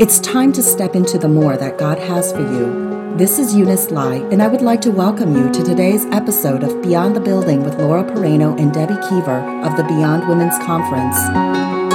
It's 0.00 0.20
time 0.20 0.52
to 0.52 0.62
step 0.62 0.94
into 0.94 1.18
the 1.18 1.28
more 1.28 1.56
that 1.56 1.76
God 1.76 1.98
has 1.98 2.32
for 2.32 2.40
you. 2.40 3.16
This 3.16 3.40
is 3.40 3.54
Eunice 3.54 3.90
Lai, 3.90 4.16
and 4.30 4.40
I 4.40 4.46
would 4.46 4.62
like 4.62 4.80
to 4.82 4.92
welcome 4.92 5.34
you 5.34 5.50
to 5.52 5.64
today's 5.64 6.04
episode 6.06 6.62
of 6.62 6.80
Beyond 6.82 7.16
the 7.16 7.20
Building 7.20 7.64
with 7.64 7.80
Laura 7.80 8.04
Pereno 8.04 8.56
and 8.60 8.72
Debbie 8.72 8.94
Keever 9.08 9.40
of 9.64 9.76
the 9.76 9.82
Beyond 9.82 10.28
Women's 10.28 10.56
Conference. 10.58 11.87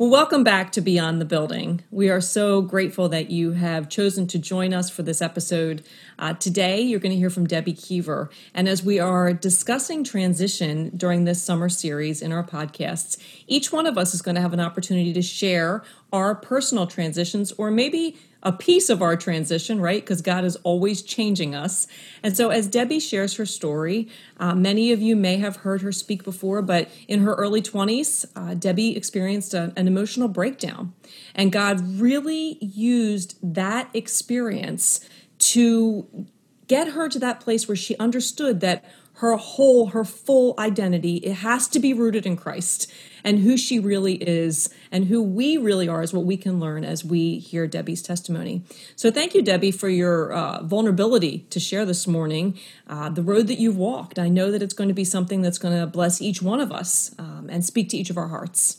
Well, 0.00 0.08
welcome 0.08 0.44
back 0.44 0.72
to 0.72 0.80
Beyond 0.80 1.20
the 1.20 1.26
Building. 1.26 1.82
We 1.90 2.08
are 2.08 2.22
so 2.22 2.62
grateful 2.62 3.10
that 3.10 3.30
you 3.30 3.52
have 3.52 3.90
chosen 3.90 4.26
to 4.28 4.38
join 4.38 4.72
us 4.72 4.88
for 4.88 5.02
this 5.02 5.20
episode. 5.20 5.82
Uh, 6.18 6.32
today, 6.32 6.80
you're 6.80 7.00
going 7.00 7.12
to 7.12 7.18
hear 7.18 7.28
from 7.28 7.46
Debbie 7.46 7.74
Keever. 7.74 8.30
And 8.54 8.66
as 8.66 8.82
we 8.82 8.98
are 8.98 9.34
discussing 9.34 10.02
transition 10.02 10.90
during 10.96 11.24
this 11.24 11.42
summer 11.42 11.68
series 11.68 12.22
in 12.22 12.32
our 12.32 12.42
podcasts, 12.42 13.18
each 13.46 13.72
one 13.72 13.86
of 13.86 13.98
us 13.98 14.14
is 14.14 14.22
going 14.22 14.36
to 14.36 14.40
have 14.40 14.54
an 14.54 14.60
opportunity 14.60 15.12
to 15.12 15.20
share 15.20 15.82
our 16.12 16.34
personal 16.34 16.86
transitions 16.86 17.52
or 17.52 17.70
maybe 17.70 18.16
a 18.42 18.52
piece 18.52 18.88
of 18.88 19.02
our 19.02 19.16
transition, 19.16 19.80
right? 19.80 20.02
Because 20.02 20.22
God 20.22 20.44
is 20.44 20.56
always 20.56 21.02
changing 21.02 21.54
us. 21.54 21.86
And 22.22 22.36
so, 22.36 22.50
as 22.50 22.66
Debbie 22.66 23.00
shares 23.00 23.36
her 23.36 23.46
story, 23.46 24.08
uh, 24.38 24.54
many 24.54 24.92
of 24.92 25.02
you 25.02 25.14
may 25.14 25.36
have 25.36 25.56
heard 25.56 25.82
her 25.82 25.92
speak 25.92 26.24
before, 26.24 26.62
but 26.62 26.88
in 27.06 27.20
her 27.20 27.34
early 27.34 27.60
20s, 27.60 28.24
uh, 28.34 28.54
Debbie 28.54 28.96
experienced 28.96 29.52
a, 29.52 29.72
an 29.76 29.86
emotional 29.86 30.28
breakdown. 30.28 30.94
And 31.34 31.52
God 31.52 32.00
really 32.00 32.58
used 32.60 33.36
that 33.42 33.90
experience 33.92 35.00
to 35.38 36.26
get 36.66 36.88
her 36.88 37.08
to 37.08 37.18
that 37.18 37.40
place 37.40 37.68
where 37.68 37.76
she 37.76 37.96
understood 37.98 38.60
that 38.60 38.84
her 39.14 39.36
whole, 39.36 39.88
her 39.88 40.04
full 40.04 40.54
identity, 40.58 41.16
it 41.16 41.34
has 41.34 41.68
to 41.68 41.78
be 41.78 41.92
rooted 41.92 42.24
in 42.24 42.36
Christ 42.36 42.90
and 43.24 43.40
who 43.40 43.56
she 43.56 43.78
really 43.78 44.14
is 44.14 44.70
and 44.90 45.06
who 45.06 45.22
we 45.22 45.56
really 45.56 45.88
are 45.88 46.02
is 46.02 46.12
what 46.12 46.24
we 46.24 46.36
can 46.36 46.60
learn 46.60 46.84
as 46.84 47.04
we 47.04 47.38
hear 47.38 47.66
Debbie's 47.66 48.02
testimony. 48.02 48.62
So 48.96 49.10
thank 49.10 49.34
you, 49.34 49.42
Debbie, 49.42 49.70
for 49.70 49.88
your 49.88 50.32
uh, 50.32 50.62
vulnerability 50.62 51.46
to 51.50 51.60
share 51.60 51.84
this 51.84 52.06
morning 52.06 52.58
uh, 52.88 53.08
the 53.08 53.22
road 53.22 53.46
that 53.48 53.58
you've 53.58 53.76
walked. 53.76 54.18
I 54.18 54.28
know 54.28 54.50
that 54.50 54.62
it's 54.62 54.74
going 54.74 54.88
to 54.88 54.94
be 54.94 55.04
something 55.04 55.42
that's 55.42 55.58
going 55.58 55.78
to 55.78 55.86
bless 55.86 56.20
each 56.20 56.42
one 56.42 56.60
of 56.60 56.72
us 56.72 57.14
um, 57.18 57.48
and 57.50 57.64
speak 57.64 57.88
to 57.90 57.96
each 57.96 58.10
of 58.10 58.16
our 58.16 58.28
hearts. 58.28 58.78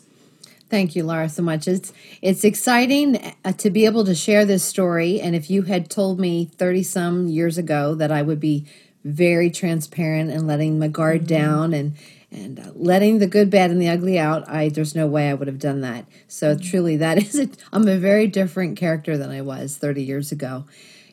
Thank 0.69 0.95
you, 0.95 1.03
Laura, 1.03 1.27
so 1.27 1.43
much. 1.43 1.67
It's 1.67 1.91
it's 2.21 2.45
exciting 2.45 3.17
uh, 3.43 3.51
to 3.53 3.69
be 3.69 3.85
able 3.85 4.05
to 4.05 4.15
share 4.15 4.45
this 4.45 4.63
story. 4.63 5.19
And 5.19 5.35
if 5.35 5.49
you 5.49 5.63
had 5.63 5.89
told 5.89 6.17
me 6.17 6.45
thirty 6.45 6.81
some 6.81 7.27
years 7.27 7.57
ago 7.57 7.93
that 7.95 8.09
I 8.09 8.21
would 8.21 8.39
be 8.39 8.65
very 9.03 9.49
transparent 9.49 10.31
and 10.31 10.47
letting 10.47 10.79
my 10.79 10.87
guard 10.87 11.21
mm-hmm. 11.21 11.27
down 11.27 11.73
and 11.73 11.95
and 12.31 12.59
uh, 12.59 12.71
letting 12.73 13.19
the 13.19 13.27
good, 13.27 13.49
bad, 13.49 13.71
and 13.71 13.81
the 13.81 13.89
ugly 13.89 14.17
out. 14.17 14.47
I 14.49 14.69
there's 14.69 14.95
no 14.95 15.07
way 15.07 15.29
I 15.29 15.33
would 15.33 15.47
have 15.47 15.59
done 15.59 15.81
that. 15.81 16.05
So 16.27 16.55
mm-hmm. 16.55 16.69
truly, 16.69 16.97
that 16.97 17.17
is 17.21 17.39
a, 17.39 17.49
I'm 17.71 17.87
a 17.87 17.97
very 17.97 18.27
different 18.27 18.77
character 18.77 19.17
than 19.17 19.29
I 19.29 19.41
was 19.41 19.77
30 19.77 20.03
years 20.03 20.31
ago. 20.31 20.65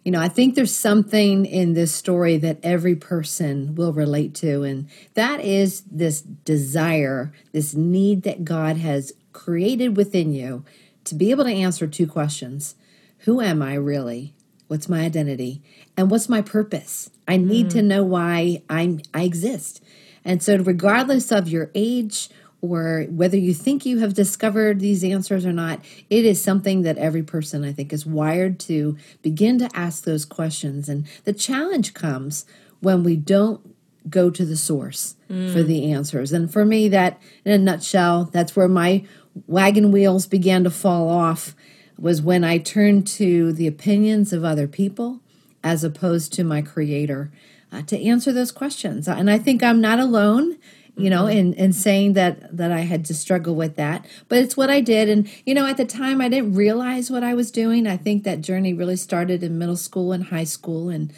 You 0.05 0.12
know, 0.12 0.20
I 0.20 0.28
think 0.28 0.55
there's 0.55 0.75
something 0.75 1.44
in 1.44 1.75
this 1.75 1.94
story 1.94 2.38
that 2.38 2.58
every 2.62 2.94
person 2.94 3.75
will 3.75 3.92
relate 3.92 4.34
to, 4.36 4.62
and 4.62 4.88
that 5.14 5.41
is 5.41 5.83
this 5.91 6.22
desire, 6.22 7.32
this 7.53 7.75
need 7.75 8.22
that 8.22 8.44
God 8.44 8.77
has 8.78 9.12
created 9.32 9.97
within 9.97 10.32
you 10.32 10.64
to 11.05 11.14
be 11.14 11.30
able 11.30 11.44
to 11.44 11.50
answer 11.50 11.86
two 11.86 12.06
questions 12.06 12.75
Who 13.20 13.41
am 13.41 13.60
I 13.60 13.75
really? 13.75 14.34
What's 14.69 14.88
my 14.88 15.00
identity? 15.00 15.62
And 15.97 16.10
what's 16.10 16.28
my 16.28 16.42
purpose? 16.42 17.10
I 17.27 17.38
need 17.38 17.66
mm. 17.66 17.70
to 17.70 17.82
know 17.82 18.05
why 18.05 18.62
I'm 18.69 19.00
I 19.12 19.22
exist. 19.22 19.82
And 20.28 20.42
so 20.42 20.58
regardless 20.58 21.32
of 21.32 21.48
your 21.48 21.70
age 21.74 22.28
or 22.60 23.06
whether 23.08 23.38
you 23.38 23.54
think 23.54 23.86
you 23.86 24.00
have 24.00 24.12
discovered 24.12 24.78
these 24.78 25.02
answers 25.02 25.46
or 25.46 25.54
not, 25.54 25.80
it 26.10 26.26
is 26.26 26.42
something 26.42 26.82
that 26.82 26.98
every 26.98 27.22
person 27.22 27.64
I 27.64 27.72
think 27.72 27.94
is 27.94 28.04
wired 28.04 28.60
to 28.60 28.98
begin 29.22 29.58
to 29.60 29.70
ask 29.72 30.04
those 30.04 30.26
questions. 30.26 30.86
And 30.86 31.06
the 31.25 31.32
challenge 31.32 31.94
comes 31.94 32.44
when 32.80 33.04
we 33.04 33.16
don't 33.16 33.75
go 34.10 34.28
to 34.28 34.44
the 34.44 34.56
source 34.56 35.16
mm. 35.30 35.50
for 35.50 35.62
the 35.62 35.91
answers. 35.91 36.30
And 36.30 36.53
for 36.53 36.66
me, 36.66 36.88
that 36.88 37.19
in 37.47 37.53
a 37.53 37.58
nutshell, 37.58 38.24
that's 38.24 38.54
where 38.54 38.69
my 38.69 39.06
wagon 39.47 39.91
wheels 39.91 40.26
began 40.26 40.62
to 40.64 40.70
fall 40.70 41.08
off 41.08 41.54
was 41.98 42.20
when 42.20 42.44
I 42.44 42.58
turned 42.58 43.06
to 43.06 43.54
the 43.54 43.66
opinions 43.66 44.34
of 44.34 44.44
other 44.44 44.69
people 44.69 45.20
as 45.64 45.84
opposed 45.84 46.34
to 46.34 46.44
my 46.44 46.60
creator 46.60 47.32
uh, 47.72 47.82
to 47.82 48.02
answer 48.02 48.32
those 48.32 48.52
questions. 48.52 49.08
And 49.08 49.30
I 49.30 49.38
think 49.38 49.62
I'm 49.62 49.80
not 49.80 49.98
alone 49.98 50.58
you 50.98 51.08
know 51.08 51.24
mm-hmm. 51.24 51.38
in 51.38 51.52
in 51.54 51.72
saying 51.72 52.14
that 52.14 52.54
that 52.56 52.72
I 52.72 52.80
had 52.80 53.04
to 53.04 53.14
struggle 53.14 53.54
with 53.54 53.76
that 53.76 54.04
but 54.28 54.38
it's 54.38 54.56
what 54.56 54.68
I 54.68 54.80
did 54.80 55.08
and 55.08 55.30
you 55.46 55.54
know 55.54 55.64
at 55.64 55.76
the 55.76 55.84
time 55.84 56.20
I 56.20 56.28
didn't 56.28 56.54
realize 56.54 57.08
what 57.08 57.22
I 57.22 57.34
was 57.34 57.52
doing 57.52 57.86
I 57.86 57.96
think 57.96 58.24
that 58.24 58.40
journey 58.40 58.74
really 58.74 58.96
started 58.96 59.42
in 59.44 59.58
middle 59.58 59.76
school 59.76 60.12
and 60.12 60.24
high 60.24 60.44
school 60.44 60.88
and 60.88 61.12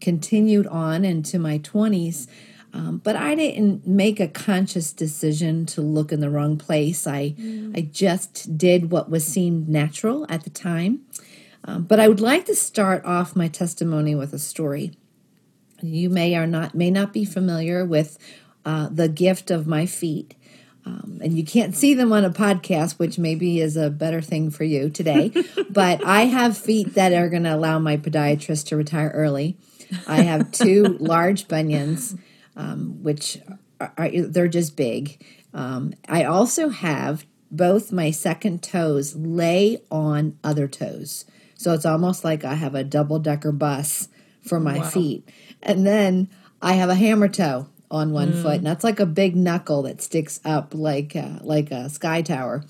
continued 0.00 0.66
on 0.68 1.04
into 1.04 1.38
my 1.38 1.58
20s 1.58 2.26
um, 2.72 2.98
but 3.04 3.16
I 3.16 3.34
didn't 3.34 3.86
make 3.86 4.18
a 4.18 4.28
conscious 4.28 4.92
decision 4.92 5.66
to 5.66 5.82
look 5.82 6.10
in 6.10 6.20
the 6.20 6.30
wrong 6.30 6.56
place 6.56 7.06
I 7.06 7.34
mm. 7.38 7.76
I 7.76 7.82
just 7.82 8.56
did 8.56 8.90
what 8.90 9.10
was 9.10 9.26
seemed 9.26 9.68
natural 9.68 10.24
at 10.30 10.44
the 10.44 10.50
time 10.50 11.02
um, 11.64 11.82
but 11.82 12.00
I 12.00 12.08
would 12.08 12.20
like 12.20 12.46
to 12.46 12.54
start 12.54 13.04
off 13.04 13.36
my 13.36 13.48
testimony 13.48 14.14
with 14.14 14.32
a 14.32 14.38
story. 14.38 14.92
You 15.80 16.10
may 16.10 16.36
or 16.36 16.46
not 16.46 16.74
may 16.74 16.90
not 16.90 17.12
be 17.12 17.24
familiar 17.24 17.84
with 17.84 18.18
uh, 18.64 18.88
the 18.90 19.08
gift 19.08 19.50
of 19.50 19.66
my 19.66 19.86
feet. 19.86 20.34
Um, 20.84 21.20
and 21.22 21.36
you 21.36 21.44
can't 21.44 21.76
see 21.76 21.92
them 21.92 22.12
on 22.12 22.24
a 22.24 22.30
podcast, 22.30 22.98
which 22.98 23.18
maybe 23.18 23.60
is 23.60 23.76
a 23.76 23.90
better 23.90 24.22
thing 24.22 24.50
for 24.50 24.64
you 24.64 24.88
today. 24.88 25.32
but 25.70 26.04
I 26.04 26.22
have 26.22 26.56
feet 26.56 26.94
that 26.94 27.12
are 27.12 27.28
going 27.28 27.42
to 27.42 27.54
allow 27.54 27.78
my 27.78 27.98
podiatrist 27.98 28.68
to 28.68 28.76
retire 28.76 29.10
early. 29.14 29.56
I 30.06 30.22
have 30.22 30.50
two 30.50 30.84
large 31.00 31.46
bunions, 31.46 32.16
um, 32.56 33.02
which 33.02 33.38
are, 33.80 33.92
are, 33.98 34.10
they're 34.10 34.48
just 34.48 34.76
big. 34.76 35.22
Um, 35.52 35.92
I 36.08 36.24
also 36.24 36.68
have 36.68 37.26
both 37.50 37.92
my 37.92 38.10
second 38.10 38.62
toes 38.62 39.16
lay 39.16 39.82
on 39.90 40.38
other 40.44 40.68
toes. 40.68 41.24
So 41.56 41.72
it's 41.72 41.86
almost 41.86 42.24
like 42.24 42.44
I 42.44 42.54
have 42.54 42.74
a 42.74 42.84
double 42.84 43.18
decker 43.18 43.52
bus 43.52 44.08
for 44.42 44.60
my 44.60 44.78
wow. 44.78 44.84
feet. 44.84 45.28
And 45.62 45.86
then 45.86 46.28
I 46.60 46.74
have 46.74 46.90
a 46.90 46.94
hammer 46.94 47.28
toe 47.28 47.68
on 47.90 48.12
one 48.12 48.32
mm. 48.32 48.42
foot, 48.42 48.56
and 48.56 48.66
that's 48.66 48.84
like 48.84 49.00
a 49.00 49.06
big 49.06 49.34
knuckle 49.34 49.82
that 49.82 50.02
sticks 50.02 50.40
up 50.44 50.74
like 50.74 51.16
uh, 51.16 51.38
like 51.40 51.70
a 51.70 51.88
sky 51.88 52.22
tower. 52.22 52.64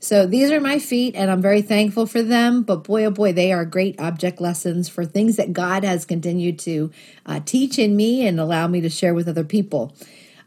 So 0.00 0.26
these 0.26 0.50
are 0.50 0.60
my 0.60 0.78
feet, 0.78 1.14
and 1.14 1.30
I'm 1.30 1.40
very 1.40 1.62
thankful 1.62 2.06
for 2.06 2.22
them. 2.22 2.62
But 2.62 2.84
boy, 2.84 3.06
oh 3.06 3.10
boy, 3.10 3.32
they 3.32 3.52
are 3.52 3.64
great 3.64 3.98
object 3.98 4.40
lessons 4.40 4.88
for 4.88 5.06
things 5.06 5.36
that 5.36 5.54
God 5.54 5.82
has 5.82 6.04
continued 6.04 6.58
to 6.60 6.90
uh, 7.24 7.40
teach 7.44 7.78
in 7.78 7.96
me 7.96 8.26
and 8.26 8.38
allow 8.38 8.66
me 8.66 8.82
to 8.82 8.90
share 8.90 9.14
with 9.14 9.28
other 9.28 9.44
people. 9.44 9.96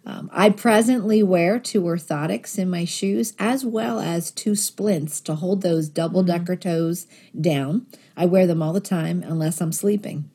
Um, 0.06 0.29
I 0.31 0.52
presently 0.52 1.22
wear 1.22 1.59
two 1.59 1.81
orthotics 1.81 2.58
in 2.58 2.69
my 2.69 2.85
shoes 2.85 3.34
as 3.40 3.66
well 3.66 4.00
as 4.00 4.31
two 4.31 4.56
splints 4.56 5.19
to 5.22 5.35
hold 5.35 5.64
those 5.64 5.90
double 5.90 6.22
mm-hmm. 6.22 6.38
decker 6.38 6.56
toes 6.56 7.08
down. 7.40 7.88
I 8.16 8.25
wear 8.25 8.47
them 8.47 8.62
all 8.62 8.74
the 8.74 8.79
time 8.79 9.24
unless 9.25 9.59
I'm 9.59 9.72
sleeping. 9.72 10.29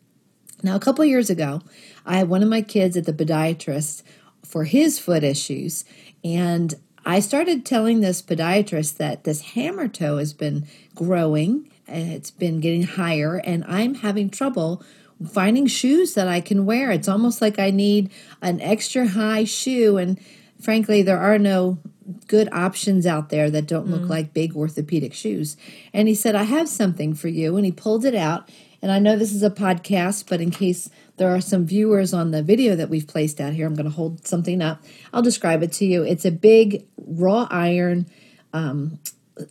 Now, 0.62 0.76
a 0.76 0.80
couple 0.80 1.04
years 1.04 1.30
ago, 1.30 1.60
I 2.06 2.16
had 2.18 2.28
one 2.28 2.42
of 2.42 2.48
my 2.48 2.62
kids 2.62 2.96
at 2.96 3.06
the 3.06 3.12
podiatrist 3.12 4.02
for 4.44 4.64
his 4.64 4.98
foot 4.98 5.24
issues, 5.24 5.84
and 6.24 6.74
I 7.04 7.20
started 7.20 7.66
telling 7.66 8.00
this 8.00 8.22
podiatrist 8.22 8.96
that 8.98 9.24
this 9.24 9.40
hammer 9.40 9.88
toe 9.88 10.18
has 10.18 10.32
been 10.32 10.66
growing, 10.94 11.68
it's 11.88 12.30
been 12.30 12.60
getting 12.60 12.84
higher, 12.84 13.36
and 13.36 13.64
I'm 13.66 13.94
having 13.94 14.30
trouble 14.30 14.82
finding 15.28 15.66
shoes 15.66 16.14
that 16.14 16.28
I 16.28 16.40
can 16.40 16.66
wear. 16.66 16.90
It's 16.90 17.08
almost 17.08 17.40
like 17.40 17.58
I 17.58 17.70
need 17.70 18.10
an 18.40 18.60
extra 18.60 19.06
high 19.06 19.44
shoe. 19.44 19.96
And 19.96 20.18
frankly, 20.60 21.02
there 21.02 21.18
are 21.18 21.38
no 21.38 21.78
good 22.26 22.48
options 22.52 23.06
out 23.06 23.28
there 23.28 23.50
that 23.50 23.66
don't 23.66 23.88
look 23.88 24.02
mm. 24.02 24.08
like 24.08 24.34
big 24.34 24.56
orthopedic 24.56 25.14
shoes. 25.14 25.56
And 25.92 26.08
he 26.08 26.14
said, 26.14 26.34
I 26.34 26.44
have 26.44 26.68
something 26.68 27.14
for 27.14 27.28
you. 27.28 27.56
And 27.56 27.64
he 27.64 27.72
pulled 27.72 28.04
it 28.04 28.14
out. 28.14 28.48
And 28.82 28.90
I 28.90 28.98
know 28.98 29.16
this 29.16 29.32
is 29.32 29.42
a 29.42 29.50
podcast, 29.50 30.28
but 30.28 30.40
in 30.40 30.50
case 30.50 30.90
there 31.16 31.32
are 31.32 31.40
some 31.40 31.64
viewers 31.64 32.12
on 32.12 32.32
the 32.32 32.42
video 32.42 32.74
that 32.74 32.90
we've 32.90 33.06
placed 33.06 33.40
out 33.40 33.52
here, 33.52 33.66
I'm 33.66 33.74
going 33.74 33.88
to 33.88 33.94
hold 33.94 34.26
something 34.26 34.60
up. 34.60 34.82
I'll 35.12 35.22
describe 35.22 35.62
it 35.62 35.72
to 35.74 35.86
you. 35.86 36.02
It's 36.02 36.24
a 36.24 36.32
big 36.32 36.84
raw 36.96 37.46
iron. 37.50 38.06
Um, 38.52 38.98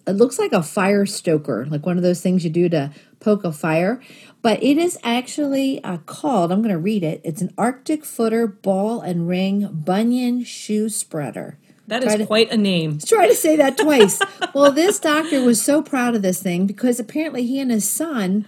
it 0.05 0.11
looks 0.11 0.37
like 0.37 0.51
a 0.51 0.61
fire 0.61 1.05
stoker, 1.05 1.65
like 1.65 1.85
one 1.85 1.97
of 1.97 2.03
those 2.03 2.21
things 2.21 2.43
you 2.43 2.49
do 2.49 2.69
to 2.69 2.91
poke 3.19 3.43
a 3.43 3.51
fire 3.51 4.01
but 4.41 4.61
it 4.63 4.77
is 4.77 4.97
actually 5.03 5.83
uh, 5.83 5.97
called, 5.97 6.51
I'm 6.51 6.61
going 6.61 6.73
to 6.73 6.79
read 6.79 7.03
it. 7.03 7.21
It's 7.23 7.41
an 7.41 7.53
Arctic 7.57 8.03
footer 8.03 8.47
ball 8.47 9.01
and 9.01 9.27
ring 9.27 9.67
bunion 9.71 10.43
shoe 10.43 10.89
spreader. 10.89 11.57
That 11.87 12.03
is 12.03 12.15
to, 12.15 12.25
quite 12.25 12.51
a 12.51 12.57
name. 12.57 12.99
Try 12.99 13.27
to 13.27 13.35
say 13.35 13.55
that 13.57 13.77
twice. 13.77 14.21
well, 14.53 14.71
this 14.71 14.99
doctor 14.99 15.43
was 15.43 15.61
so 15.61 15.81
proud 15.81 16.15
of 16.15 16.21
this 16.21 16.41
thing 16.41 16.65
because 16.65 16.99
apparently 16.99 17.45
he 17.45 17.59
and 17.59 17.69
his 17.69 17.89
son 17.89 18.45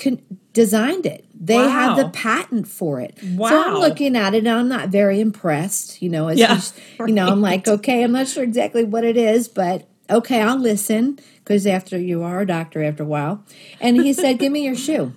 con- 0.00 0.20
designed 0.52 1.06
it. 1.06 1.24
They 1.38 1.56
have 1.56 1.96
the 1.96 2.08
patent 2.08 2.66
for 2.66 3.00
it. 3.00 3.16
Wow. 3.22 3.48
So 3.48 3.62
I'm 3.62 3.74
looking 3.74 4.16
at 4.16 4.34
it 4.34 4.38
and 4.38 4.48
I'm 4.48 4.68
not 4.68 4.88
very 4.88 5.20
impressed. 5.20 6.02
You 6.02 6.08
know, 6.08 6.28
as 6.28 6.38
Yeah, 6.38 6.54
he's- 6.54 6.72
you 6.98 7.14
know, 7.14 7.28
I'm 7.28 7.40
like, 7.40 7.68
okay, 7.68 8.02
I'm 8.02 8.12
not 8.12 8.28
sure 8.28 8.42
exactly 8.42 8.84
what 8.84 9.04
it 9.04 9.16
is, 9.16 9.48
but 9.48 9.88
okay, 10.10 10.42
I'll 10.42 10.58
listen 10.58 11.18
because 11.38 11.66
after 11.66 11.98
you 11.98 12.22
are 12.22 12.40
a 12.40 12.46
doctor 12.46 12.82
after 12.82 13.04
a 13.04 13.06
while. 13.06 13.44
And 13.80 13.96
he 14.02 14.12
said, 14.12 14.38
give 14.38 14.52
me 14.52 14.64
your 14.64 14.74
shoe. 14.74 15.12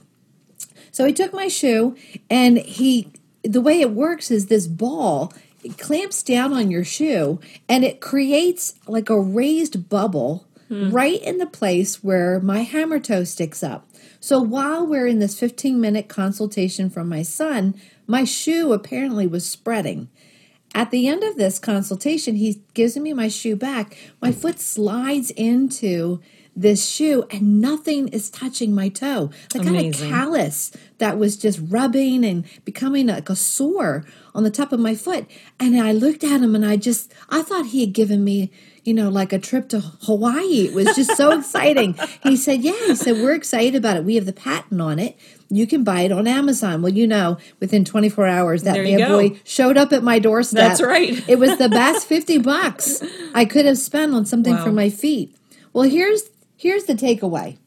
So 0.92 1.06
he 1.06 1.14
took 1.14 1.34
my 1.34 1.48
shoe 1.48 1.96
and 2.30 2.60
he 2.60 3.12
the 3.44 3.60
way 3.60 3.82
it 3.82 3.92
works 3.92 4.32
is 4.32 4.46
this 4.46 4.68
ball 4.68 5.34
it 5.64 5.78
clamps 5.78 6.24
down 6.24 6.54
on 6.54 6.70
your 6.70 6.84
shoe 6.84 7.40
and 7.68 7.84
it 7.84 8.02
creates 8.02 8.76
like 8.88 9.10
a 9.10 9.20
raised 9.20 9.90
bubble 9.90 10.46
hmm. 10.68 10.92
right 10.92 11.22
in 11.22 11.38
the 11.38 11.46
place 11.46 12.04
where 12.04 12.40
my 12.40 12.60
hammer 12.60 13.00
toe 13.00 13.24
sticks 13.24 13.64
up. 13.64 13.88
So 14.24 14.40
while 14.40 14.88
we're 14.88 15.06
in 15.06 15.20
this 15.20 15.38
15 15.38 15.82
minute 15.82 16.08
consultation 16.08 16.90
from 16.90 17.10
my 17.10 17.24
son, 17.24 17.76
my 18.08 18.24
shoe 18.24 18.72
apparently 18.72 19.28
was 19.28 19.46
spreading. 19.46 20.08
At 20.74 20.92
the 20.92 21.10
end 21.10 21.26
of 21.26 21.36
this 21.36 21.60
consultation, 21.60 22.36
he 22.38 22.64
gives 22.74 22.96
me 22.96 23.12
my 23.12 23.28
shoe 23.28 23.58
back. 23.58 23.98
My 24.22 24.32
foot 24.32 24.62
slides 24.62 25.30
into 25.32 26.22
this 26.56 26.88
shoe 26.90 27.26
and 27.32 27.60
nothing 27.60 28.08
is 28.08 28.30
touching 28.30 28.74
my 28.74 28.88
toe. 28.88 29.30
Like 29.54 29.64
I 29.64 29.72
had 29.72 29.76
a 29.76 29.80
Amazing. 29.88 30.10
callus 30.10 30.72
that 31.00 31.18
was 31.18 31.36
just 31.36 31.60
rubbing 31.62 32.24
and 32.24 32.46
becoming 32.64 33.08
like 33.08 33.30
a 33.30 33.36
sore 33.36 34.06
on 34.34 34.44
the 34.44 34.50
top 34.50 34.72
of 34.72 34.80
my 34.80 34.96
foot. 34.96 35.30
And 35.60 35.76
I 35.76 35.92
looked 35.92 36.24
at 36.24 36.40
him 36.40 36.56
and 36.56 36.66
I 36.66 36.78
just, 36.78 37.14
I 37.30 37.42
thought 37.42 37.66
he 37.66 37.82
had 37.82 37.92
given 37.92 38.24
me, 38.24 38.52
you 38.84 38.94
know, 38.94 39.10
like 39.10 39.32
a 39.32 39.40
trip 39.40 39.70
to 39.70 39.80
Hawaii. 39.80 40.66
It 40.68 40.74
was 40.74 40.94
just 40.96 41.16
so 41.16 41.32
exciting. 41.38 41.96
He 42.24 42.36
said, 42.36 42.62
Yeah, 42.62 42.74
he 42.88 42.96
said, 42.96 43.14
We're 43.18 43.34
excited 43.36 43.76
about 43.76 43.98
it. 43.98 44.04
We 44.04 44.16
have 44.16 44.26
the 44.26 44.34
patent 44.34 44.82
on 44.82 45.00
it. 45.00 45.18
You 45.50 45.68
can 45.68 45.84
buy 45.84 46.02
it 46.02 46.12
on 46.12 46.28
Amazon. 46.28 46.82
Well, 46.82 46.92
you 46.92 47.06
know, 47.08 47.38
within 47.60 47.86
24 47.86 48.26
hours, 48.28 48.64
that 48.64 48.74
There 48.74 48.84
you 48.84 48.98
bad 48.98 49.08
go. 49.08 49.30
boy 49.30 49.40
showed 49.44 49.78
up 49.78 49.94
at 49.94 50.04
my 50.04 50.20
doorstep. 50.20 50.58
That's 50.70 50.82
right. 50.82 51.24
it 51.30 51.38
was 51.40 51.58
the 51.58 51.70
best 51.70 52.08
50 52.08 52.40
bucks 52.40 53.02
I 53.34 53.46
could 53.46 53.66
have 53.66 53.78
spent 53.78 54.14
on 54.14 54.26
something 54.26 54.56
Wow. 54.56 54.64
for 54.66 54.72
my 54.72 54.90
feet. 54.90 55.36
Well, 55.72 55.88
here's 55.90 56.24
here's 56.58 56.86
the 56.86 56.94
takeaway. 56.94 57.58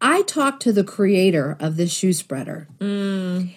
I 0.00 0.22
talked 0.22 0.62
to 0.62 0.72
the 0.72 0.84
creator 0.84 1.56
of 1.60 1.76
this 1.76 1.92
shoe 1.92 2.12
spreader. 2.12 2.68
Mm. 2.80 3.50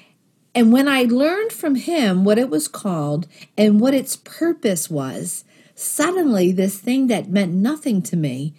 And 0.56 0.72
when 0.72 0.88
I 0.88 1.04
learned 1.04 1.52
from 1.54 1.76
him 1.76 2.26
what 2.26 2.38
it 2.38 2.50
was 2.50 2.68
called 2.68 3.28
and 3.58 3.80
what 3.80 3.94
its 3.94 4.18
purpose 4.18 4.90
was, 4.90 5.46
suddenly 5.84 6.52
this 6.52 6.78
thing 6.78 7.08
that 7.08 7.30
meant 7.30 7.54
nothing 7.54 8.02
to 8.02 8.16
me 8.16 8.54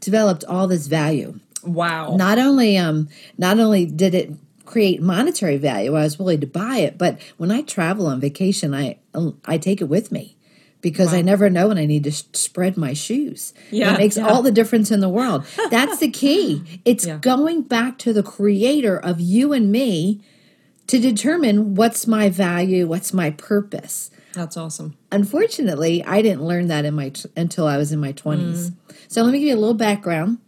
developed 0.00 0.44
all 0.44 0.66
this 0.66 0.86
value 0.86 1.38
Wow. 1.62 2.16
not 2.16 2.38
only 2.38 2.78
um 2.78 3.08
not 3.36 3.58
only 3.60 3.84
did 3.84 4.14
it 4.14 4.30
create 4.64 5.02
monetary 5.02 5.58
value 5.58 5.90
i 5.94 6.02
was 6.02 6.18
willing 6.18 6.40
to 6.40 6.46
buy 6.46 6.78
it 6.78 6.96
but 6.96 7.20
when 7.36 7.50
i 7.50 7.60
travel 7.62 8.06
on 8.06 8.18
vacation 8.20 8.72
i 8.74 8.96
i 9.44 9.58
take 9.58 9.80
it 9.82 9.88
with 9.88 10.10
me 10.10 10.36
because 10.80 11.12
i 11.12 11.20
never 11.20 11.50
know 11.50 11.68
when 11.68 11.76
i 11.76 11.84
need 11.84 12.04
to 12.04 12.10
sh- 12.12 12.22
spread 12.32 12.76
my 12.78 12.94
shoes 12.94 13.52
Yeah, 13.70 13.94
it 13.94 13.98
makes 13.98 14.16
yeah. 14.16 14.26
all 14.28 14.40
the 14.42 14.52
difference 14.52 14.90
in 14.90 15.00
the 15.00 15.08
world 15.08 15.44
that's 15.70 15.98
the 15.98 16.10
key 16.10 16.80
it's 16.86 17.04
Yeah. 17.06 17.18
going 17.18 17.62
back 17.62 17.98
to 17.98 18.12
the 18.14 18.22
creator 18.22 18.96
of 18.96 19.20
you 19.20 19.52
and 19.52 19.70
me 19.70 20.22
to 20.86 20.98
determine 20.98 21.74
what's 21.74 22.06
my 22.06 22.30
value 22.30 22.86
what's 22.86 23.12
my 23.12 23.30
purpose 23.32 24.10
That's 24.32 24.56
awesome. 24.56 24.96
unfortunately 25.10 26.04
i 26.04 26.22
didn't 26.22 26.44
learn 26.44 26.68
that 26.68 26.84
in 26.84 26.94
my 26.94 27.12
until 27.36 27.66
i 27.66 27.76
was 27.76 27.92
in 27.92 28.00
my 28.00 28.12
20s 28.12 28.72
so 29.08 29.22
let 29.22 29.32
me 29.32 29.40
give 29.40 29.48
you 29.48 29.54
a 29.54 29.58
little 29.58 29.74
background. 29.74 30.38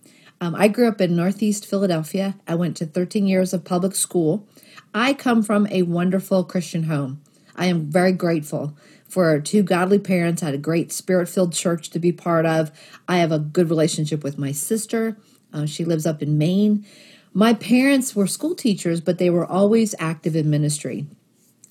Um, 0.40 0.54
i 0.54 0.68
grew 0.68 0.88
up 0.88 1.00
in 1.00 1.16
northeast 1.16 1.66
philadelphia. 1.66 2.36
I 2.46 2.54
went 2.54 2.76
to 2.78 2.86
13 2.86 3.26
years 3.26 3.52
of 3.52 3.64
public 3.64 3.94
school. 3.94 4.46
I 4.94 5.14
come 5.14 5.42
from 5.42 5.66
a 5.70 5.82
wonderful 5.82 6.44
christian 6.44 6.84
home. 6.84 7.20
I 7.56 7.66
am 7.66 7.90
very 7.90 8.12
grateful 8.12 8.76
for 9.08 9.40
two 9.40 9.62
godly 9.62 9.98
parents. 9.98 10.42
I 10.42 10.46
had 10.46 10.54
a 10.54 10.58
great 10.58 10.90
spirit-filled 10.90 11.52
church 11.52 11.90
to 11.90 11.98
be 11.98 12.12
part 12.12 12.46
of. 12.46 12.72
I 13.06 13.18
have 13.18 13.30
a 13.30 13.38
good 13.38 13.68
relationship 13.68 14.24
with 14.24 14.38
my 14.38 14.52
sister. 14.52 15.18
Uh, 15.52 15.66
she 15.66 15.84
lives 15.84 16.06
up 16.06 16.22
in 16.22 16.38
maine. 16.38 16.86
My 17.34 17.52
parents 17.52 18.16
were 18.16 18.26
school 18.26 18.54
teachers 18.54 19.00
but 19.00 19.18
they 19.18 19.28
were 19.30 19.46
always 19.46 19.94
active 19.98 20.34
in 20.34 20.48
ministry. 20.48 21.06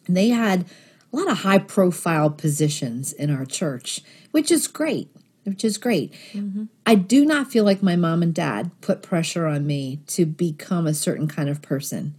And 0.08 0.16
they 0.18 0.30
had 0.30 0.66
a 1.12 1.16
lot 1.16 1.30
of 1.30 1.40
high 1.40 1.60
profile 1.60 2.30
positions 2.30 3.14
in 3.14 3.30
our 3.30 3.46
church, 3.46 4.02
which 4.32 4.52
is 4.52 4.68
great, 4.68 5.10
which 5.44 5.66
is 5.66 5.78
great. 5.78 6.14
Mm-hmm. 6.34 6.66
I 6.86 6.96
do 6.96 7.26
not 7.26 7.52
feel 7.52 7.64
like 7.64 7.84
my 7.84 7.96
mom 7.96 8.24
and 8.24 8.34
dad 8.34 8.72
put 8.82 9.02
pressure 9.02 9.48
on 9.48 9.66
me 9.68 10.00
to 10.08 10.26
become 10.26 10.88
a 10.88 10.94
certain 10.94 11.28
kind 11.28 11.50
of 11.50 11.62
person. 11.62 12.16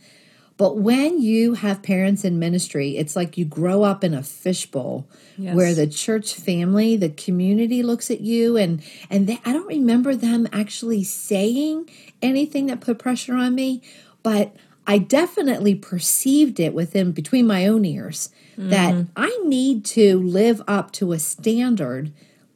But 0.58 0.76
when 0.76 1.20
you 1.20 1.54
have 1.54 1.82
parents 1.82 2.24
in 2.24 2.38
ministry, 2.38 2.96
it's 2.96 3.16
like 3.16 3.36
you 3.38 3.44
grow 3.44 3.82
up 3.82 4.04
in 4.04 4.14
a 4.14 4.22
fishbowl 4.22 5.08
Yes. 5.38 5.56
where 5.56 5.74
the 5.74 5.86
church 5.86 6.34
family, 6.34 6.94
the 6.94 7.08
community 7.08 7.82
looks 7.82 8.10
at 8.10 8.20
you 8.20 8.58
and 8.58 8.82
and 9.08 9.26
they, 9.26 9.40
I 9.46 9.52
don't 9.54 9.66
remember 9.66 10.14
them 10.14 10.46
actually 10.52 11.04
saying 11.04 11.88
anything 12.20 12.66
that 12.66 12.80
put 12.82 12.98
pressure 12.98 13.34
on 13.34 13.54
me, 13.54 13.80
but 14.22 14.54
I 14.86 14.98
definitely 14.98 15.74
perceived 15.74 16.58
it 16.58 16.74
within 16.74 17.12
between 17.12 17.46
my 17.46 17.66
own 17.66 17.84
ears 17.84 18.30
that 18.56 18.94
mm-hmm. 18.94 19.12
I 19.16 19.38
need 19.44 19.84
to 19.86 20.18
live 20.18 20.60
up 20.66 20.92
to 20.92 21.12
a 21.12 21.18
standard 21.18 22.12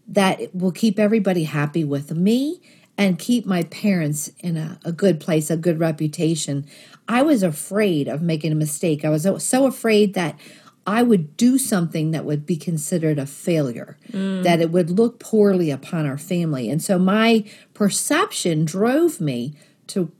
that 0.08 0.54
will 0.54 0.72
keep 0.72 0.98
everybody 0.98 1.44
happy 1.44 1.84
with 1.84 2.12
me 2.12 2.60
and 2.98 3.18
keep 3.18 3.46
my 3.46 3.62
parents 3.64 4.30
in 4.40 4.56
a, 4.56 4.78
a 4.84 4.92
good 4.92 5.20
place, 5.20 5.50
a 5.50 5.56
good 5.56 5.78
reputation. 5.78 6.66
I 7.08 7.22
was 7.22 7.42
afraid 7.42 8.08
of 8.08 8.22
making 8.22 8.52
a 8.52 8.56
mistake. 8.56 9.04
I 9.04 9.10
was 9.10 9.22
so- 9.22 9.38
so 9.38 9.66
afraid 9.66 10.14
that 10.14 10.38
I 10.86 11.02
would 11.02 11.36
do 11.36 11.58
something 11.58 12.12
that 12.12 12.24
would 12.24 12.46
be 12.46 12.56
considered 12.56 13.18
a 13.18 13.26
failure, 13.26 13.98
mm. 14.10 14.42
that 14.44 14.60
it 14.60 14.70
would 14.70 14.90
look 14.90 15.18
poorly 15.18 15.70
upon 15.70 16.06
our 16.06 16.18
family. 16.18 16.70
And 16.70 16.80
so 16.80 16.98
my 16.98 17.44
perception 17.74 18.64
drove 18.64 19.20
me 19.20 19.54
to 19.88 20.12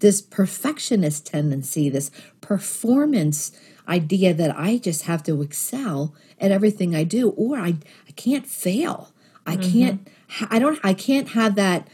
this 0.00 0.20
perfectionist 0.20 1.26
tendency, 1.26 1.88
this 1.88 2.10
performance 2.40 3.52
idea 3.88 4.34
that 4.34 4.56
I 4.56 4.78
just 4.78 5.02
have 5.02 5.22
to 5.24 5.42
excel 5.42 6.14
at 6.38 6.50
everything 6.50 6.94
I 6.94 7.04
do, 7.04 7.30
or 7.30 7.58
I, 7.58 7.76
I 8.08 8.12
can't 8.16 8.46
fail. 8.46 9.12
I 9.46 9.56
mm-hmm. 9.56 9.72
can't. 9.72 10.08
I 10.50 10.58
don't. 10.58 10.78
I 10.82 10.94
can't 10.94 11.30
have 11.30 11.54
that 11.56 11.88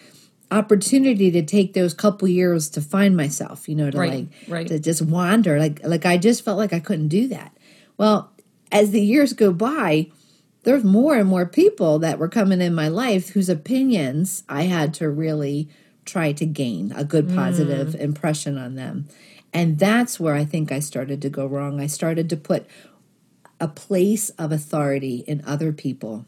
opportunity 0.51 1.31
to 1.33 1.43
take 1.43 1.73
those 1.73 1.95
couple 1.95 2.29
years 2.29 2.69
to 2.71 2.81
find 2.81 3.17
myself. 3.17 3.69
You 3.69 3.75
know, 3.75 3.91
to 3.91 3.99
Right, 3.99 4.11
like 4.11 4.29
right. 4.49 4.67
to 4.69 4.79
just 4.79 5.03
wander. 5.03 5.59
Like 5.59 5.81
like 5.85 6.07
I 6.07 6.19
just 6.19 6.45
felt 6.45 6.59
like 6.59 6.73
I 6.73 6.81
couldn't 6.81 7.09
do 7.09 7.29
that. 7.29 7.57
Well, 7.97 8.33
as 8.71 8.91
the 8.91 9.01
years 9.01 9.33
go 9.33 9.53
by, 9.53 10.11
there's 10.65 10.85
more 10.85 11.17
and 11.17 11.29
more 11.29 11.47
people 11.47 11.99
that 12.01 12.19
were 12.19 12.29
coming 12.29 12.61
in 12.61 12.75
my 12.75 12.89
life 12.89 13.31
whose 13.31 13.49
opinions 13.49 14.43
I 14.49 14.65
had 14.65 14.93
to 14.95 15.09
really 15.09 15.69
try 16.07 16.33
to 16.33 16.47
gain 16.47 16.93
a 16.97 17.05
good 17.05 17.35
positive 17.35 17.89
mm. 17.89 18.01
impression 18.01 18.57
on 18.57 18.77
them. 18.77 19.09
And 19.53 19.79
that's 19.79 20.19
where 20.19 20.35
I 20.35 20.45
think 20.45 20.71
I 20.71 20.81
started 20.81 21.21
to 21.23 21.29
go 21.29 21.47
wrong. 21.47 21.81
I 21.81 21.87
started 21.87 22.31
to 22.31 22.37
put 22.37 22.67
a 23.61 23.69
place 23.69 24.31
of 24.31 24.53
authority 24.53 25.25
in 25.27 25.43
other 25.47 25.73
people, 25.73 26.27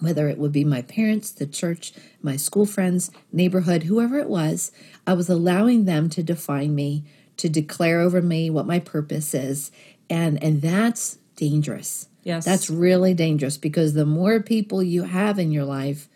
whether 0.00 0.28
it 0.28 0.38
would 0.38 0.52
be 0.52 0.64
my 0.64 0.82
parents, 0.82 1.32
the 1.32 1.46
church, 1.46 1.92
my 2.22 2.36
school 2.36 2.66
friends, 2.66 3.10
neighborhood, 3.32 3.84
whoever 3.84 4.18
it 4.18 4.28
was. 4.28 4.70
I 5.06 5.14
was 5.14 5.28
allowing 5.28 5.84
them 5.84 6.08
to 6.10 6.22
define 6.22 6.74
me, 6.74 7.04
to 7.38 7.48
declare 7.48 8.00
over 8.00 8.22
me 8.22 8.48
what 8.48 8.66
my 8.66 8.78
purpose 8.78 9.34
is. 9.34 9.70
And 10.08 10.42
and 10.42 10.62
that's 10.62 11.18
dangerous. 11.36 12.08
Yes. 12.22 12.44
That's 12.44 12.70
really 12.70 13.14
dangerous 13.14 13.56
because 13.56 13.94
the 13.94 14.06
more 14.06 14.40
people 14.40 14.82
you 14.82 15.02
have 15.02 15.38
in 15.38 15.50
your 15.50 15.64
life, 15.64 16.08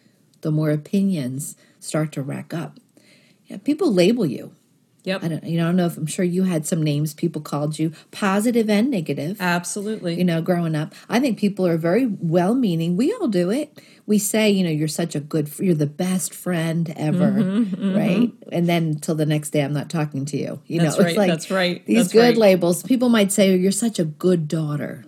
the 0.43 0.53
more 0.53 0.71
opinions 0.71 1.57
start 1.81 2.13
to 2.13 2.23
rack 2.23 2.55
up. 2.55 2.79
Yeah, 3.47 3.59
people 3.59 3.93
label 3.93 4.27
you. 4.27 4.53
Yep. 5.05 5.23
I 5.23 5.29
don't 5.29 5.45
you 5.45 5.57
know, 5.57 5.65
I 5.65 5.67
don't 5.69 5.77
know 5.77 5.87
if 5.87 5.97
I'm 5.97 6.07
sure 6.07 6.25
you 6.25 6.43
had 6.43 6.67
some 6.67 6.83
names 6.83 7.15
people 7.15 7.41
called 7.41 7.79
you, 7.79 7.93
positive 8.11 8.69
and 8.69 8.91
negative. 8.91 9.41
Absolutely. 9.41 10.19
You 10.19 10.25
know, 10.25 10.43
growing 10.43 10.75
up, 10.75 10.95
I 11.09 11.21
think 11.21 11.39
people 11.39 11.65
are 11.65 11.77
very 11.77 12.07
well 12.07 12.57
meaning. 12.57 12.97
We 12.97 13.13
all 13.13 13.29
do 13.29 13.51
it. 13.51 13.81
We 14.07 14.19
say, 14.19 14.51
you 14.51 14.65
know, 14.65 14.71
you're 14.71 14.89
such 14.89 15.15
a 15.15 15.21
good, 15.21 15.49
you're 15.61 15.77
the 15.77 15.87
best 15.87 16.35
friend 16.35 16.93
ever, 16.97 17.31
Mm-hmm, 17.31 17.97
right? 17.97 18.33
And 18.51 18.69
then 18.69 18.97
till 18.97 19.15
the 19.15 19.27
next 19.27 19.51
day, 19.51 19.63
I'm 19.63 19.73
not 19.73 19.91
talking 19.91 20.25
to 20.27 20.37
you. 20.37 20.61
You 20.67 20.81
That's 20.81 20.99
know, 20.99 21.05
right, 21.05 21.17
that's 21.17 21.51
right, 21.51 21.87
These 21.87 21.97
that's 21.97 22.13
good 22.13 22.21
right. 22.21 22.37
labels. 22.37 22.83
People 22.83 23.09
might 23.09 23.31
say, 23.31 23.57
you're 23.57 23.73
such 23.73 23.99
a 24.01 24.05
good 24.05 24.49
daughter. 24.49 25.05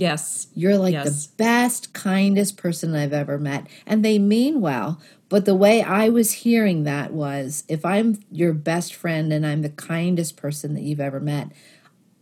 Yes. 0.00 0.46
You're 0.54 0.76
like 0.78 0.92
Yes. 0.92 1.26
the 1.26 1.32
best, 1.36 1.92
kindest 1.92 2.56
person 2.56 2.94
I've 2.94 3.12
ever 3.12 3.38
met. 3.38 3.66
And 3.86 4.04
they 4.04 4.18
mean 4.18 4.60
well. 4.60 5.00
But 5.28 5.44
the 5.44 5.54
way 5.56 5.82
I 5.82 6.08
was 6.08 6.32
hearing 6.32 6.84
that 6.84 7.12
was 7.12 7.64
if 7.68 7.84
I'm 7.84 8.18
your 8.30 8.52
best 8.52 8.94
friend 8.94 9.32
and 9.32 9.44
I'm 9.44 9.62
the 9.62 9.68
kindest 9.70 10.36
person 10.36 10.74
that 10.74 10.82
you've 10.82 11.00
ever 11.00 11.18
met, 11.20 11.48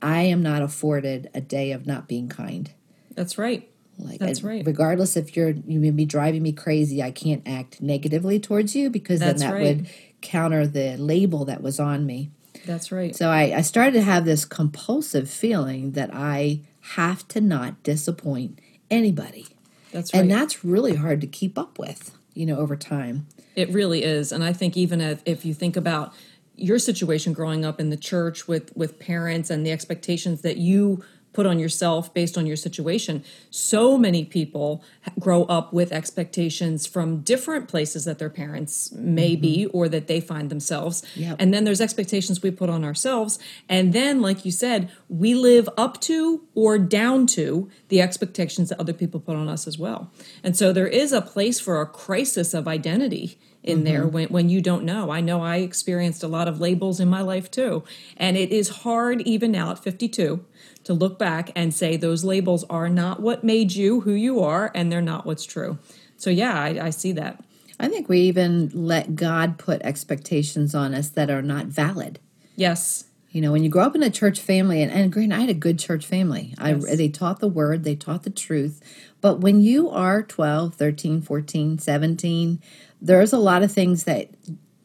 I 0.00 0.22
am 0.22 0.42
not 0.42 0.62
afforded 0.62 1.30
a 1.34 1.40
day 1.40 1.72
of 1.72 1.86
not 1.86 2.08
being 2.08 2.28
kind. 2.28 2.70
That's 3.14 3.36
right. 3.38 3.68
Like 3.98 4.18
That's 4.20 4.42
I- 4.44 4.48
right. 4.48 4.66
Regardless 4.66 5.16
if 5.16 5.36
you're 5.36 5.50
you 5.50 5.78
may 5.80 5.90
be 5.90 6.04
driving 6.04 6.42
me 6.42 6.52
crazy, 6.52 7.02
I 7.02 7.10
can't 7.10 7.42
act 7.46 7.80
negatively 7.80 8.40
towards 8.40 8.74
you 8.74 8.90
because 8.90 9.20
That's 9.20 9.40
then 9.42 9.50
that 9.50 9.56
right. 9.56 9.76
would 9.76 9.86
counter 10.20 10.66
the 10.66 10.96
label 10.96 11.44
that 11.44 11.62
was 11.62 11.78
on 11.78 12.06
me. 12.06 12.30
That's 12.66 12.90
right. 12.90 13.14
So 13.14 13.28
I, 13.28 13.54
I 13.56 13.60
started 13.60 13.92
to 13.92 14.02
have 14.02 14.24
this 14.24 14.44
compulsive 14.46 15.28
feeling 15.28 15.92
that 15.92 16.10
I 16.14 16.60
have 16.92 17.26
to 17.28 17.40
not 17.40 17.82
disappoint 17.82 18.60
anybody. 18.90 19.46
That's 19.92 20.12
right. 20.12 20.20
And 20.20 20.30
that's 20.30 20.64
really 20.64 20.96
hard 20.96 21.20
to 21.22 21.26
keep 21.26 21.58
up 21.58 21.78
with, 21.78 22.16
you 22.34 22.44
know, 22.44 22.58
over 22.58 22.76
time. 22.76 23.26
It 23.56 23.70
really 23.70 24.02
is. 24.02 24.32
And 24.32 24.44
I 24.44 24.52
think 24.52 24.76
even 24.76 25.00
if, 25.00 25.22
if 25.24 25.44
you 25.44 25.54
think 25.54 25.76
about 25.76 26.12
your 26.56 26.78
situation 26.78 27.32
growing 27.32 27.64
up 27.64 27.80
in 27.80 27.90
the 27.90 27.96
church 27.96 28.46
with 28.46 28.76
with 28.76 28.98
parents 29.00 29.50
and 29.50 29.66
the 29.66 29.72
expectations 29.72 30.42
that 30.42 30.56
you 30.56 31.02
put 31.34 31.44
on 31.44 31.58
yourself 31.58 32.14
based 32.14 32.38
on 32.38 32.46
your 32.46 32.56
situation. 32.56 33.22
So 33.50 33.98
many 33.98 34.24
people 34.24 34.82
grow 35.18 35.42
up 35.44 35.72
with 35.72 35.92
expectations 35.92 36.86
from 36.86 37.20
different 37.20 37.68
places 37.68 38.04
that 38.06 38.18
their 38.18 38.30
parents 38.30 38.92
may 38.92 39.32
mm-hmm. 39.32 39.42
be 39.42 39.66
or 39.66 39.88
that 39.88 40.06
they 40.06 40.20
find 40.20 40.48
themselves. 40.48 41.02
Yep. 41.16 41.36
And 41.38 41.52
then 41.52 41.64
there's 41.64 41.80
expectations 41.80 42.42
we 42.42 42.50
put 42.50 42.70
on 42.70 42.84
ourselves. 42.84 43.38
And 43.68 43.92
then, 43.92 44.22
like 44.22 44.44
you 44.44 44.52
said, 44.52 44.90
we 45.08 45.34
live 45.34 45.68
up 45.76 46.00
to 46.02 46.44
or 46.54 46.78
down 46.78 47.26
to 47.26 47.68
the 47.88 48.00
expectations 48.00 48.68
that 48.70 48.80
other 48.80 48.92
people 48.92 49.20
put 49.20 49.36
on 49.36 49.48
us 49.48 49.66
as 49.66 49.78
well. 49.78 50.10
And 50.42 50.56
so 50.56 50.72
there 50.72 50.86
is 50.86 51.12
a 51.12 51.20
place 51.20 51.58
for 51.60 51.80
a 51.80 51.86
crisis 51.86 52.54
of 52.54 52.68
identity 52.68 53.38
in 53.64 53.78
mm-hmm. 53.78 53.84
there 53.84 54.06
when, 54.06 54.28
when 54.28 54.48
you 54.48 54.60
don't 54.60 54.84
know. 54.84 55.10
I 55.10 55.20
know 55.20 55.42
I 55.42 55.56
experienced 55.56 56.22
a 56.22 56.28
lot 56.28 56.46
of 56.46 56.60
labels 56.60 57.00
in 57.00 57.08
my 57.08 57.22
life 57.22 57.50
too. 57.50 57.82
And 58.16 58.36
it 58.36 58.52
is 58.52 58.68
hard, 58.68 59.22
even 59.22 59.50
now 59.50 59.72
at 59.72 59.78
52, 59.78 60.44
to 60.84 60.94
look 60.94 61.18
back 61.18 61.50
and 61.56 61.74
say 61.74 61.96
those 61.96 62.22
labels 62.22 62.64
are 62.64 62.88
not 62.88 63.20
what 63.20 63.42
made 63.42 63.72
you 63.72 64.02
who 64.02 64.12
you 64.12 64.40
are 64.40 64.70
and 64.74 64.92
they're 64.92 65.00
not 65.00 65.26
what's 65.26 65.44
true. 65.44 65.78
So, 66.16 66.30
yeah, 66.30 66.54
I, 66.54 66.86
I 66.86 66.90
see 66.90 67.12
that. 67.12 67.42
I 67.80 67.88
think 67.88 68.08
we 68.08 68.20
even 68.20 68.70
let 68.72 69.16
God 69.16 69.58
put 69.58 69.82
expectations 69.82 70.74
on 70.74 70.94
us 70.94 71.08
that 71.10 71.30
are 71.30 71.42
not 71.42 71.66
valid. 71.66 72.20
Yes. 72.54 73.04
You 73.32 73.40
know, 73.40 73.50
when 73.50 73.64
you 73.64 73.68
grow 73.68 73.82
up 73.82 73.96
in 73.96 74.02
a 74.04 74.10
church 74.10 74.38
family, 74.38 74.80
and, 74.80 74.92
and 74.92 75.12
Green, 75.12 75.32
I 75.32 75.40
had 75.40 75.50
a 75.50 75.54
good 75.54 75.76
church 75.76 76.06
family. 76.06 76.54
Yes. 76.56 76.86
I, 76.88 76.94
they 76.94 77.08
taught 77.08 77.40
the 77.40 77.48
word, 77.48 77.82
they 77.82 77.96
taught 77.96 78.22
the 78.22 78.30
truth. 78.30 78.80
But 79.20 79.40
when 79.40 79.60
you 79.60 79.90
are 79.90 80.22
12, 80.22 80.74
13, 80.74 81.20
14, 81.20 81.78
17, 81.78 82.62
there's 83.04 83.34
a 83.34 83.38
lot 83.38 83.62
of 83.62 83.70
things 83.70 84.04
that 84.04 84.30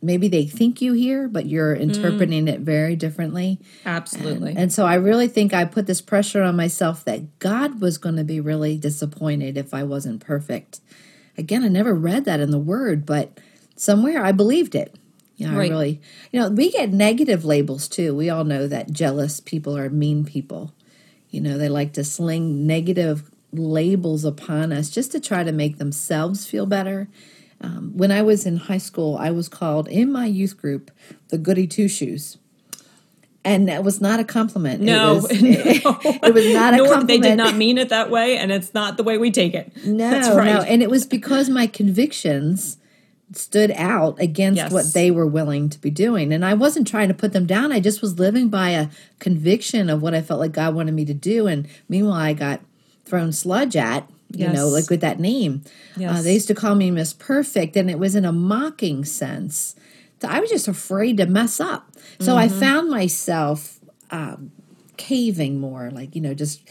maybe 0.01 0.27
they 0.27 0.45
think 0.45 0.81
you 0.81 0.93
hear, 0.93 1.27
but 1.27 1.45
you're 1.45 1.75
mm. 1.75 1.81
interpreting 1.81 2.45
mm. 2.45 2.49
it 2.53 2.59
very 2.59 2.95
differently. 2.95 3.59
Absolutely. 3.85 4.51
And, 4.51 4.59
and, 4.59 4.73
so 4.73 4.85
I 4.85 4.95
really 4.95 5.27
think 5.27 5.53
I 5.53 5.65
put 5.65 5.87
this 5.87 6.01
pressure 6.01 6.43
on 6.43 6.55
myself 6.55 7.03
that 7.05 7.39
God 7.39 7.81
was 7.81 7.97
going 7.97 8.17
to 8.17 8.23
be 8.23 8.39
really 8.39 8.77
disappointed 8.77 9.57
if 9.57 9.73
I 9.73 9.83
wasn't 9.83 10.21
perfect. 10.21 10.81
Again, 11.37 11.63
I 11.63 11.69
never 11.69 11.93
read 11.93 12.25
that 12.25 12.41
in 12.41 12.51
the 12.51 12.59
Word, 12.59 13.05
but 13.05 13.39
somewhere 13.75 14.23
I 14.23 14.33
believed 14.33 14.75
it. 14.75 14.95
Yeah, 15.37 15.55
right. 15.55 15.71
I 15.71 15.73
really, 15.73 16.01
you 16.31 16.41
know, 16.41 16.49
we 16.49 16.69
get 16.69 16.91
negative 16.91 17.45
labels 17.45 17.87
too. 17.87 18.13
We 18.13 18.29
all 18.29 18.43
know 18.43 18.67
that 18.67 18.91
jealous 18.91 19.39
people 19.39 19.77
are 19.77 19.89
mean 19.89 20.25
people. 20.25 20.73
You 21.29 21.39
know, 21.39 21.57
they 21.57 21.69
like 21.69 21.93
to 21.93 22.03
sling 22.03 22.67
negative 22.67 23.31
labels 23.53 24.25
upon 24.25 24.73
us 24.73 24.89
just 24.89 25.13
to 25.13 25.19
try 25.21 25.45
to 25.45 25.53
make 25.53 25.77
themselves 25.77 26.45
feel 26.45 26.65
better 26.65 27.07
um, 27.61 27.91
when 27.95 28.11
I 28.11 28.21
was 28.21 28.45
in 28.45 28.57
high 28.57 28.77
school, 28.77 29.17
I 29.17 29.31
was 29.31 29.49
called 29.49 29.87
in 29.87 30.11
my 30.11 30.25
youth 30.25 30.57
group 30.57 30.91
the 31.29 31.37
goody 31.37 31.67
two 31.67 31.87
shoes. 31.87 32.37
And 33.45 33.69
that 33.69 33.83
was 33.83 34.01
not 34.01 34.19
a 34.19 34.25
compliment. 34.25 34.81
No, 34.81 35.11
it 35.11 35.15
was, 35.15 35.25
it, 35.31 35.41
it 36.23 36.33
was 36.33 36.53
not 36.53 36.73
a 36.73 36.77
compliment. 36.77 37.07
They 37.07 37.19
did 37.19 37.35
not 37.35 37.55
mean 37.55 37.77
it 37.77 37.89
that 37.89 38.11
way, 38.11 38.37
and 38.37 38.51
it's 38.51 38.73
not 38.73 38.97
the 38.97 39.03
way 39.03 39.17
we 39.17 39.31
take 39.31 39.53
it. 39.53 39.71
No, 39.85 40.11
right. 40.35 40.53
no, 40.53 40.61
and 40.61 40.83
it 40.83 40.89
was 40.89 41.05
because 41.05 41.49
my 41.49 41.65
convictions 41.65 42.77
stood 43.31 43.71
out 43.71 44.19
against 44.19 44.57
yes. 44.57 44.71
what 44.71 44.93
they 44.93 45.09
were 45.09 45.25
willing 45.25 45.69
to 45.69 45.79
be 45.79 45.89
doing. 45.89 46.33
And 46.33 46.43
I 46.43 46.53
wasn't 46.53 46.87
trying 46.87 47.07
to 47.09 47.13
put 47.13 47.31
them 47.31 47.45
down. 47.45 47.71
I 47.71 47.79
just 47.79 48.01
was 48.01 48.19
living 48.19 48.49
by 48.49 48.71
a 48.71 48.89
conviction 49.19 49.89
of 49.89 50.01
what 50.01 50.15
I 50.15 50.21
felt 50.21 50.39
like 50.39 50.51
God 50.51 50.73
wanted 50.73 50.93
me 50.93 51.05
to 51.05 51.13
do. 51.13 51.47
And 51.47 51.67
meanwhile, 51.87 52.19
I 52.19 52.33
got 52.33 52.61
thrown 53.05 53.31
sludge 53.31 53.75
at 53.75 54.09
you 54.31 54.45
yes. 54.45 54.55
know, 54.55 54.67
like 54.67 54.89
with 54.89 55.01
that 55.01 55.19
name. 55.19 55.63
Yes. 55.97 56.19
Uh, 56.19 56.21
they 56.21 56.33
used 56.33 56.47
to 56.47 56.55
call 56.55 56.75
me 56.75 56.91
Miss 56.91 57.13
Perfect, 57.13 57.75
and 57.75 57.89
it 57.89 57.99
was 57.99 58.15
in 58.15 58.25
a 58.25 58.31
mocking 58.31 59.03
sense. 59.05 59.75
So 60.21 60.27
I 60.27 60.39
was 60.39 60.49
just 60.49 60.67
afraid 60.67 61.17
to 61.17 61.25
mess 61.25 61.59
up. 61.59 61.95
So 62.19 62.35
mm-hmm. 62.35 62.39
I 62.39 62.47
found 62.47 62.89
myself 62.89 63.79
um, 64.11 64.51
caving 64.97 65.59
more, 65.59 65.89
like, 65.91 66.15
you 66.15 66.21
know, 66.21 66.33
just 66.33 66.61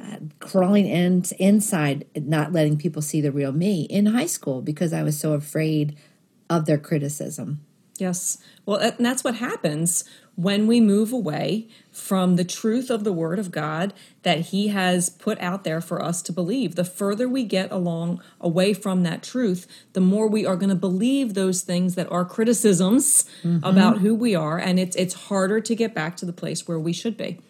uh, 0.00 0.18
crawling 0.40 0.86
in, 0.86 1.24
inside, 1.38 2.06
not 2.14 2.52
letting 2.52 2.76
people 2.76 3.02
see 3.02 3.20
the 3.20 3.32
real 3.32 3.52
me 3.52 3.82
in 3.84 4.06
high 4.06 4.26
school 4.26 4.62
because 4.62 4.92
I 4.92 5.02
was 5.02 5.18
so 5.18 5.32
afraid 5.32 5.96
of 6.50 6.66
their 6.66 6.78
criticism. 6.78 7.64
Yes. 7.98 8.38
Well, 8.64 8.78
and 8.78 9.04
that's 9.04 9.24
what 9.24 9.36
happens 9.36 10.04
when 10.38 10.68
we 10.68 10.80
move 10.80 11.12
away 11.12 11.66
from 11.90 12.36
the 12.36 12.44
truth 12.44 12.90
of 12.90 13.02
the 13.02 13.12
Word 13.12 13.40
of 13.40 13.50
God 13.50 13.92
that 14.22 14.38
He 14.38 14.68
has 14.68 15.10
put 15.10 15.36
out 15.40 15.64
there 15.64 15.80
for 15.80 16.00
us 16.00 16.22
to 16.22 16.32
believe. 16.32 16.76
The 16.76 16.84
further 16.84 17.28
we 17.28 17.42
get 17.42 17.72
along 17.72 18.22
away 18.40 18.72
from 18.72 19.02
that 19.02 19.24
truth, 19.24 19.66
the 19.94 20.00
more 20.00 20.28
we 20.28 20.46
are 20.46 20.54
going 20.54 20.68
to 20.68 20.76
believe 20.76 21.34
those 21.34 21.62
things 21.62 21.96
that 21.96 22.10
are 22.12 22.24
criticisms 22.24 23.24
mm-hmm. 23.42 23.64
about 23.64 23.98
who 23.98 24.14
we 24.14 24.36
are, 24.36 24.58
and 24.58 24.78
it's 24.78 24.94
it's 24.94 25.14
harder 25.14 25.60
to 25.60 25.74
get 25.74 25.92
back 25.92 26.16
to 26.18 26.24
the 26.24 26.32
place 26.32 26.68
where 26.68 26.78
we 26.78 26.92
should 26.92 27.16
be. 27.16 27.40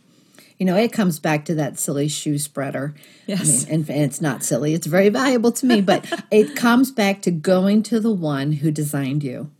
You 0.56 0.64
know, 0.64 0.76
it 0.76 0.90
comes 0.90 1.20
back 1.20 1.44
to 1.44 1.54
that 1.56 1.78
silly 1.78 2.08
shoe 2.08 2.38
spreader. 2.38 2.94
Yes. 3.26 3.42
I 3.42 3.70
mean, 3.70 3.80
and, 3.80 3.90
and 3.90 4.04
it's 4.04 4.22
not 4.22 4.42
silly, 4.42 4.72
it's 4.72 4.86
very 4.86 5.10
valuable 5.10 5.52
to 5.52 5.66
me, 5.66 5.82
but 5.82 6.10
it 6.30 6.56
comes 6.56 6.90
back 6.90 7.20
to 7.22 7.30
going 7.30 7.82
to 7.84 8.00
the 8.00 8.10
one 8.10 8.52
who 8.52 8.70
designed 8.70 9.22
you. 9.22 9.50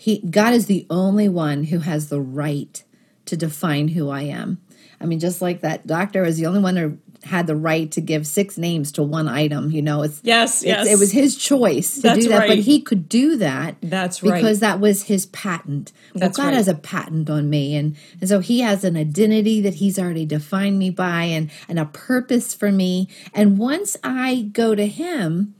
He 0.00 0.20
God 0.20 0.54
is 0.54 0.64
the 0.64 0.86
only 0.88 1.28
one 1.28 1.64
who 1.64 1.80
has 1.80 2.08
the 2.08 2.22
right 2.22 2.82
to 3.26 3.36
define 3.36 3.88
who 3.88 4.08
I 4.08 4.22
am. 4.22 4.58
I 4.98 5.04
mean, 5.04 5.20
just 5.20 5.42
like 5.42 5.60
that 5.60 5.86
doctor 5.86 6.24
is 6.24 6.38
the 6.38 6.46
only 6.46 6.60
one 6.60 6.74
who 6.76 6.96
had 7.24 7.46
the 7.46 7.54
right 7.54 7.92
to 7.92 8.00
give 8.00 8.26
six 8.26 8.56
names 8.56 8.92
to 8.92 9.02
one 9.02 9.28
item. 9.28 9.70
You 9.70 9.82
know, 9.82 10.00
it's 10.00 10.18
yes, 10.24 10.62
it's, 10.62 10.68
yes. 10.68 10.86
It 10.86 10.98
was 10.98 11.12
his 11.12 11.36
choice 11.36 11.96
to 11.96 12.00
That's 12.00 12.22
do 12.22 12.28
that, 12.30 12.38
right. 12.38 12.48
but 12.48 12.58
he 12.60 12.80
could 12.80 13.10
do 13.10 13.36
that. 13.36 13.76
That's 13.82 14.22
right 14.22 14.40
because 14.40 14.60
that 14.60 14.80
was 14.80 15.02
his 15.02 15.26
patent. 15.26 15.92
Well, 16.14 16.20
That's 16.20 16.38
God 16.38 16.44
right. 16.46 16.54
has 16.54 16.66
a 16.66 16.74
patent 16.74 17.28
on 17.28 17.50
me, 17.50 17.76
and 17.76 17.94
and 18.20 18.28
so 18.30 18.40
he 18.40 18.60
has 18.60 18.84
an 18.84 18.96
identity 18.96 19.60
that 19.60 19.74
he's 19.74 19.98
already 19.98 20.24
defined 20.24 20.78
me 20.78 20.88
by, 20.88 21.24
and 21.24 21.50
and 21.68 21.78
a 21.78 21.84
purpose 21.84 22.54
for 22.54 22.72
me. 22.72 23.06
And 23.34 23.58
once 23.58 23.98
I 24.02 24.48
go 24.54 24.74
to 24.74 24.86
him, 24.86 25.54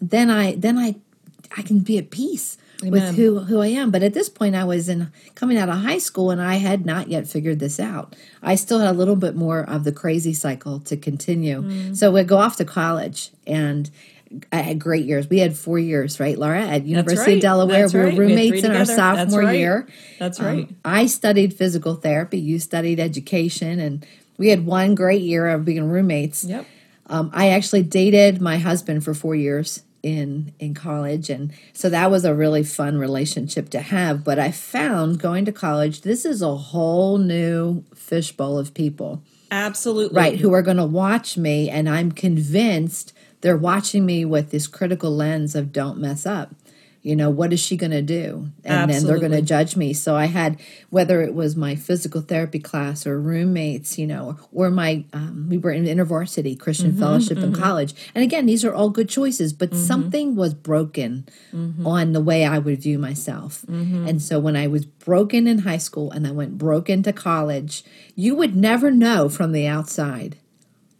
then 0.00 0.30
I 0.30 0.54
then 0.54 0.78
I 0.78 0.94
I 1.54 1.60
can 1.60 1.80
be 1.80 1.98
at 1.98 2.10
peace 2.10 2.56
Amen. 2.82 2.92
with 2.92 3.16
who 3.16 3.40
who 3.40 3.60
I 3.60 3.68
am. 3.68 3.90
But 3.90 4.02
at 4.02 4.14
this 4.14 4.28
point, 4.28 4.54
I 4.54 4.64
was 4.64 4.88
in 4.88 5.10
coming 5.34 5.56
out 5.56 5.68
of 5.68 5.76
high 5.76 5.98
school, 5.98 6.30
and 6.30 6.40
I 6.40 6.56
had 6.56 6.84
not 6.84 7.08
yet 7.08 7.26
figured 7.26 7.58
this 7.58 7.80
out. 7.80 8.14
I 8.42 8.54
still 8.54 8.78
had 8.80 8.88
a 8.88 8.96
little 8.96 9.16
bit 9.16 9.34
more 9.34 9.60
of 9.60 9.84
the 9.84 9.92
crazy 9.92 10.34
cycle 10.34 10.80
to 10.80 10.96
continue. 10.96 11.62
Mm. 11.62 11.96
So 11.96 12.12
we'd 12.12 12.28
go 12.28 12.36
off 12.36 12.56
to 12.56 12.64
college, 12.64 13.30
and 13.46 13.90
I 14.52 14.56
had 14.56 14.78
great 14.78 15.06
years. 15.06 15.28
We 15.28 15.38
had 15.38 15.56
four 15.56 15.78
years, 15.78 16.20
right, 16.20 16.36
Laura, 16.36 16.60
at 16.60 16.84
University 16.84 17.32
right. 17.32 17.36
of 17.36 17.42
Delaware. 17.42 17.82
That's 17.82 17.94
we 17.94 18.00
were 18.00 18.10
roommates 18.10 18.62
we 18.62 18.64
in 18.64 18.76
our 18.76 18.84
sophomore 18.84 19.24
That's 19.24 19.36
right. 19.36 19.58
year. 19.58 19.88
That's 20.18 20.40
um, 20.40 20.46
right. 20.46 20.68
Um, 20.68 20.76
I 20.84 21.06
studied 21.06 21.54
physical 21.54 21.94
therapy. 21.94 22.38
You 22.38 22.58
studied 22.58 23.00
education, 23.00 23.78
and 23.78 24.04
we 24.36 24.48
had 24.48 24.66
one 24.66 24.94
great 24.94 25.22
year 25.22 25.48
of 25.48 25.64
being 25.64 25.88
roommates. 25.88 26.44
Yep. 26.44 26.66
Um, 27.08 27.30
I 27.32 27.50
actually 27.50 27.84
dated 27.84 28.40
my 28.40 28.58
husband 28.58 29.04
for 29.04 29.14
four 29.14 29.34
years 29.34 29.82
in 30.06 30.52
in 30.60 30.72
college. 30.72 31.28
And 31.28 31.52
so 31.72 31.90
that 31.90 32.10
was 32.10 32.24
a 32.24 32.34
really 32.34 32.62
fun 32.62 32.96
relationship 32.96 33.68
to 33.70 33.80
have. 33.80 34.22
But 34.22 34.38
i 34.38 34.52
found 34.52 35.18
going 35.18 35.44
to 35.44 35.52
college 35.52 36.02
this 36.02 36.24
is 36.24 36.40
a 36.40 36.56
whole 36.56 37.18
new 37.18 37.82
fishbowl 37.94 38.56
of 38.56 38.72
people. 38.72 39.20
Absolutely. 39.50 40.16
Right 40.16 40.38
who 40.38 40.52
are 40.52 40.62
going 40.62 40.76
to 40.76 40.86
watch 40.86 41.36
me. 41.36 41.68
And 41.68 41.88
i'm 41.88 42.12
convinced 42.12 43.12
they're 43.40 43.56
watching 43.56 44.06
me 44.06 44.24
with 44.24 44.50
this 44.50 44.66
critical 44.66 45.10
lens 45.10 45.54
of 45.54 45.72
don't 45.72 45.98
mess 45.98 46.24
up 46.24 46.54
you 47.06 47.14
know 47.14 47.30
what 47.30 47.52
is 47.52 47.60
she 47.60 47.76
going 47.76 47.92
to 47.92 48.02
do 48.02 48.50
and 48.64 48.90
Absolutely. 48.90 48.92
then 48.92 49.06
they're 49.06 49.28
going 49.28 49.40
to 49.40 49.46
judge 49.46 49.76
me 49.76 49.92
so 49.92 50.16
i 50.16 50.24
had 50.24 50.60
whether 50.90 51.22
it 51.22 51.34
was 51.34 51.54
my 51.54 51.76
physical 51.76 52.20
therapy 52.20 52.58
class 52.58 53.06
or 53.06 53.20
roommates 53.20 53.96
you 53.96 54.08
know 54.08 54.36
or 54.52 54.70
my 54.70 55.04
um, 55.12 55.46
we 55.48 55.56
were 55.56 55.70
in 55.70 55.84
intervarsity 55.84 56.58
christian 56.58 56.90
mm-hmm, 56.90 57.00
fellowship 57.00 57.38
mm-hmm. 57.38 57.54
in 57.54 57.60
college 57.60 57.94
and 58.12 58.24
again 58.24 58.46
these 58.46 58.64
are 58.64 58.74
all 58.74 58.90
good 58.90 59.08
choices 59.08 59.52
but 59.52 59.70
mm-hmm. 59.70 59.84
something 59.84 60.34
was 60.34 60.52
broken 60.52 61.24
mm-hmm. 61.52 61.86
on 61.86 62.12
the 62.12 62.20
way 62.20 62.44
i 62.44 62.58
would 62.58 62.82
view 62.82 62.98
myself 62.98 63.62
mm-hmm. 63.62 64.08
and 64.08 64.20
so 64.20 64.40
when 64.40 64.56
i 64.56 64.66
was 64.66 64.84
broken 64.84 65.46
in 65.46 65.58
high 65.58 65.78
school 65.78 66.10
and 66.10 66.26
i 66.26 66.32
went 66.32 66.58
broken 66.58 67.04
to 67.04 67.12
college 67.12 67.84
you 68.16 68.34
would 68.34 68.56
never 68.56 68.90
know 68.90 69.28
from 69.28 69.52
the 69.52 69.64
outside 69.64 70.36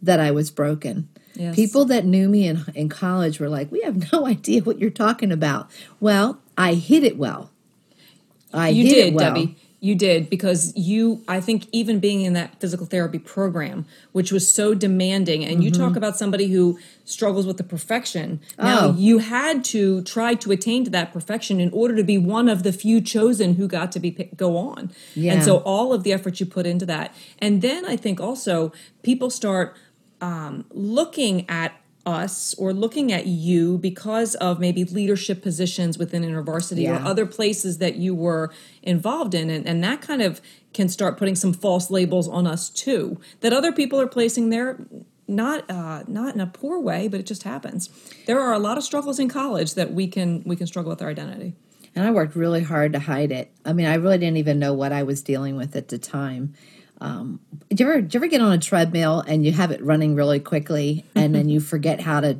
that 0.01 0.21
i 0.21 0.31
was 0.31 0.51
broken 0.51 1.09
Yes. 1.37 1.55
People 1.55 1.85
that 1.85 2.05
knew 2.05 2.27
me 2.29 2.47
in, 2.47 2.63
in 2.73 2.89
college 2.89 3.39
were 3.39 3.49
like, 3.49 3.71
we 3.71 3.81
have 3.81 4.11
no 4.11 4.25
idea 4.35 4.61
what 4.63 4.79
you're 4.79 4.89
talking 4.89 5.31
about. 5.31 5.69
Well, 5.99 6.41
I 6.57 6.73
hit 6.73 7.03
it 7.03 7.17
well. 7.17 7.51
I 8.53 8.69
you 8.69 8.89
did, 8.89 9.13
well. 9.13 9.33
Debbie. 9.33 9.57
You 9.79 9.93
did 9.93 10.27
because 10.31 10.75
you, 10.75 11.23
I 11.27 11.39
think, 11.39 11.67
even 11.71 11.99
being 11.99 12.21
in 12.21 12.33
that 12.33 12.59
physical 12.59 12.87
therapy 12.87 13.19
program, 13.19 13.85
which 14.11 14.31
was 14.31 14.51
so 14.51 14.73
demanding, 14.73 15.45
and 15.45 15.63
you 15.63 15.69
talk 15.69 15.89
mm-hmm. 15.89 15.97
about 15.97 16.17
somebody 16.17 16.47
who 16.47 16.79
struggles 17.05 17.45
with 17.45 17.57
the 17.57 17.63
perfection. 17.63 18.39
Now, 18.57 18.87
Oh. 18.87 18.95
you 18.97 19.19
had 19.19 19.63
to 19.65 20.01
try 20.01 20.33
to 20.33 20.51
attain 20.51 20.83
to 20.85 20.89
that 20.89 21.13
perfection 21.13 21.59
in 21.61 21.69
order 21.71 21.95
to 21.95 22.03
be 22.03 22.17
one 22.17 22.49
of 22.49 22.63
the 22.63 22.73
few 22.73 23.01
chosen 23.01 23.53
who 23.53 23.67
got 23.67 23.91
to 23.91 23.99
be 23.99 24.09
go 24.35 24.57
on. 24.57 24.91
Yeah. 25.13 25.33
And 25.33 25.43
so, 25.43 25.57
all 25.57 25.93
of 25.93 26.01
the 26.01 26.11
effort 26.11 26.39
you 26.39 26.47
put 26.47 26.65
into 26.65 26.87
that, 26.87 27.13
and 27.37 27.61
then 27.61 27.85
I 27.85 27.97
think 27.97 28.19
also 28.19 28.73
people 29.03 29.29
start 29.29 29.77
um, 30.21 30.65
looking 30.71 31.49
at 31.49 31.73
us 32.05 32.53
or 32.55 32.71
looking 32.73 33.11
at 33.11 33.27
you 33.27 33.77
because 33.77 34.33
of 34.35 34.59
maybe 34.59 34.85
leadership 34.85 35.41
positions 35.41 35.97
within 35.97 36.23
InterVarsity 36.23 36.89
or 36.89 37.05
other 37.05 37.25
places 37.25 37.79
that 37.79 37.97
you 37.97 38.15
were 38.15 38.49
involved 38.81 39.33
in 39.33 39.49
and, 39.49 39.67
and 39.67 39.83
that 39.83 40.01
kind 40.01 40.21
of 40.21 40.39
can 40.73 40.87
start 40.87 41.17
putting 41.17 41.35
some 41.35 41.51
false 41.51 41.91
labels 41.91 42.29
on 42.29 42.47
us 42.47 42.69
too 42.69 43.19
that 43.41 43.51
other 43.51 43.73
people 43.73 43.99
are 43.99 44.07
placing 44.07 44.49
there 44.49 44.79
not 45.27 45.69
uh, 45.69 46.03
not 46.07 46.33
in 46.33 46.39
a 46.39 46.47
poor 46.47 46.79
way 46.79 47.09
but 47.09 47.19
it 47.19 47.25
just 47.25 47.43
happens 47.43 47.89
there 48.25 48.39
are 48.39 48.53
a 48.53 48.59
lot 48.59 48.77
of 48.77 48.85
struggles 48.85 49.19
in 49.19 49.27
college 49.27 49.73
that 49.73 49.91
we 49.91 50.07
can 50.07 50.41
we 50.45 50.55
can 50.55 50.65
struggle 50.65 50.89
with 50.89 51.01
our 51.01 51.09
identity 51.09 51.55
And 51.97 52.05
I 52.05 52.11
worked 52.11 52.35
really 52.35 52.61
hard 52.61 52.93
to 52.93 52.99
hide 52.99 53.31
it. 53.31 53.51
I 53.65 53.73
mean, 53.73 53.87
I 53.87 53.95
really 53.95 54.19
didn't 54.19 54.37
even 54.37 54.59
know 54.59 54.71
what 54.71 54.91
I 54.91 55.01
was 55.01 55.23
dealing 55.23 55.55
with 55.55 55.75
at 55.75 55.87
the 55.87 55.97
time. 55.97 56.53
Um, 56.99 57.39
do 57.69 57.83
you 57.83 57.89
ever 57.89 58.01
do 58.01 58.15
you 58.15 58.19
ever 58.19 58.27
get 58.27 58.41
on 58.41 58.51
a 58.53 58.57
treadmill 58.57 59.19
and 59.27 59.45
you 59.45 59.51
have 59.51 59.71
it 59.71 59.83
running 59.83 60.15
really 60.15 60.39
quickly 60.39 61.05
and 61.15 61.33
then 61.35 61.47
you 61.47 61.59
forget 61.59 61.99
how 62.01 62.21
to 62.21 62.39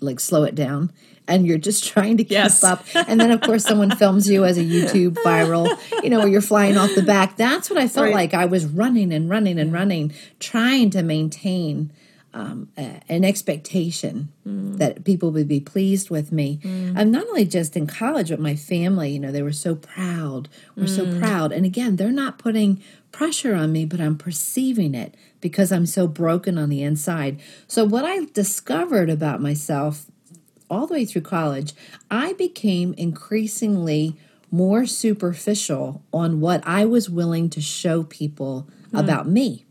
like 0.00 0.20
slow 0.20 0.42
it 0.44 0.54
down 0.54 0.92
and 1.26 1.46
you're 1.46 1.56
just 1.58 1.84
trying 1.88 2.18
to 2.18 2.24
keep 2.24 2.32
Yes. 2.32 2.62
up? 2.64 2.84
And 2.94 3.18
then 3.20 3.30
of 3.30 3.40
course 3.40 3.64
someone 3.64 3.90
films 3.96 4.28
you 4.28 4.44
as 4.44 4.58
a 4.58 4.62
YouTube 4.62 5.14
viral 5.24 5.70
you 6.02 6.10
know 6.10 6.18
where 6.18 6.28
you're 6.28 6.42
flying 6.42 6.76
off 6.76 6.94
the 6.94 7.02
back. 7.02 7.36
That's 7.36 7.70
what 7.70 7.78
I 7.78 7.88
felt 7.88 8.06
Right. 8.06 8.14
like. 8.14 8.34
I 8.34 8.44
was 8.44 8.66
running 8.66 9.12
and 9.12 9.30
running 9.30 9.58
and 9.58 9.72
running 9.72 10.12
trying 10.38 10.90
to 10.90 11.02
maintain 11.02 11.90
um, 12.34 12.68
a- 12.78 13.00
an 13.08 13.24
expectation 13.24 14.32
that 14.44 15.04
people 15.04 15.30
would 15.30 15.48
be 15.48 15.60
pleased 15.60 16.10
with 16.10 16.32
me. 16.32 16.58
And 16.96 17.12
not 17.12 17.26
only 17.28 17.44
just 17.44 17.76
in 17.76 17.86
college, 17.86 18.30
but 18.30 18.40
my 18.40 18.56
family, 18.56 19.10
you 19.12 19.20
know, 19.20 19.30
they 19.30 19.42
were 19.42 19.52
so 19.52 19.74
proud. 19.74 20.48
We're 20.76 20.86
so 20.86 21.06
mm. 21.06 21.20
proud. 21.20 21.52
And 21.52 21.64
again, 21.66 21.96
they're 21.96 22.10
not 22.10 22.38
putting 22.38 22.82
pressure 23.12 23.54
on 23.54 23.72
me, 23.72 23.84
but 23.84 24.00
I'm 24.00 24.16
perceiving 24.16 24.94
it 24.94 25.14
because 25.40 25.70
I'm 25.70 25.86
so 25.86 26.06
broken 26.06 26.58
on 26.58 26.70
the 26.70 26.82
inside. 26.82 27.40
So, 27.68 27.84
what 27.84 28.04
I 28.04 28.24
discovered 28.32 29.10
about 29.10 29.40
myself 29.40 30.06
all 30.70 30.86
the 30.86 30.94
way 30.94 31.04
through 31.04 31.22
college, 31.22 31.74
I 32.10 32.32
became 32.32 32.94
increasingly 32.94 34.16
more 34.50 34.86
superficial 34.86 36.02
on 36.12 36.40
what 36.40 36.62
I 36.66 36.84
was 36.84 37.08
willing 37.08 37.50
to 37.50 37.60
show 37.60 38.02
people 38.02 38.68
mm. 38.90 38.98
about 38.98 39.28
me. 39.28 39.64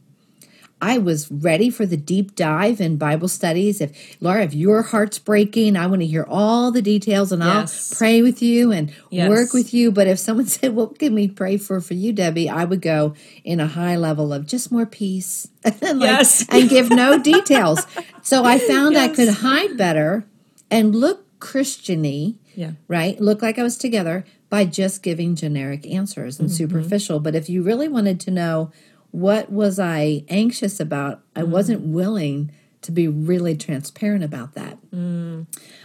I 0.81 0.97
was 0.97 1.31
ready 1.31 1.69
for 1.69 1.85
the 1.85 1.95
deep 1.97 2.35
dive 2.35 2.81
in 2.81 2.97
Bible 2.97 3.27
studies. 3.27 3.79
If 3.81 4.17
Laura, 4.19 4.43
if 4.43 4.53
your 4.53 4.81
heart's 4.81 5.19
breaking, 5.19 5.77
I 5.77 5.85
want 5.85 6.01
to 6.01 6.07
hear 6.07 6.25
all 6.27 6.71
the 6.71 6.81
details 6.81 7.31
and 7.31 7.43
Yes. 7.43 7.91
I'll 7.93 7.97
pray 7.97 8.21
with 8.21 8.41
you 8.41 8.71
and 8.71 8.91
Yes. 9.11 9.29
work 9.29 9.53
with 9.53 9.73
you. 9.73 9.91
But 9.91 10.07
if 10.07 10.17
someone 10.17 10.47
said, 10.57 10.73
"What 10.75 10.97
can 10.97 11.13
we 11.13 11.27
pray 11.27 11.57
for 11.57 11.79
for 11.81 11.93
you, 11.93 12.11
Debbie?" 12.13 12.50
I 12.50 12.65
would 12.65 12.81
go 12.81 13.13
in 13.43 13.59
a 13.59 13.67
high 13.67 13.95
level 13.95 14.33
of 14.33 14.47
just 14.47 14.71
more 14.71 14.85
peace 14.88 15.47
and, 15.63 16.00
like- 16.00 16.09
Yes. 16.09 16.45
and 16.50 16.67
give 16.69 16.89
no 16.89 17.19
details. 17.19 17.85
So 18.23 18.45
I 18.45 18.59
found 18.59 18.95
I 18.97 19.07
could 19.07 19.29
hide 19.29 19.77
better 19.77 20.25
and 20.69 20.95
look 20.95 21.25
Christiany 21.39 22.35
yeah 22.53 22.71
right? 22.88 23.19
Look 23.19 23.41
like 23.41 23.57
I 23.57 23.63
was 23.63 23.77
together 23.77 24.25
by 24.50 24.65
just 24.65 25.01
giving 25.01 25.35
generic 25.35 25.88
answers 25.88 26.39
and 26.39 26.50
mm-hmm. 26.50 26.55
superficial. 26.55 27.19
But 27.19 27.35
if 27.35 27.50
you 27.50 27.63
really 27.63 27.88
wanted 27.88 28.19
to 28.21 28.31
know 28.31 28.71
what 29.12 29.51
was 29.51 29.80
I 29.80 30.24
anxious 30.30 30.80
about, 30.80 31.22
I 31.36 31.44
wasn't 31.44 31.82
willing 31.82 32.51
to 32.82 32.91
be 32.91 33.08
really 33.08 33.56
transparent 33.56 34.24
about 34.24 34.53
that. 34.56 34.77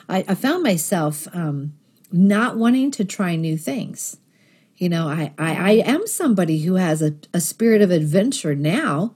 I, 0.08 0.24
I 0.26 0.34
found 0.34 0.62
myself 0.62 1.28
um, 1.34 1.74
not 2.10 2.56
wanting 2.56 2.90
to 2.92 3.04
try 3.04 3.36
new 3.36 3.58
things. 3.58 4.16
You 4.76 4.88
know, 4.88 5.08
I, 5.08 5.32
I, 5.38 5.54
I 5.54 5.70
am 5.86 6.06
somebody 6.06 6.60
who 6.60 6.74
has 6.74 7.02
a, 7.02 7.14
a 7.34 7.40
spirit 7.40 7.82
of 7.82 7.90
adventure 7.90 8.54
now, 8.54 9.14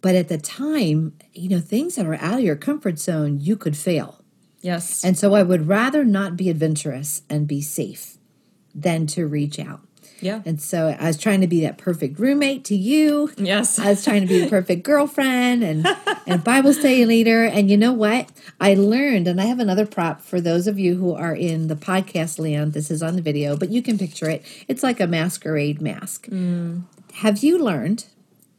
but 0.00 0.14
at 0.14 0.28
the 0.28 0.38
time, 0.38 1.16
you 1.32 1.48
know, 1.48 1.60
things 1.60 1.96
that 1.96 2.06
are 2.06 2.14
out 2.14 2.38
of 2.38 2.44
your 2.44 2.56
comfort 2.56 2.98
zone, 2.98 3.38
you 3.40 3.56
could 3.56 3.76
fail. 3.76 4.20
yes 4.60 5.04
And 5.04 5.18
so 5.18 5.34
I 5.34 5.42
would 5.42 5.68
rather 5.68 6.04
not 6.04 6.36
be 6.36 6.48
adventurous 6.48 7.22
and 7.28 7.46
be 7.46 7.60
safe 7.60 8.16
than 8.74 9.06
to 9.08 9.26
reach 9.26 9.58
out. 9.58 9.80
Yeah 10.22 10.40
And 10.46 10.60
so 10.60 10.96
I 10.98 11.06
was 11.08 11.18
trying 11.18 11.40
to 11.42 11.46
be 11.46 11.60
that 11.62 11.76
perfect 11.78 12.18
roommate 12.18 12.64
to 12.66 12.76
you. 12.76 13.30
yes 13.36 13.78
I 13.78 13.90
was 13.90 14.04
trying 14.04 14.22
to 14.22 14.26
be 14.26 14.40
the 14.40 14.48
perfect 14.48 14.82
girlfriend 14.84 15.62
and, 15.62 15.86
and 16.26 16.42
Bible 16.44 16.72
study 16.72 17.04
leader. 17.04 17.44
And 17.44 17.70
you 17.70 17.76
know 17.76 17.92
what? 17.92 18.30
I 18.60 18.74
learned, 18.74 19.26
and 19.28 19.40
I 19.40 19.46
have 19.46 19.58
another 19.58 19.86
prop 19.86 20.20
for 20.22 20.40
those 20.40 20.66
of 20.66 20.78
you 20.78 20.94
who 20.96 21.12
are 21.14 21.34
in 21.34 21.66
the 21.68 21.74
podcast 21.76 22.38
land. 22.38 22.72
This 22.72 22.90
is 22.90 23.02
on 23.02 23.16
the 23.16 23.22
video, 23.22 23.56
but 23.56 23.70
you 23.70 23.82
can 23.82 23.98
picture 23.98 24.30
it. 24.30 24.44
It's 24.68 24.82
like 24.82 25.00
a 25.00 25.06
masquerade 25.06 25.80
mask. 25.82 26.28
Mm. 26.28 26.84
Have 27.14 27.42
you 27.42 27.58
learned, 27.58 28.06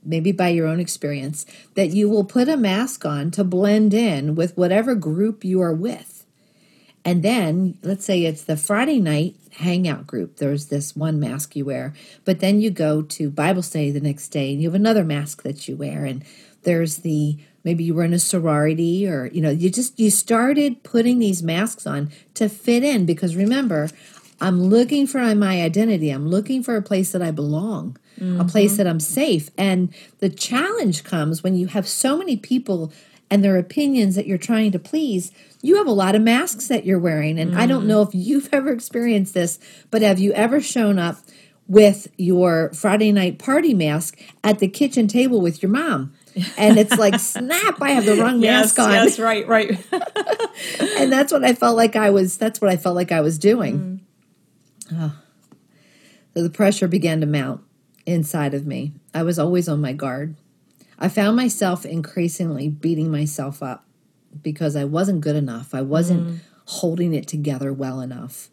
maybe 0.04 0.32
by 0.32 0.50
your 0.50 0.68
own 0.68 0.80
experience, 0.80 1.46
that 1.76 1.90
you 1.92 2.10
will 2.10 2.26
put 2.26 2.48
a 2.50 2.58
mask 2.58 3.06
on 3.06 3.32
to 3.32 3.44
blend 3.44 3.94
in 3.94 4.36
with 4.36 4.58
whatever 4.58 4.94
group 4.96 5.44
you 5.46 5.62
are 5.62 5.74
with? 5.74 6.13
And 7.06 7.22
then, 7.22 7.78
let's 7.84 8.06
say 8.06 8.24
it's 8.24 8.44
the 8.44 8.56
Friday 8.56 9.00
night 9.00 9.36
hangout 9.58 10.08
group. 10.08 10.38
There's 10.38 10.68
this 10.68 10.96
one 10.96 11.20
mask 11.20 11.56
you 11.56 11.66
wear, 11.66 11.94
but 12.26 12.40
then 12.40 12.62
you 12.62 12.72
go 12.72 13.02
to 13.02 13.30
Bible 13.30 13.62
study 13.62 13.92
the 13.92 14.00
next 14.00 14.30
day 14.30 14.54
and 14.54 14.62
you 14.62 14.70
have 14.70 14.76
another 14.76 15.04
mask 15.04 15.44
that 15.44 15.68
you 15.68 15.76
wear. 15.76 16.06
And 16.06 16.24
there's 16.64 16.98
the 16.98 17.38
maybe 17.64 17.84
you 17.84 17.94
were 17.94 18.04
in 18.04 18.14
a 18.14 18.20
sorority 18.20 19.08
or, 19.08 19.28
you 19.28 19.42
know, 19.42 19.50
you 19.50 19.70
just, 19.70 20.00
you 20.00 20.10
started 20.10 20.84
putting 20.84 21.20
these 21.20 21.42
masks 21.42 21.88
on 21.88 22.12
to 22.34 22.50
fit 22.50 22.84
in 22.84 23.06
because 23.06 23.36
remember, 23.36 23.90
I'm 24.42 24.62
looking 24.62 25.08
for 25.08 25.20
my 25.36 25.62
identity. 25.62 26.10
I'm 26.10 26.28
looking 26.28 26.64
for 26.64 26.76
a 26.76 26.82
place 26.82 27.14
that 27.14 27.22
I 27.22 27.32
belong, 27.32 27.98
a 28.20 28.44
place 28.44 28.72
mm-hmm. 28.72 28.78
that 28.78 28.88
I'm 28.88 29.00
safe. 29.00 29.50
And 29.58 29.94
the 30.20 30.30
challenge 30.30 31.06
comes 31.06 31.42
when 31.42 31.56
you 31.56 31.68
have 31.68 31.88
so 31.88 32.18
many 32.18 32.36
people 32.36 32.92
and 33.34 33.44
their 33.44 33.58
opinions 33.58 34.14
that 34.14 34.28
you're 34.28 34.38
trying 34.38 34.72
to 34.72 34.78
please, 34.78 35.32
you 35.64 35.78
have 35.78 35.88
a 35.88 35.92
lot 35.92 36.14
of 36.14 36.22
masks 36.22 36.68
that 36.68 36.86
you're 36.86 37.00
wearing. 37.00 37.40
And 37.40 37.58
I 37.58 37.66
don't 37.66 37.88
know 37.88 38.04
if 38.04 38.10
you've 38.14 38.48
ever 38.54 38.72
experienced 38.72 39.34
this, 39.34 39.58
but 39.90 40.04
have 40.04 40.20
you 40.20 40.32
ever 40.34 40.62
shown 40.62 41.00
up 41.00 41.18
with 41.68 42.10
your 42.16 42.72
Friday 42.74 43.12
night 43.12 43.40
party 43.40 43.74
mask 43.74 44.20
at 44.44 44.60
the 44.60 44.68
kitchen 44.68 45.08
table 45.08 45.42
with 45.42 45.64
your 45.64 45.72
mom? 45.72 46.14
And 46.60 46.78
it's 46.78 46.96
like, 46.96 47.20
snap, 47.20 47.82
I 47.82 47.90
have 47.90 48.06
the 48.06 48.18
wrong 48.18 48.40
yes 48.40 48.78
mask 48.78 48.80
on. 48.80 48.92
yes 48.92 49.18
right 49.18 49.48
right 49.48 49.84
And 51.00 51.12
that's 51.12 51.34
what 51.34 51.44
I 51.44 51.56
felt 51.56 51.76
like 51.76 51.96
I 51.96 52.12
was, 52.12 52.38
that's 52.38 52.62
what 52.62 52.70
I 52.70 52.78
felt 52.78 52.96
like 52.96 53.12
I 53.12 53.22
was 53.22 53.40
doing. 53.40 54.06
Ah. 54.94 55.20
So 56.36 56.44
the 56.44 56.52
pressure 56.52 56.88
began 56.88 57.20
to 57.22 57.26
mount 57.26 57.62
inside 58.06 58.54
of 58.54 58.68
me. 58.68 58.92
I 59.12 59.24
was 59.24 59.40
always 59.40 59.68
on 59.68 59.82
my 59.82 59.94
guard. 59.94 60.36
I 61.00 61.10
found 61.10 61.36
myself 61.36 61.86
increasingly 61.86 62.70
beating 62.70 63.12
myself 63.12 63.62
up 63.64 63.86
because 64.42 64.76
I 64.76 64.84
wasn't 64.86 65.22
good 65.22 65.36
enough. 65.36 65.74
I 65.74 65.82
wasn't 65.82 66.42
holding 66.66 67.14
it 67.14 67.28
together 67.28 67.74
well 67.74 68.00
enough. 68.02 68.50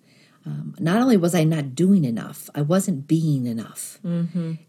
Um, 0.47 0.75
not 0.79 1.01
only 1.03 1.17
was 1.17 1.35
I 1.35 1.45
not 1.45 1.75
doing 1.75 2.05
enough, 2.05 2.49
I 2.55 2.63
wasn't 2.63 3.07
being 3.07 3.47
enough. 3.47 3.99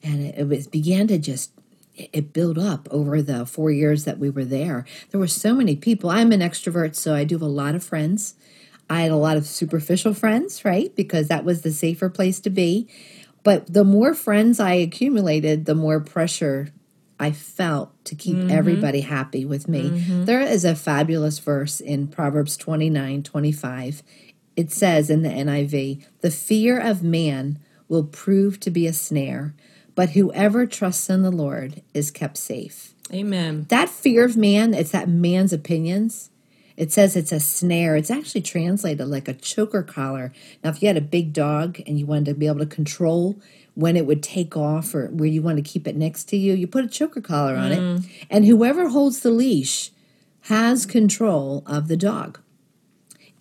And 0.04 0.22
it, 0.26 0.36
it 0.38 0.48
was 0.48 0.68
began 0.68 1.08
to 1.08 1.18
just 1.18 1.52
it 1.96 2.10
it 2.14 2.34
built 2.34 2.58
up 2.58 2.88
over 2.92 3.22
the 3.22 3.46
four 3.46 3.72
years 3.72 4.04
that 4.06 4.20
we 4.20 4.30
were 4.30 4.46
there. 4.46 4.86
There 5.10 5.20
were 5.20 5.28
so 5.28 5.54
many 5.54 5.76
people. 5.76 6.10
I'm 6.10 6.32
an 6.32 6.42
extrovert, 6.42 6.96
so 6.96 7.16
I 7.16 7.24
do 7.24 7.36
have 7.36 7.42
a 7.42 7.46
lot 7.46 7.76
of 7.76 7.84
friends. 7.84 8.36
I 8.90 9.02
had 9.04 9.12
a 9.12 9.16
lot 9.16 9.38
of 9.38 9.46
superficial 9.46 10.14
friends, 10.14 10.66
right? 10.66 10.94
Because 10.96 11.30
that 11.30 11.46
was 11.46 11.62
the 11.62 11.72
safer 11.72 12.10
place 12.10 12.42
to 12.42 12.50
be. 12.50 12.88
But 13.44 13.72
the 13.74 13.86
more 13.86 14.14
friends 14.14 14.60
I 14.60 14.74
accumulated, 14.74 15.66
the 15.66 15.76
more 15.76 16.00
pressure 16.02 16.74
I 17.22 17.32
felt 17.32 17.94
to 18.06 18.16
keep 18.16 18.36
mm-hmm. 18.36 18.50
everybody 18.50 19.02
happy 19.02 19.46
with 19.46 19.68
me. 19.68 19.92
Mm-hmm. 19.92 20.26
There 20.26 20.42
is 20.42 20.66
a 20.66 20.74
fabulous 20.76 21.38
verse 21.38 21.80
in 21.80 22.08
Proverbs 22.08 22.58
29 22.58 23.22
25. 23.22 24.02
It 24.56 24.72
says 24.72 25.12
in 25.12 25.22
the 25.22 25.30
NIV, 25.30 26.04
the 26.22 26.32
fear 26.32 26.80
of 26.80 27.04
man 27.04 27.60
will 27.88 28.06
prove 28.06 28.60
to 28.62 28.72
be 28.72 28.88
a 28.88 28.94
snare, 28.94 29.54
but 29.94 30.12
whoever 30.12 30.66
trusts 30.66 31.12
in 31.12 31.22
the 31.22 31.32
Lord 31.32 31.84
is 31.94 32.10
kept 32.10 32.38
safe. 32.38 32.96
amen 33.14 33.68
That 33.70 33.90
fear 33.90 34.26
of 34.26 34.36
man, 34.36 34.74
it's 34.74 34.92
that 34.92 35.08
man's 35.08 35.54
opinions. 35.54 36.32
It 36.76 36.92
says 36.92 37.16
it's 37.16 37.32
a 37.32 37.40
snare. 37.40 37.96
It's 37.96 38.10
actually 38.10 38.42
translated 38.42 39.08
like 39.08 39.28
a 39.28 39.36
choker 39.36 39.84
collar. 39.84 40.34
Now, 40.64 40.72
if 40.72 40.82
you 40.82 40.88
had 40.88 40.98
a 40.98 41.02
big 41.02 41.34
dog 41.34 41.80
and 41.86 42.00
you 42.00 42.08
wanted 42.08 42.26
to 42.26 42.34
be 42.34 42.48
able 42.48 42.60
to 42.60 42.66
control 42.66 43.40
when 43.76 43.96
it 43.96 44.06
would 44.06 44.22
take 44.22 44.58
off 44.58 44.94
or 44.94 45.08
where 45.08 45.30
you 45.30 45.42
want 45.42 45.58
to 45.58 45.62
keep 45.62 45.88
it 45.88 45.96
next 45.96 46.26
to 46.26 46.38
you, 46.38 46.54
you 46.54 46.68
put 46.68 46.86
a 46.86 46.90
choker 46.90 47.22
collar 47.22 47.56
on 47.56 47.72
it. 47.72 47.80
Mm. 47.80 48.10
And 48.30 48.46
whoever 48.46 48.90
holds 48.90 49.22
the 49.22 49.32
leash 49.32 49.92
has 50.42 50.86
control 50.86 51.64
of 51.66 51.88
the 51.88 51.98
dog. 51.98 52.40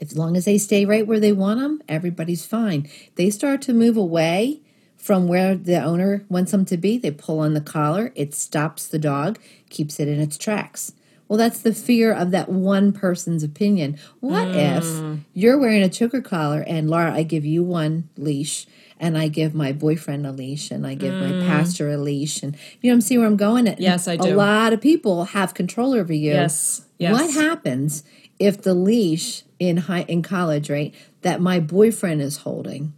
As 0.00 0.16
long 0.16 0.36
as 0.36 0.46
they 0.46 0.56
stay 0.56 0.84
right 0.84 1.06
where 1.06 1.20
they 1.20 1.32
want 1.32 1.60
them, 1.60 1.82
everybody's 1.88 2.46
fine. 2.46 2.88
They 3.16 3.28
start 3.30 3.60
to 3.62 3.74
move 3.74 3.96
away 3.96 4.62
from 4.96 5.28
where 5.28 5.54
the 5.54 5.82
owner 5.82 6.24
wants 6.28 6.52
them 6.52 6.64
to 6.66 6.76
be. 6.76 6.96
They 6.96 7.10
pull 7.10 7.40
on 7.40 7.54
the 7.54 7.60
collar, 7.60 8.12
it 8.14 8.34
stops 8.34 8.86
the 8.86 8.98
dog, 8.98 9.38
keeps 9.68 9.98
it 9.98 10.08
in 10.08 10.20
its 10.20 10.38
tracks. 10.38 10.92
Well, 11.26 11.38
that's 11.38 11.60
the 11.60 11.74
fear 11.74 12.12
of 12.12 12.32
that 12.32 12.48
one 12.48 12.92
person's 12.92 13.42
opinion. 13.42 13.98
What 14.18 14.48
if 14.48 14.84
mm. 14.84 15.20
you're 15.32 15.58
wearing 15.58 15.82
a 15.82 15.88
choker 15.88 16.20
collar 16.20 16.64
and 16.66 16.90
Laura, 16.90 17.12
I 17.12 17.22
give 17.22 17.44
you 17.44 17.62
one 17.62 18.08
leash 18.16 18.66
and 19.00 19.16
I 19.16 19.28
give 19.28 19.54
my 19.54 19.72
boyfriend 19.72 20.26
a 20.26 20.30
leash 20.30 20.70
and 20.70 20.86
I 20.86 20.94
give 20.94 21.14
my 21.14 21.32
mm. 21.32 21.46
pastor 21.46 21.90
a 21.90 21.96
leash 21.96 22.42
and 22.42 22.56
you 22.80 22.90
know 22.90 22.94
I'm 22.94 23.00
see 23.00 23.18
where 23.18 23.26
I'm 23.26 23.36
going 23.36 23.66
at. 23.66 23.80
Yes, 23.80 24.06
I 24.06 24.12
A 24.12 24.18
do. 24.18 24.34
A 24.34 24.36
lot 24.36 24.72
of 24.72 24.80
people 24.80 25.24
have 25.24 25.54
control 25.54 25.94
over 25.94 26.12
you. 26.12 26.30
Yes. 26.32 26.84
Yes. 26.98 27.12
What 27.12 27.32
happens 27.32 28.04
if 28.38 28.62
the 28.62 28.74
leash 28.74 29.42
in 29.58 29.78
high 29.78 30.02
in 30.02 30.22
college, 30.22 30.70
right, 30.70 30.94
that 31.22 31.40
my 31.40 31.58
boyfriend 31.58 32.20
is 32.20 32.38
holding 32.38 32.92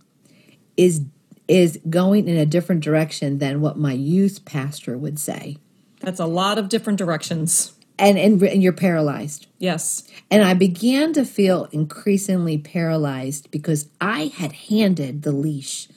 is 0.77 1.03
is 1.49 1.79
going 1.88 2.29
in 2.29 2.37
a 2.37 2.47
different 2.47 2.83
direction 2.83 3.38
than 3.38 3.61
what 3.61 3.79
my 3.79 3.93
youth 3.93 4.45
pastor 4.45 4.99
would 4.99 5.19
say? 5.19 5.57
That's 6.01 6.21
a 6.21 6.27
lot 6.27 6.59
of 6.59 6.69
different 6.69 6.99
directions. 6.99 7.73
And 8.03 8.19
and, 8.19 8.43
and 8.43 8.62
you're 8.62 8.73
paralyzed. 8.73 9.47
Yes. 9.59 10.03
And 10.31 10.43
I 10.43 10.55
began 10.55 11.12
to 11.15 11.25
feel 11.25 11.69
increasingly 11.73 12.59
paralyzed 12.59 13.51
because 13.51 13.88
I 14.01 14.33
had 14.37 14.53
handed 14.53 15.23
the 15.23 15.33
leash 15.33 15.88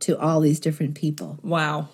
to 0.00 0.18
all 0.18 0.40
these 0.40 0.58
different 0.60 0.94
people. 0.96 1.38
Wow. 1.42 1.88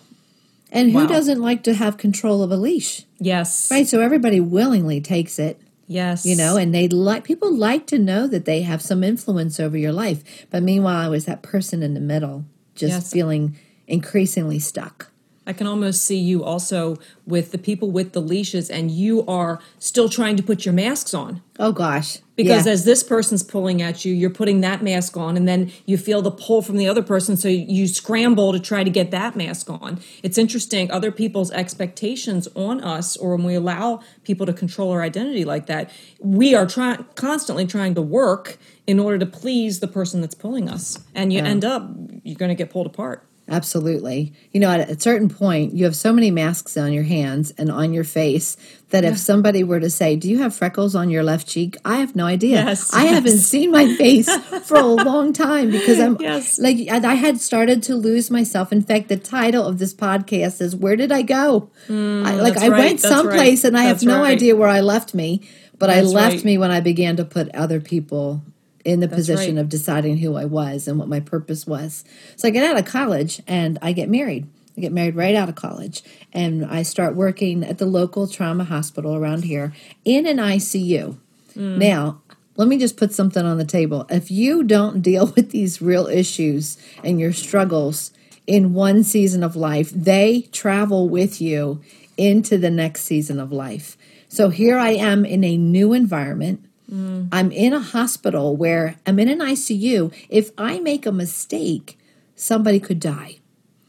And 0.73 0.93
who 0.93 0.99
Wow. 1.01 1.07
doesn't 1.07 1.41
like 1.41 1.63
to 1.65 1.75
have 1.75 1.97
control 1.99 2.43
of 2.43 2.51
a 2.51 2.57
leash? 2.57 3.05
Yes. 3.21 3.71
Right? 3.71 3.87
So 3.87 4.01
everybody 4.01 4.41
willingly 4.41 5.01
takes 5.01 5.39
it. 5.39 5.61
Yes. 5.91 6.27
you 6.27 6.37
know 6.37 6.59
and 6.59 6.75
they 6.75 6.87
like 6.87 7.25
people 7.25 7.51
like 7.51 7.87
to 7.87 7.99
know 7.99 8.27
that 8.27 8.45
they 8.45 8.61
have 8.61 8.83
some 8.83 9.03
influence 9.03 9.59
over 9.59 9.75
your 9.79 9.91
life 10.05 10.47
but 10.51 10.63
meanwhile 10.63 11.01
i 11.07 11.09
was 11.09 11.25
that 11.25 11.41
person 11.41 11.83
in 11.83 11.95
the 11.95 12.01
middle 12.13 12.45
just 12.75 12.93
Yes. 12.93 13.11
feeling 13.11 13.57
increasingly 13.87 14.59
stuck 14.59 15.11
I 15.49 15.55
can 15.55 15.67
almost 15.67 16.05
see 16.05 16.19
you 16.19 16.45
also 16.45 16.99
with 17.27 17.53
the 17.53 17.59
people 17.59 17.91
with 17.91 18.13
the 18.13 18.21
leashes, 18.21 18.69
and 18.69 18.91
you 18.91 19.25
are 19.27 19.61
still 19.79 20.11
trying 20.11 20.37
to 20.37 20.43
put 20.43 20.67
your 20.67 20.75
masks 20.75 21.15
on. 21.15 21.41
oh 21.59 21.73
gosh 21.73 22.19
Because 22.37 22.67
yeah. 22.67 22.73
as 22.73 22.85
this 22.85 23.03
person's 23.03 23.43
pulling 23.43 23.81
at 23.81 24.05
you, 24.05 24.13
you're 24.13 24.29
putting 24.29 24.61
that 24.61 24.83
mask 24.83 25.17
on, 25.17 25.39
and 25.39 25.49
then 25.49 25.73
you 25.87 25.97
feel 25.97 26.21
the 26.21 26.31
pull 26.31 26.61
from 26.61 26.77
the 26.77 26.87
other 26.87 27.03
person, 27.03 27.35
so 27.39 27.49
you 27.49 27.89
scramble 27.89 28.53
to 28.53 28.61
try 28.61 28.85
to 28.85 28.91
get 28.91 29.11
that 29.11 29.37
mask 29.37 29.71
on. 29.71 30.01
It's 30.23 30.37
interesting, 30.37 30.91
other 30.91 31.11
people's 31.11 31.51
expectations 31.51 32.47
on 32.55 32.83
us, 32.83 33.17
or 33.17 33.35
when 33.35 33.47
we 33.47 33.55
allow 33.55 34.01
people 34.25 34.45
to 34.45 34.53
control 34.53 34.93
our 34.93 35.01
identity 35.01 35.47
like 35.47 35.65
that, 35.67 35.91
we 36.21 36.55
are 36.55 36.67
trying 36.67 37.07
constantly 37.15 37.67
trying 37.67 37.95
to 37.95 38.03
work 38.03 38.59
in 38.87 39.01
order 39.01 39.19
to 39.19 39.27
please 39.27 39.81
the 39.81 39.89
person 39.89 40.21
that's 40.21 40.35
pulling 40.35 40.69
us, 40.69 40.99
and 41.15 41.33
you 41.33 41.41
end 41.41 41.65
up 41.65 41.89
you're 42.23 42.37
going 42.37 42.51
to 42.51 42.55
get 42.55 42.69
pulled 42.69 42.87
apart. 42.87 43.25
Absolutely. 43.49 44.33
You 44.53 44.61
know 44.61 44.71
at 44.71 44.89
a 44.91 45.01
certain 45.01 45.29
point 45.29 45.75
you 45.75 45.85
have 45.85 45.97
so 45.97 46.13
many 46.13 46.31
masks 46.31 46.77
on 46.77 46.93
your 46.93 47.05
hands 47.05 47.53
and 47.59 47.71
on 47.71 47.93
your 47.93 48.05
face 48.05 48.57
that 48.91 49.05
if 49.05 49.19
somebody 49.19 49.63
were 49.65 49.81
to 49.81 49.91
say 49.91 50.17
do 50.17 50.29
you 50.31 50.39
have 50.39 50.55
freckles 50.55 50.95
on 50.95 51.11
your 51.11 51.23
left 51.23 51.47
cheek? 51.47 51.77
I 51.85 51.97
have 51.97 52.17
no 52.17 52.25
idea. 52.27 52.65
Yes, 52.65 52.93
i 52.95 53.05
yes. 53.05 53.15
haven't 53.15 53.39
seen 53.39 53.71
my 53.71 53.95
face 53.97 54.35
for 54.67 54.77
a 54.77 54.87
long 54.87 55.33
time 55.33 55.71
because 55.71 55.99
i'm 55.99 56.17
Yes. 56.21 56.59
like 56.59 56.77
i 56.89 57.15
had 57.15 57.41
started 57.41 57.83
to 57.85 57.95
lose 57.97 58.31
myself. 58.31 58.73
In 58.73 58.83
fact 58.83 59.09
the 59.09 59.17
title 59.17 59.67
of 59.67 59.79
this 59.79 59.95
podcast 59.95 60.61
is 60.61 60.75
where 60.77 60.97
did 60.97 61.13
i 61.13 61.23
go? 61.23 61.71
I, 61.89 61.93
like 61.93 62.57
i 62.59 62.69
right, 62.69 62.79
went 62.79 63.01
that's 63.01 63.15
someplace 63.15 63.65
right, 63.65 63.69
and 63.69 63.79
i 63.79 63.83
have 63.85 64.03
no 64.03 64.23
right. 64.23 64.33
idea 64.33 64.55
where 64.57 64.69
i 64.69 64.81
left 64.81 65.15
me 65.15 65.43
but 65.79 65.91
i 65.91 66.01
left 66.01 66.45
me 66.45 66.59
when 66.59 66.71
i 66.71 66.81
began 66.81 67.17
to 67.17 67.25
put 67.25 67.55
other 67.55 67.81
people 67.81 68.43
in 68.89 69.01
the 69.01 69.09
position 69.09 69.57
right. 69.57 69.61
of 69.61 69.69
deciding 69.69 70.17
who 70.17 70.35
I 70.35 70.47
was 70.47 70.89
and 70.89 70.99
what 70.99 71.09
my 71.09 71.21
purpose 71.21 71.67
was. 71.67 72.05
So 72.37 72.49
I 72.49 72.51
get 72.51 72.65
out 72.65 72.79
of 72.79 72.87
college 72.87 73.43
and 73.47 73.79
I 73.83 73.93
get 73.93 74.09
married. 74.09 74.49
I 74.77 74.81
get 74.81 74.93
married 74.93 75.15
right 75.15 75.35
out 75.35 75.51
of 75.51 75.57
college 75.57 76.03
and 76.33 76.65
I 76.65 76.83
start 76.85 77.15
working 77.15 77.65
at 77.65 77.77
the 77.77 77.85
local 77.85 78.27
trauma 78.27 78.65
hospital 78.65 79.15
around 79.15 79.45
here 79.45 79.75
in 80.07 80.27
an 80.27 80.39
ICU. 80.39 81.19
Hmm. 81.53 81.79
Now, 81.79 82.23
let 82.57 82.67
me 82.67 82.79
just 82.79 82.97
put 82.97 83.13
something 83.13 83.45
on 83.45 83.59
the 83.59 83.67
table. 83.67 84.07
If 84.09 84.31
you 84.31 84.65
don't 84.65 85.03
deal 85.03 85.27
with 85.37 85.51
these 85.51 85.83
real 85.83 86.07
issues 86.07 86.79
and 87.05 87.21
your 87.21 87.35
struggles 87.35 88.11
in 88.47 88.73
one 88.73 89.05
season 89.05 89.43
of 89.43 89.55
life, 89.55 89.91
they 89.91 90.49
travel 90.51 91.11
with 91.11 91.43
you 91.43 91.83
into 92.17 92.57
the 92.57 92.71
next 92.71 93.03
season 93.03 93.39
of 93.39 93.53
life. 93.53 93.99
So 94.29 94.49
here 94.49 94.79
I 94.79 94.91
am 94.91 95.27
in 95.27 95.45
a 95.45 95.59
new 95.59 95.93
environment. 95.93 96.65
I'm 96.91 97.53
in 97.53 97.73
a 97.75 97.81
hospital 97.81 98.57
where 98.57 98.97
I'm 99.07 99.19
in 99.19 99.29
an 99.29 99.41
ICU. 99.41 100.13
If 100.29 100.51
I 100.57 100.81
make 100.81 101.05
a 101.05 101.13
mistake, 101.13 101.99
somebody 102.35 102.81
could 102.81 103.01
die. 103.01 103.41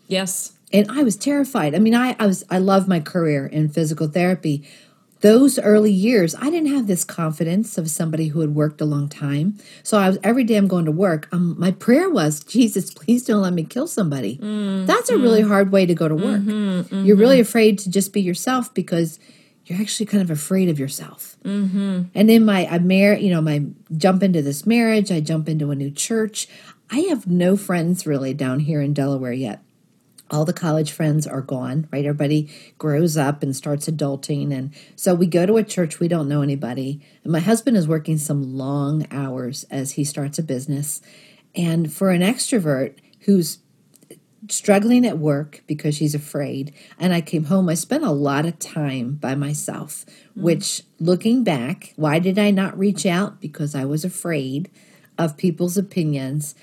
Yes. 0.08 0.54
And 0.74 0.90
I 0.92 1.04
was 1.04 1.16
terrified. 1.16 1.76
I 1.76 1.80
mean, 1.80 1.96
I, 1.96 2.16
I 2.20 2.28
was 2.28 2.44
I 2.50 2.58
love 2.58 2.88
my 2.88 3.00
career 3.00 3.46
in 3.46 3.70
physical 3.70 4.08
therapy. 4.08 4.68
Those 5.22 5.60
early 5.60 5.92
years, 5.92 6.34
I 6.36 6.50
didn't 6.50 6.74
have 6.74 6.88
this 6.88 7.04
confidence 7.04 7.78
of 7.78 7.90
somebody 7.90 8.30
who 8.30 8.40
had 8.40 8.56
worked 8.56 8.80
a 8.80 8.86
long 8.86 9.10
time. 9.10 9.58
So 9.84 9.98
I 9.98 10.08
was 10.08 10.18
every 10.24 10.46
day 10.46 10.56
I'm 10.56 10.68
going 10.68 10.86
to 10.86 10.94
work. 10.94 11.28
Um, 11.34 11.56
my 11.60 11.72
prayer 11.72 12.10
was, 12.10 12.40
Jesus, 12.44 12.94
please 12.94 13.26
don't 13.26 13.42
let 13.42 13.54
me 13.54 13.64
kill 13.64 13.88
somebody. 13.88 14.38
Mm, 14.38 14.86
That's 14.86 15.10
a 15.10 15.18
really 15.18 15.42
mm. 15.42 15.48
hard 15.48 15.72
way 15.72 15.86
to 15.86 15.94
go 15.94 16.08
to 16.08 16.16
work. 16.16 16.42
Mm-hmm, 16.42 17.06
You're 17.06 17.18
really 17.18 17.36
mm-hmm. 17.36 17.42
afraid 17.42 17.80
to 17.80 17.90
just 17.90 18.14
be 18.14 18.22
yourself 18.22 18.74
because 18.74 19.20
you're 19.70 19.80
actually 19.80 20.08
kind 20.08 20.24
of 20.24 20.32
afraid 20.32 20.68
of 20.68 20.80
yourself. 20.80 21.38
Mm-hmm. 21.44 22.04
And 22.16 22.32
in 22.32 22.44
my 22.44 22.66
I 22.68 22.80
mar- 22.80 23.18
you 23.18 23.30
know, 23.30 23.42
my 23.42 23.66
jump 23.96 24.24
into 24.24 24.42
this 24.42 24.66
marriage, 24.66 25.12
I 25.12 25.20
jump 25.20 25.48
into 25.48 25.72
a 25.72 25.76
new 25.76 25.92
church. 25.92 26.48
I 26.90 27.02
have 27.02 27.28
no 27.28 27.56
friends 27.56 28.08
really 28.08 28.34
down 28.34 28.62
here 28.62 28.82
in 28.82 28.94
Delaware 28.94 29.34
yet 29.34 29.64
all 30.32 30.46
the 30.46 30.54
college 30.54 30.92
friends 30.92 31.26
are 31.26 31.42
gone, 31.42 31.88
right? 31.92 32.06
Everybody 32.06 32.50
grows 32.78 33.18
up 33.18 33.42
and 33.42 33.56
starts 33.56 33.88
adulting. 33.88 34.54
And 34.54 34.74
so 34.96 35.16
we 35.16 35.28
go 35.28 35.46
to 35.46 35.58
a 35.58 35.64
church, 35.64 36.00
we 36.00 36.08
don't 36.08 36.30
know 36.30 36.42
anybody. 36.42 37.02
And 37.24 37.32
my 37.32 37.40
husband 37.40 37.78
is 37.78 37.88
working 37.88 38.18
some 38.18 38.56
long 38.58 39.08
hours 39.12 39.66
as 39.72 39.94
he 39.94 40.04
starts 40.04 40.38
a 40.40 40.44
business. 40.44 41.02
And 41.56 41.92
for 41.92 42.12
an 42.12 42.22
extrovert 42.22 42.96
who's 43.22 43.60
struggling 44.48 45.06
at 45.06 45.18
work 45.18 45.64
because 45.68 45.96
she's 45.96 46.16
afraid, 46.16 46.74
and 46.98 47.14
I 47.14 47.22
came 47.22 47.46
home, 47.46 47.70
I 47.70 47.74
spent 47.74 48.04
a 48.04 48.12
lot 48.12 48.46
of 48.46 48.60
time 48.60 49.16
by 49.16 49.36
myself, 49.36 50.06
which 50.36 50.84
looking 51.00 51.44
back, 51.44 51.94
why 51.96 52.20
did 52.20 52.40
I 52.40 52.52
not 52.52 52.78
reach 52.78 53.06
out? 53.06 53.42
Because 53.42 53.76
I 53.76 53.86
was 53.86 54.06
afraid 54.06 54.70
of 55.18 55.38
people's 55.38 55.78
opinions. 55.78 56.56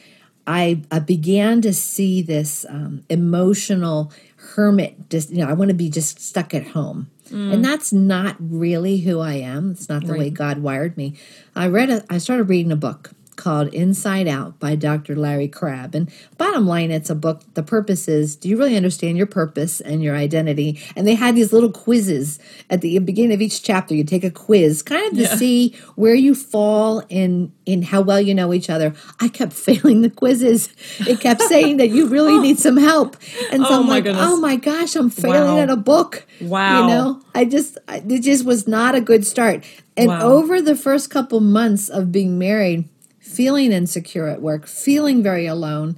I, 0.47 0.83
I 0.91 1.01
began 1.01 1.61
to 1.63 1.73
see 1.73 2.23
this 2.23 2.65
um, 2.69 3.05
emotional 3.11 4.13
hermit. 4.55 5.11
Just 5.11 5.31
you 5.31 5.39
know, 5.39 5.49
I 5.49 5.53
want 5.53 5.69
to 5.71 5.75
be 5.75 5.91
just 5.91 6.21
stuck 6.21 6.55
at 6.55 6.69
home, 6.69 7.11
and 7.53 7.65
that's 7.65 7.93
not 7.93 8.37
really 8.39 8.99
who 8.99 9.21
I 9.21 9.35
am. 9.35 9.73
It's 9.73 9.89
not 9.89 10.07
the 10.07 10.15
way 10.15 10.31
God 10.31 10.59
wired 10.59 10.97
me. 10.97 11.15
I 11.55 11.67
read. 11.67 11.91
A, 11.91 12.05
I 12.09 12.19
started 12.19 12.45
reading 12.45 12.71
a 12.71 12.77
book 12.77 13.11
called 13.37 13.73
Inside 13.75 14.27
Out 14.27 14.59
by 14.59 14.75
Dr. 14.75 15.15
Larry 15.15 15.49
Crabb. 15.49 15.95
And 15.95 16.11
bottom 16.39 16.67
line, 16.67 16.91
it's 16.91 17.11
a 17.11 17.15
book. 17.15 17.43
The 17.55 17.63
purpose 17.63 18.09
is 18.09 18.35
do 18.37 18.49
you 18.49 18.57
really 18.59 18.77
understand 18.77 19.17
your 19.17 19.27
purpose 19.27 19.81
and 19.81 20.03
your 20.03 20.17
identity? 20.17 20.81
And 20.97 21.07
they 21.07 21.15
had 21.15 21.37
these 21.37 21.53
little 21.53 21.71
quizzes 21.71 22.39
at 22.71 22.81
the 22.81 22.99
beginning 22.99 23.33
of 23.35 23.41
each 23.43 23.63
chapter. 23.63 23.95
You 23.95 24.05
take 24.05 24.25
a 24.25 24.31
quiz, 24.31 24.83
kind 24.83 25.07
of 25.13 25.15
to 25.19 25.23
Yeah. 25.25 25.37
see 25.37 25.75
where 25.95 26.15
you 26.15 26.35
fall 26.35 27.03
in 27.09 27.53
in 27.67 27.83
how 27.83 28.01
well 28.01 28.21
you 28.21 28.35
know 28.35 28.53
each 28.55 28.71
other. 28.71 28.95
I 29.21 29.29
kept 29.29 29.53
failing 29.67 30.03
the 30.03 30.11
quizzes. 30.11 30.69
It 31.01 31.21
kept 31.21 31.43
saying 31.43 31.79
that 31.79 31.89
you 31.91 32.07
really 32.09 32.35
oh. 32.39 32.41
need 32.41 32.59
some 32.59 32.77
help. 32.77 33.17
And 33.51 33.63
so 33.65 33.69
Oh, 33.75 33.81
I'm 33.81 33.89
like, 33.89 34.05
goodness. 34.05 34.25
oh 34.27 34.37
my 34.41 34.57
gosh, 34.57 34.95
I'm 34.97 35.11
failing 35.11 35.57
Wow. 35.57 35.61
at 35.61 35.71
a 35.71 35.77
book. 35.77 36.25
Wow. 36.41 36.83
You 36.83 36.87
know, 36.89 37.23
I 37.35 37.45
just, 37.45 37.77
it 37.89 38.21
just 38.21 38.45
was 38.45 38.67
not 38.69 38.95
a 38.95 39.01
good 39.01 39.27
start. 39.27 39.65
And 39.97 40.09
Wow. 40.09 40.23
over 40.31 40.61
the 40.63 40.77
first 40.77 41.11
couple 41.11 41.41
months 41.41 41.89
of 41.89 42.13
being 42.13 42.39
married, 42.39 42.89
feeling 43.27 43.73
insecure 43.73 44.29
at 44.29 44.41
work, 44.41 44.67
feeling 44.67 45.23
very 45.23 45.47
alone, 45.47 45.97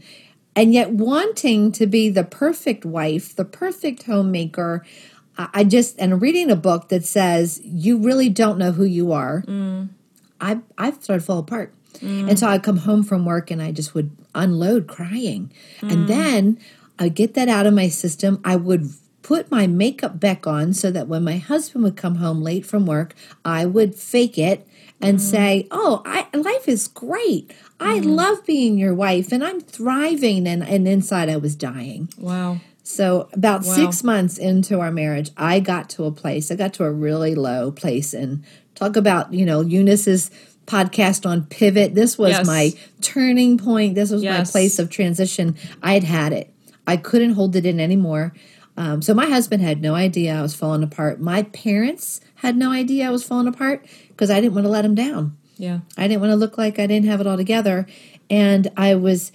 and 0.57 0.73
yet 0.73 0.91
wanting 0.91 1.71
to 1.73 1.87
be 1.87 2.09
the 2.09 2.25
perfect 2.25 2.85
wife, 2.85 3.37
the 3.37 3.45
perfect 3.45 4.05
homemaker. 4.05 4.85
I 5.37 5.49
I 5.55 5.65
just, 5.65 5.97
and 6.01 6.21
reading 6.21 6.51
a 6.51 6.57
book 6.57 6.89
that 6.89 7.05
says 7.05 7.61
you 7.63 7.99
really 7.99 8.29
don't 8.29 8.59
know 8.59 8.73
who 8.73 8.85
you 8.85 9.13
are, 9.13 9.43
mm. 9.47 9.89
I, 10.41 10.59
I 10.77 10.91
started 10.91 11.21
to 11.21 11.27
fall 11.27 11.39
apart. 11.39 11.73
Mm. 11.99 12.31
And 12.31 12.39
so 12.39 12.49
I'd 12.49 12.63
come 12.63 12.79
home 12.79 13.05
from 13.05 13.25
work 13.25 13.51
and 13.51 13.63
I 13.63 13.71
just 13.71 13.95
would 13.95 14.11
unload 14.35 14.89
crying. 14.89 15.53
And 15.81 15.91
mm. 15.91 16.07
then 16.09 16.59
I'd 16.99 17.15
get 17.15 17.35
that 17.35 17.49
out 17.49 17.67
of 17.67 17.75
my 17.75 17.89
system. 17.89 18.41
I 18.45 18.57
would 18.57 18.91
put 19.23 19.51
my 19.51 19.67
makeup 19.67 20.19
back 20.19 20.47
on 20.47 20.73
so 20.73 20.91
that 20.91 21.07
when 21.07 21.23
my 21.23 21.37
husband 21.37 21.85
would 21.85 21.97
come 21.97 22.17
home 22.17 22.43
late 22.43 22.65
from 22.67 22.87
work, 22.87 23.15
I 23.45 23.67
would 23.67 23.95
fake 23.95 24.39
it 24.39 24.67
and 25.01 25.21
say, 25.21 25.67
Oh, 25.71 26.03
I, 26.05 26.27
life 26.37 26.69
is 26.69 26.89
great. 26.89 27.53
I 27.81 27.99
love 28.01 28.45
being 28.45 28.77
your 28.79 28.95
wife 28.95 29.31
and 29.33 29.45
I'm 29.45 29.61
thriving. 29.61 30.47
And, 30.47 30.63
and 30.63 30.89
inside 30.89 31.29
I 31.29 31.37
was 31.37 31.55
dying. 31.55 32.09
Wow. 32.19 32.59
So 32.83 33.29
about 33.33 33.65
Wow. 33.65 33.75
six 33.75 34.03
months 34.03 34.39
into 34.39 34.81
our 34.81 34.91
marriage, 34.91 35.31
I 35.37 35.61
got 35.61 35.89
to 35.91 36.05
a 36.05 36.11
place. 36.11 36.51
I 36.51 36.57
got 36.57 36.73
to 36.75 36.85
a 36.85 36.91
really 36.91 37.35
low 37.35 37.71
place, 37.71 38.15
and 38.15 38.43
talk 38.75 38.97
about 38.97 39.33
you 39.35 39.45
know 39.45 39.61
Eunice's 39.61 40.31
podcast 40.67 41.29
on 41.29 41.45
pivot. 41.45 41.95
This 41.95 42.17
was 42.19 42.31
Yes. 42.31 42.47
my 42.47 42.73
turning 43.03 43.59
point. 43.59 43.95
This 43.95 44.11
was 44.11 44.23
Yes. 44.23 44.39
my 44.49 44.51
place 44.51 44.79
of 44.79 44.89
transition. 44.91 45.55
I 45.83 45.93
had 45.95 46.05
had 46.05 46.33
it. 46.33 46.51
I 46.87 46.97
couldn't 46.97 47.35
hold 47.35 47.57
it 47.57 47.67
in 47.67 47.79
anymore. 47.79 48.33
Um, 48.77 49.03
so 49.03 49.13
my 49.13 49.27
husband 49.27 49.63
had 49.63 49.83
no 49.83 49.95
idea 49.95 50.35
I 50.39 50.41
was 50.43 50.55
falling 50.55 50.83
apart. 50.83 51.21
My 51.21 51.43
parents 51.43 52.21
had 52.37 52.57
no 52.57 52.71
idea 52.71 53.09
I 53.09 53.11
was 53.11 53.25
falling 53.25 53.49
apart 53.49 53.85
because 54.19 54.31
I 54.31 54.41
didn't 54.41 54.55
want 54.55 54.65
to 54.65 54.71
let 54.71 54.83
them 54.83 54.97
down. 54.97 55.37
Yeah. 55.59 55.79
I 55.97 56.09
didn't 56.09 56.21
want 56.21 56.33
to 56.33 56.37
look 56.37 56.59
like 56.59 56.81
I 56.81 56.89
didn't 56.89 57.07
have 57.07 57.21
it 57.21 57.27
all 57.29 57.37
together. 57.37 57.87
And 58.29 58.69
I 58.77 58.97
was 58.97 59.31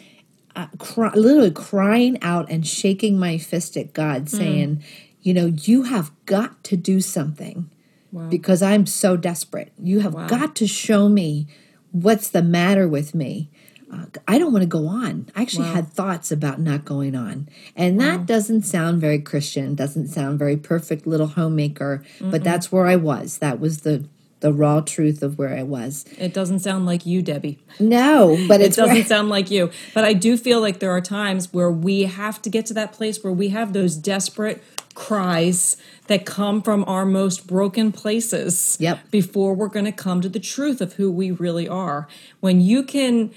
uh, 0.58 0.68
cry, 0.78 1.14
literally 1.16 1.52
crying 1.52 2.22
out 2.22 2.52
and 2.52 2.68
shaking 2.68 3.18
my 3.18 3.38
fist 3.38 3.78
at 3.78 3.94
God, 3.94 4.30
saying, 4.30 4.84
You 5.22 5.34
know, 5.34 5.46
you 5.46 5.84
have 5.84 6.12
got 6.26 6.62
to 6.66 6.76
do 6.76 7.00
something 7.00 7.70
Wow. 8.12 8.28
because 8.30 8.62
I'm 8.62 8.86
so 8.86 9.16
desperate. 9.16 9.72
You 9.82 10.02
have 10.02 10.14
Wow. 10.14 10.28
got 10.28 10.54
to 10.58 10.68
show 10.68 11.08
me 11.08 11.48
what's 11.92 12.28
the 12.30 12.42
matter 12.44 12.86
with 12.86 13.16
me. 13.16 13.50
Uh, 13.92 14.06
I 14.28 14.38
don't 14.38 14.52
want 14.52 14.64
to 14.64 14.68
go 14.68 14.88
on. 14.88 15.28
I 15.36 15.44
actually 15.44 15.64
Wow. 15.68 15.74
had 15.76 15.94
thoughts 15.94 16.30
about 16.32 16.60
not 16.60 16.84
going 16.84 17.16
on. 17.16 17.48
And 17.76 18.00
that 18.02 18.26
doesn't 18.26 18.64
sound 18.64 19.00
very 19.00 19.20
Christian, 19.20 19.76
doesn't 19.76 20.08
sound 20.10 20.40
very 20.40 20.58
perfect 20.58 21.08
little 21.08 21.28
homemaker, 21.28 22.04
but 22.20 22.44
that's 22.44 22.72
where 22.72 22.86
I 22.86 22.96
was. 22.98 23.38
That 23.38 23.60
was 23.62 23.82
the 23.82 24.06
the 24.44 24.54
raw 24.54 24.82
truth 24.82 25.24
of 25.24 25.38
where 25.40 25.58
I 25.58 25.64
was. 25.64 26.04
It 26.20 26.34
doesn't 26.34 26.60
sound 26.60 26.86
like 26.86 27.06
you, 27.06 27.22
Debbie. 27.22 27.60
No, 27.80 28.38
but 28.50 28.60
It 28.60 28.66
it's 28.66 28.78
where- 28.78 28.88
doesn't 28.88 29.08
sound 29.08 29.30
like 29.30 29.50
you. 29.50 29.72
But 29.94 30.04
I 30.04 30.12
do 30.12 30.36
feel 30.36 30.60
like 30.60 30.80
there 30.80 30.92
are 30.92 31.00
times 31.00 31.54
where 31.54 31.72
we 31.72 32.02
have 32.04 32.42
to 32.42 32.50
get 32.50 32.66
to 32.66 32.74
that 32.74 32.92
place 32.92 33.24
where 33.24 33.32
we 33.32 33.50
have 33.50 33.72
those 33.72 33.96
desperate 33.96 34.62
cries 34.96 35.78
that 36.08 36.26
come 36.26 36.62
from 36.62 36.84
our 36.88 37.06
most 37.06 37.48
broken 37.48 37.94
places 37.94 38.76
Yep. 38.82 39.00
before 39.12 39.54
we're 39.54 39.70
going 39.70 39.86
to 39.86 39.94
come 39.94 40.20
to 40.20 40.28
the 40.30 40.42
truth 40.42 40.82
of 40.82 40.94
who 40.94 41.10
we 41.10 41.32
really 41.32 41.68
are. 41.70 42.10
When 42.42 42.60
you 42.60 42.84
can 42.84 43.32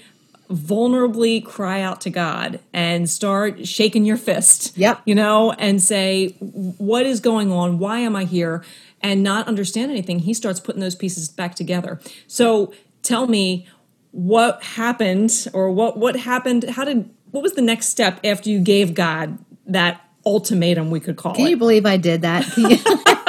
vulnerably 0.51 1.43
cry 1.43 1.81
out 1.81 1.99
to 2.01 2.09
God 2.09 2.59
and 2.73 3.09
start 3.09 3.67
shaking 3.67 4.05
your 4.05 4.17
fist, 4.17 4.77
Yep. 4.77 5.01
you 5.05 5.15
know, 5.15 5.51
and 5.53 5.81
say, 5.81 6.35
What 6.39 7.05
is 7.05 7.19
going 7.19 7.51
on? 7.51 7.79
Why 7.79 7.99
am 7.99 8.15
I 8.15 8.23
here? 8.25 8.63
And 9.01 9.21
not 9.21 9.47
understand 9.47 9.91
anything, 9.91 10.19
he 10.19 10.33
starts 10.33 10.59
putting 10.59 10.81
those 10.81 10.95
pieces 10.95 11.29
back 11.29 11.53
together. 11.53 11.99
So 12.25 12.73
tell 13.03 13.27
me 13.27 13.67
what 14.11 14.63
happened 14.63 15.47
or 15.53 15.69
what 15.69 15.97
what 15.97 16.15
happened 16.15 16.63
how 16.63 16.83
did 16.83 17.07
what 17.29 17.43
was 17.43 17.53
the 17.53 17.61
next 17.61 17.89
step 17.89 18.19
after 18.23 18.49
you 18.49 18.59
gave 18.59 18.95
god 18.95 19.37
that 19.67 20.01
ultimatum 20.27 20.91
we 20.91 20.99
could 20.99 21.15
call 21.15 21.33
it? 21.33 21.37
Can 21.37 21.47
it 21.47 21.51
you 21.51 21.57
believe 21.57 21.85
I 21.85 21.97
did 21.97 22.21
that? 22.21 22.45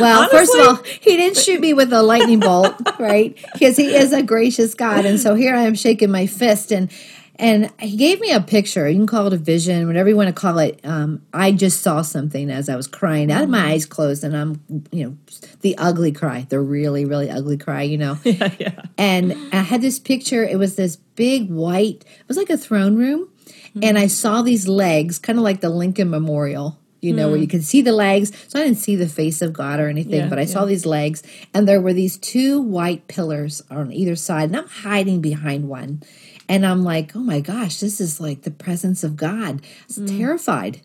Well, 0.00 0.28
first 0.28 0.54
of 0.54 0.66
all, 0.66 0.82
he 1.00 1.16
didn't 1.16 1.36
shoot 1.36 1.60
me 1.60 1.72
with 1.72 1.92
a 1.92 2.02
lightning 2.02 2.40
bolt, 2.40 2.74
right? 2.98 3.38
Because 3.52 3.76
he 3.76 3.94
is 3.94 4.12
a 4.12 4.24
gracious 4.24 4.74
God, 4.74 5.06
and 5.06 5.20
so 5.20 5.36
here 5.36 5.54
I 5.54 5.62
am 5.62 5.74
shaking 5.74 6.10
my 6.10 6.26
fist, 6.26 6.72
and 6.72 6.90
and 7.38 7.72
he 7.78 7.96
gave 7.96 8.20
me 8.20 8.32
a 8.32 8.40
picture. 8.40 8.88
You 8.88 8.96
can 8.96 9.06
call 9.06 9.28
it 9.28 9.32
a 9.32 9.36
vision, 9.36 9.86
whatever 9.86 10.08
you 10.08 10.16
want 10.16 10.28
to 10.28 10.32
call 10.32 10.58
it. 10.58 10.80
Um, 10.84 11.22
I 11.32 11.52
just 11.52 11.82
saw 11.82 12.02
something 12.02 12.50
as 12.50 12.68
I 12.68 12.74
was 12.74 12.88
crying. 12.88 13.30
out 13.30 13.44
of 13.44 13.48
my 13.48 13.60
mm. 13.60 13.68
eyes 13.70 13.86
closed, 13.86 14.24
and 14.24 14.36
I'm, 14.36 14.60
you 14.90 15.04
know, 15.04 15.16
the 15.60 15.78
ugly 15.78 16.10
cry, 16.10 16.46
the 16.48 16.60
really, 16.60 17.04
really 17.04 17.30
ugly 17.30 17.56
cry, 17.56 17.82
you 17.82 17.98
know. 17.98 18.18
yeah 18.24 18.50
yeah 18.58 18.82
and 18.98 19.32
I 19.52 19.62
had 19.62 19.80
this 19.80 19.98
picture. 20.00 20.44
It 20.44 20.58
was 20.58 20.74
this 20.74 20.96
big 20.96 21.48
white. 21.48 22.04
It 22.04 22.28
was 22.28 22.36
like 22.36 22.50
a 22.50 22.58
throne 22.58 22.96
room, 22.96 23.28
mm-hmm. 23.46 23.84
and 23.84 23.96
I 23.96 24.08
saw 24.08 24.42
these 24.42 24.66
legs, 24.66 25.18
kind 25.18 25.38
of 25.38 25.44
like 25.44 25.60
the 25.60 25.70
Lincoln 25.70 26.10
Memorial. 26.10 26.78
You 27.00 27.12
know, 27.12 27.28
where 27.28 27.36
you 27.36 27.46
mm. 27.46 27.50
could 27.50 27.62
see 27.62 27.80
the 27.80 27.92
legs. 27.92 28.32
So 28.48 28.58
I 28.58 28.64
didn't 28.64 28.78
see 28.78 28.96
the 28.96 29.08
face 29.08 29.40
of 29.40 29.52
God 29.52 29.78
or 29.78 29.88
anything, 29.88 30.22
Yeah, 30.22 30.28
but 30.28 30.40
I 30.40 30.46
saw 30.46 30.64
these 30.64 30.84
legs, 30.84 31.22
and 31.54 31.68
there 31.68 31.80
were 31.80 31.92
these 31.92 32.16
two 32.18 32.60
white 32.60 33.06
pillars 33.06 33.62
on 33.70 33.92
either 33.92 34.16
side, 34.16 34.48
and 34.48 34.56
I'm 34.56 34.66
hiding 34.66 35.20
behind 35.20 35.68
one. 35.68 36.02
And 36.48 36.64
I'm 36.64 36.82
like, 36.82 37.14
oh 37.14 37.20
my 37.20 37.40
gosh, 37.40 37.78
this 37.78 38.00
is 38.00 38.20
like 38.20 38.42
the 38.42 38.50
presence 38.50 39.04
of 39.04 39.16
God. 39.16 39.60
I 39.62 39.84
was 39.86 39.98
mm. 39.98 40.18
terrified, 40.18 40.80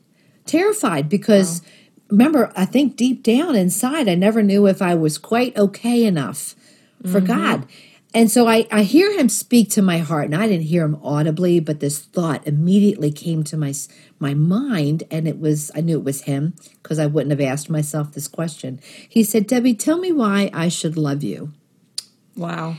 terrified 0.46 1.08
because 1.08 1.62
remember, 2.10 2.52
I 2.56 2.66
think 2.66 2.96
deep 2.96 3.24
down 3.24 3.56
inside, 3.56 4.08
I 4.08 4.16
never 4.16 4.44
knew 4.44 4.68
if 4.68 4.82
I 4.82 4.96
was 4.96 5.18
quite 5.18 5.56
okay 5.58 6.06
enough 6.06 6.56
for 7.04 7.20
mm-hmm. 7.20 7.26
God. 7.26 7.68
And 8.16 8.30
so 8.30 8.48
I, 8.48 8.68
I 8.72 8.84
hear 8.84 9.12
him 9.18 9.28
speak 9.28 9.72
to 9.72 9.82
my 9.82 9.98
heart, 9.98 10.26
and 10.26 10.36
I 10.36 10.48
didn't 10.48 10.68
hear 10.68 10.86
him 10.86 11.00
audibly, 11.04 11.60
but 11.60 11.80
this 11.80 11.98
thought 11.98 12.46
immediately 12.46 13.12
came 13.12 13.44
to 13.46 13.58
my 13.58 13.74
my 14.20 14.36
mind, 14.36 15.04
and 15.10 15.28
it 15.28 15.40
was 15.40 15.72
I 15.74 15.82
knew 15.82 15.98
it 15.98 16.04
was 16.04 16.22
him 16.22 16.54
because 16.82 17.00
I 17.00 17.08
wouldn't 17.08 17.32
have 17.32 17.42
asked 17.42 17.72
myself 17.72 18.12
this 18.12 18.28
question. 18.28 18.80
He 19.10 19.24
said, 19.24 19.48
"Debbie, 19.48 19.74
tell 19.74 19.98
me 19.98 20.12
why 20.12 20.52
I 20.54 20.70
should 20.70 20.96
love 20.96 21.24
you." 21.24 21.54
wow 22.36 22.76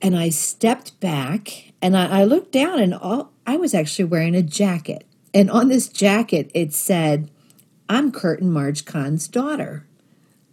And 0.00 0.16
I 0.16 0.28
stepped 0.28 1.00
back, 1.00 1.67
and 1.82 1.96
I, 1.96 2.20
I 2.20 2.24
looked 2.24 2.52
down, 2.52 2.78
and 2.80 2.94
all 2.94 3.32
I 3.46 3.56
was 3.56 3.74
actually 3.74 4.06
wearing 4.06 4.34
a 4.34 4.42
jacket, 4.42 5.04
and 5.32 5.50
on 5.50 5.68
this 5.68 5.88
jacket 5.88 6.50
it 6.54 6.72
said, 6.72 7.30
"I'm 7.88 8.12
Curtin 8.12 8.50
Marge 8.50 8.84
Khan's 8.84 9.28
daughter," 9.28 9.86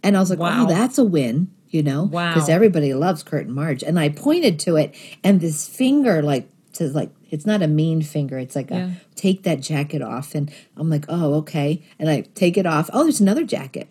and 0.02 0.16
I 0.16 0.20
was 0.20 0.30
like, 0.30 0.38
oh, 0.38 0.42
Wow. 0.42 0.64
"Oh, 0.64 0.68
that's 0.68 0.98
a 0.98 1.04
win." 1.04 1.48
You 1.68 1.82
know, 1.82 2.04
Wow. 2.04 2.32
because 2.32 2.48
everybody 2.48 2.94
loves 2.94 3.22
Curtin 3.22 3.52
Marge, 3.52 3.82
and 3.82 3.98
I 3.98 4.08
pointed 4.08 4.58
to 4.60 4.76
it, 4.76 4.94
and 5.24 5.40
this 5.40 5.68
finger, 5.68 6.22
like, 6.22 6.48
says 6.72 6.94
like 6.94 7.10
it's 7.30 7.44
not 7.44 7.60
a 7.60 7.66
mean 7.66 8.02
finger; 8.02 8.38
it's 8.38 8.54
like 8.56 8.70
Yeah. 8.70 8.86
a 8.90 9.14
take 9.16 9.42
that 9.42 9.60
jacket 9.60 10.00
off, 10.00 10.34
and 10.34 10.50
I'm 10.76 10.88
like, 10.88 11.04
"Oh, 11.08 11.34
okay," 11.34 11.82
and 11.98 12.08
I 12.08 12.20
take 12.34 12.56
it 12.56 12.66
off. 12.66 12.88
Oh, 12.92 13.02
there's 13.02 13.20
another 13.20 13.44
jacket. 13.44 13.88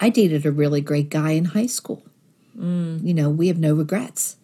I 0.00 0.08
dated 0.08 0.44
a 0.46 0.50
really 0.50 0.80
great 0.80 1.10
guy 1.10 1.30
in 1.32 1.44
high 1.46 1.66
school. 1.66 2.02
Mm. 2.58 3.04
You 3.06 3.14
know, 3.14 3.30
we 3.30 3.48
have 3.48 3.58
no 3.58 3.74
regrets. 3.74 4.36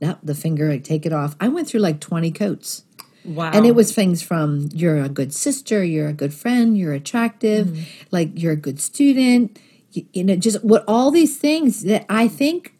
Now 0.00 0.18
the 0.22 0.34
finger, 0.34 0.70
I 0.70 0.78
take 0.78 1.06
it 1.06 1.12
off. 1.12 1.36
I 1.40 1.48
went 1.48 1.68
through 1.68 1.80
like 1.80 2.00
20 2.00 2.30
coats. 2.32 2.84
wow 3.24 3.50
And 3.52 3.66
it 3.66 3.74
was 3.74 3.92
things 3.92 4.22
from 4.22 4.68
you're 4.72 5.02
a 5.02 5.08
good 5.08 5.32
sister, 5.34 5.82
you're 5.82 6.08
a 6.08 6.12
good 6.12 6.34
friend, 6.34 6.76
you're 6.76 6.92
attractive, 6.92 7.68
mm-hmm. 7.68 7.84
like 8.10 8.30
you're 8.34 8.52
a 8.52 8.56
good 8.56 8.80
student. 8.80 9.58
You, 9.92 10.06
you 10.12 10.24
know, 10.24 10.36
just 10.36 10.62
what 10.62 10.84
all 10.86 11.10
these 11.10 11.38
things 11.38 11.82
that 11.84 12.04
I 12.08 12.28
think 12.28 12.75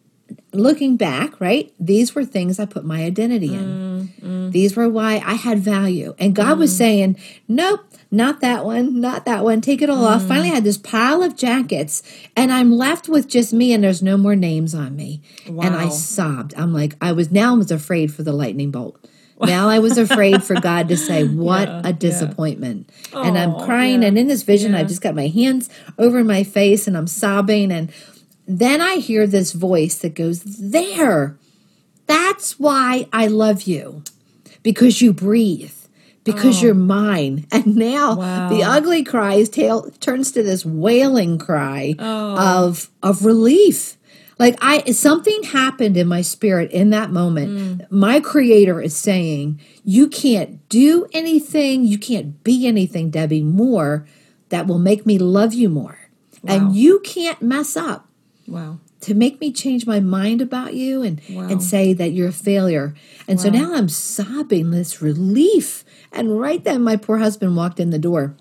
looking 0.56 0.96
back, 0.96 1.40
right? 1.40 1.72
These 1.78 2.14
were 2.14 2.24
things 2.24 2.58
I 2.58 2.66
put 2.66 2.84
my 2.84 3.04
identity 3.04 3.54
in. 3.54 4.08
Mm-hmm. 4.22 4.50
These 4.50 4.76
were 4.76 4.88
why 4.88 5.22
I 5.24 5.34
had 5.34 5.58
value. 5.58 6.14
And 6.18 6.34
God 6.34 6.58
was 6.58 6.72
mm. 6.72 6.78
saying, 6.78 7.18
nope, 7.48 7.84
not 8.10 8.40
that 8.40 8.64
one, 8.64 9.00
not 9.00 9.24
that 9.24 9.44
one. 9.44 9.60
Take 9.60 9.82
it 9.82 9.90
all 9.90 10.04
off. 10.04 10.22
Mm. 10.22 10.28
Finally, 10.28 10.50
I 10.50 10.54
had 10.54 10.64
this 10.64 10.78
pile 10.78 11.22
of 11.22 11.36
jackets, 11.36 12.02
and 12.36 12.52
I'm 12.52 12.72
left 12.72 13.08
with 13.08 13.28
just 13.28 13.52
me, 13.52 13.72
and 13.72 13.82
there's 13.82 14.02
no 14.02 14.16
more 14.16 14.36
names 14.36 14.74
on 14.74 14.96
me. 14.96 15.22
And 15.46 15.74
I 15.76 15.88
sobbed. 15.88 16.54
I'm 16.56 16.72
like, 16.72 16.96
I 17.00 17.12
was 17.12 17.30
now 17.30 17.54
I 17.54 17.58
was 17.58 17.70
afraid 17.70 18.12
for 18.12 18.22
the 18.22 18.32
lightning 18.32 18.70
bolt. 18.70 18.98
Now 19.44 19.68
I 19.68 19.80
was 19.80 19.98
afraid 19.98 20.42
for 20.42 20.58
God 20.58 20.88
to 20.88 20.96
say, 20.96 21.28
What 21.28 21.68
Yeah, 21.68 21.80
a 21.80 21.88
yeah. 21.88 21.92
disappointment. 21.92 22.90
and 23.12 23.36
I'm 23.36 23.54
oh, 23.54 23.64
crying. 23.66 24.00
yeah, 24.00 24.08
And 24.08 24.18
in 24.18 24.28
this 24.28 24.42
vision, 24.42 24.72
yeah. 24.72 24.78
I've 24.78 24.88
just 24.88 25.02
got 25.02 25.14
my 25.14 25.26
hands 25.26 25.68
over 25.98 26.24
my 26.24 26.42
face 26.42 26.86
and 26.86 26.96
I'm 26.96 27.06
sobbing. 27.06 27.70
And 27.70 27.92
then 28.46 28.80
I 28.80 28.96
hear 28.96 29.26
this 29.26 29.52
voice 29.52 29.96
that 29.98 30.14
goes, 30.14 30.42
There, 30.42 31.36
that's 32.06 32.58
why 32.58 33.08
I 33.12 33.26
love 33.26 33.62
you 33.62 34.02
because 34.62 35.00
you 35.02 35.12
breathe. 35.12 35.72
Because 36.24 36.60
you're 36.60 36.74
mine. 36.74 37.46
And 37.52 37.76
now 37.76 38.12
Oh. 38.12 38.16
Wow. 38.16 38.48
the 38.48 38.64
ugly 38.64 39.04
cry 39.04 39.34
is 39.34 39.48
tail, 39.48 39.88
turns 40.00 40.32
to 40.32 40.42
this 40.42 40.64
wailing 40.66 41.38
cry 41.38 41.94
Oh. 42.00 42.36
of 42.64 42.90
of 43.02 43.24
relief. 43.24 43.96
Like 44.38 44.58
I 44.60 44.90
something 44.90 45.44
happened 45.44 45.96
in 45.96 46.08
my 46.08 46.22
spirit 46.22 46.72
in 46.72 46.90
that 46.90 47.10
moment. 47.12 47.50
Mm. 47.50 47.90
My 47.92 48.18
creator 48.20 48.80
is 48.82 48.96
saying, 48.96 49.60
you 49.84 50.08
can't 50.08 50.68
do 50.68 51.06
anything, 51.12 51.84
you 51.84 51.96
can't 51.98 52.42
be 52.42 52.66
anything, 52.66 53.10
Debbie, 53.10 53.42
more 53.44 54.06
that 54.48 54.66
will 54.66 54.78
make 54.80 55.06
me 55.06 55.18
love 55.18 55.54
you 55.54 55.68
more. 55.68 55.98
Wow. 56.42 56.54
And 56.54 56.76
you 56.76 56.98
can't 57.04 57.40
mess 57.40 57.76
up 57.76 58.08
wow 58.48 58.78
to 59.00 59.14
make 59.14 59.40
me 59.40 59.52
change 59.52 59.86
my 59.86 60.00
mind 60.00 60.40
about 60.40 60.74
you 60.74 61.02
and 61.02 61.20
Wow. 61.30 61.48
and 61.48 61.62
say 61.62 61.92
that 61.92 62.12
you're 62.12 62.28
a 62.28 62.32
failure. 62.32 62.94
And 63.28 63.38
so 63.40 63.50
now 63.50 63.74
I'm 63.74 63.88
sobbing 63.90 64.70
this 64.70 65.02
relief. 65.02 65.84
And 66.12 66.40
right 66.40 66.64
then 66.64 66.82
my 66.82 66.96
poor 66.96 67.18
husband 67.18 67.56
walked 67.56 67.78
in 67.78 67.90
the 67.90 67.98
door 67.98 68.34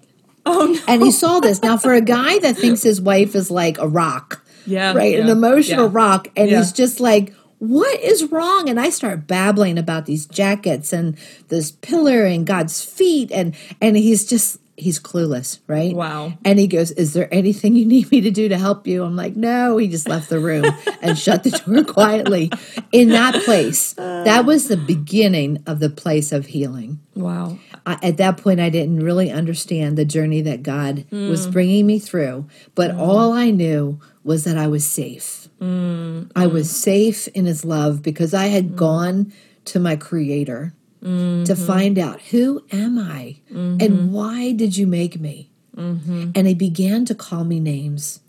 oh 0.45 0.65
no 0.73 0.79
and 0.87 1.03
he 1.03 1.11
saw 1.11 1.39
this. 1.39 1.61
Now 1.61 1.77
for 1.77 1.93
a 1.93 2.01
guy 2.01 2.39
that 2.39 2.55
thinks 2.61 2.81
his 2.83 3.01
wife 3.01 3.35
is 3.35 3.51
like 3.51 3.77
a 3.77 3.87
rock, 3.87 4.45
yeah 4.65 4.93
right? 4.93 5.19
An 5.19 5.27
emotional 5.29 5.85
yeah. 5.85 5.91
rock. 5.93 6.29
And 6.35 6.49
Yeah. 6.49 6.59
he's 6.59 6.71
just 6.71 6.99
like, 6.99 7.33
what 7.59 7.99
is 7.99 8.31
wrong? 8.31 8.69
And 8.69 8.79
I 8.79 8.89
start 8.89 9.27
babbling 9.27 9.77
about 9.77 10.05
these 10.05 10.25
jackets 10.25 10.93
and 10.93 11.17
this 11.49 11.71
pillar 11.71 12.25
and 12.25 12.45
God's 12.47 12.83
feet. 12.83 13.31
And 13.31 13.55
and 13.81 13.97
he's 13.97 14.25
just 14.25 14.59
he's 14.77 14.99
clueless, 14.99 15.59
right? 15.67 15.95
Wow. 15.95 16.33
And 16.43 16.59
he 16.59 16.67
goes, 16.67 16.91
Is 16.91 17.13
there 17.13 17.33
anything 17.33 17.75
you 17.75 17.85
need 17.85 18.11
me 18.11 18.21
to 18.21 18.31
do 18.31 18.49
to 18.49 18.57
help 18.57 18.87
you? 18.87 19.03
I'm 19.03 19.15
like, 19.15 19.35
No. 19.35 19.77
He 19.77 19.87
just 19.87 20.07
left 20.07 20.29
the 20.29 20.39
room 20.39 20.65
and 21.01 21.17
shut 21.17 21.43
the 21.43 21.51
door 21.51 21.83
quietly. 21.83 22.51
In 22.91 23.09
that 23.09 23.43
place, 23.43 23.93
that 23.93 24.45
was 24.45 24.67
the 24.67 24.77
beginning 24.77 25.63
of 25.65 25.79
the 25.79 25.89
place 25.89 26.31
of 26.31 26.47
healing. 26.47 26.99
wow 27.15 27.57
I, 27.85 27.99
at 28.01 28.17
that 28.17 28.37
point, 28.37 28.59
I 28.59 28.69
didn't 28.69 29.03
really 29.03 29.31
understand 29.31 29.97
the 29.97 30.05
journey 30.05 30.41
that 30.41 30.63
God 30.63 31.05
was 31.11 31.47
mm. 31.47 31.51
bringing 31.51 31.85
me 31.85 31.99
through, 31.99 32.47
but 32.73 32.91
mm. 32.91 32.99
all 32.99 33.31
I 33.31 33.51
knew 33.51 33.99
was 34.23 34.43
that 34.45 34.57
I 34.57 34.67
was 34.67 34.85
safe. 34.85 35.47
Mm. 35.59 36.31
I 36.35 36.47
was 36.47 36.69
safe 36.69 37.27
in 37.29 37.45
His 37.45 37.63
love 37.63 38.01
because 38.01 38.33
I 38.33 38.47
had 38.47 38.75
gone 38.75 39.31
to 39.65 39.79
my 39.79 39.95
Creator. 39.95 40.73
To 41.05 41.09
mm-hmm. 41.11 41.65
find 41.67 41.99
out 41.99 42.19
who 42.21 42.65
am 42.71 42.97
I 42.97 43.37
and 43.49 43.79
mm-hmm. 43.79 44.11
why 44.11 44.51
did 44.53 44.75
you 44.75 44.87
make 44.87 45.19
me? 45.19 45.51
Mm-hmm. 45.75 46.31
And 46.33 46.47
he 46.47 46.55
began 46.55 47.05
to 47.05 47.13
call 47.13 47.43
me 47.43 47.59
names. 47.59 48.21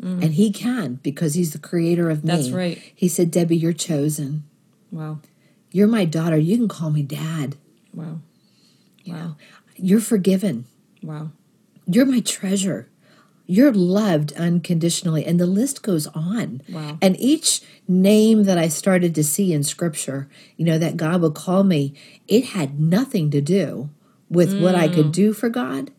Mm. 0.00 0.22
And 0.22 0.34
he 0.34 0.52
can 0.52 1.00
because 1.02 1.34
he's 1.34 1.52
the 1.52 1.58
creator 1.58 2.08
of 2.08 2.24
me. 2.24 2.30
That's 2.30 2.50
right. 2.50 2.80
He 2.94 3.08
said, 3.08 3.32
Debbie, 3.32 3.56
you're 3.56 3.72
chosen. 3.72 4.44
Wow. 4.92 5.18
You're 5.72 5.88
my 5.88 6.04
daughter. 6.04 6.38
You 6.38 6.56
can 6.56 6.68
call 6.68 6.90
me 6.90 7.02
dad. 7.02 7.56
Wow. 7.92 8.20
Wow. 9.06 9.36
You're 9.76 10.00
forgiven. 10.00 10.66
Wow. 11.02 11.32
You're 11.86 12.06
my 12.06 12.20
treasure. 12.20 12.88
You're 13.50 13.72
loved 13.72 14.34
unconditionally. 14.34 15.24
And 15.24 15.40
the 15.40 15.46
list 15.46 15.82
goes 15.82 16.06
on. 16.08 16.60
Wow. 16.68 16.98
And 17.00 17.18
each 17.18 17.62
name 17.88 18.44
that 18.44 18.58
I 18.58 18.68
started 18.68 19.14
to 19.14 19.24
see 19.24 19.54
in 19.54 19.62
scripture, 19.62 20.28
you 20.58 20.66
know, 20.66 20.76
that 20.76 20.98
God 20.98 21.22
would 21.22 21.34
call 21.34 21.64
me, 21.64 21.94
it 22.28 22.44
had 22.44 22.78
nothing 22.78 23.30
to 23.30 23.40
do 23.40 23.88
with 24.28 24.60
what 24.60 24.74
I 24.74 24.86
could 24.86 25.06
mm. 25.06 25.12
do 25.12 25.32
for 25.32 25.48
God 25.48 25.90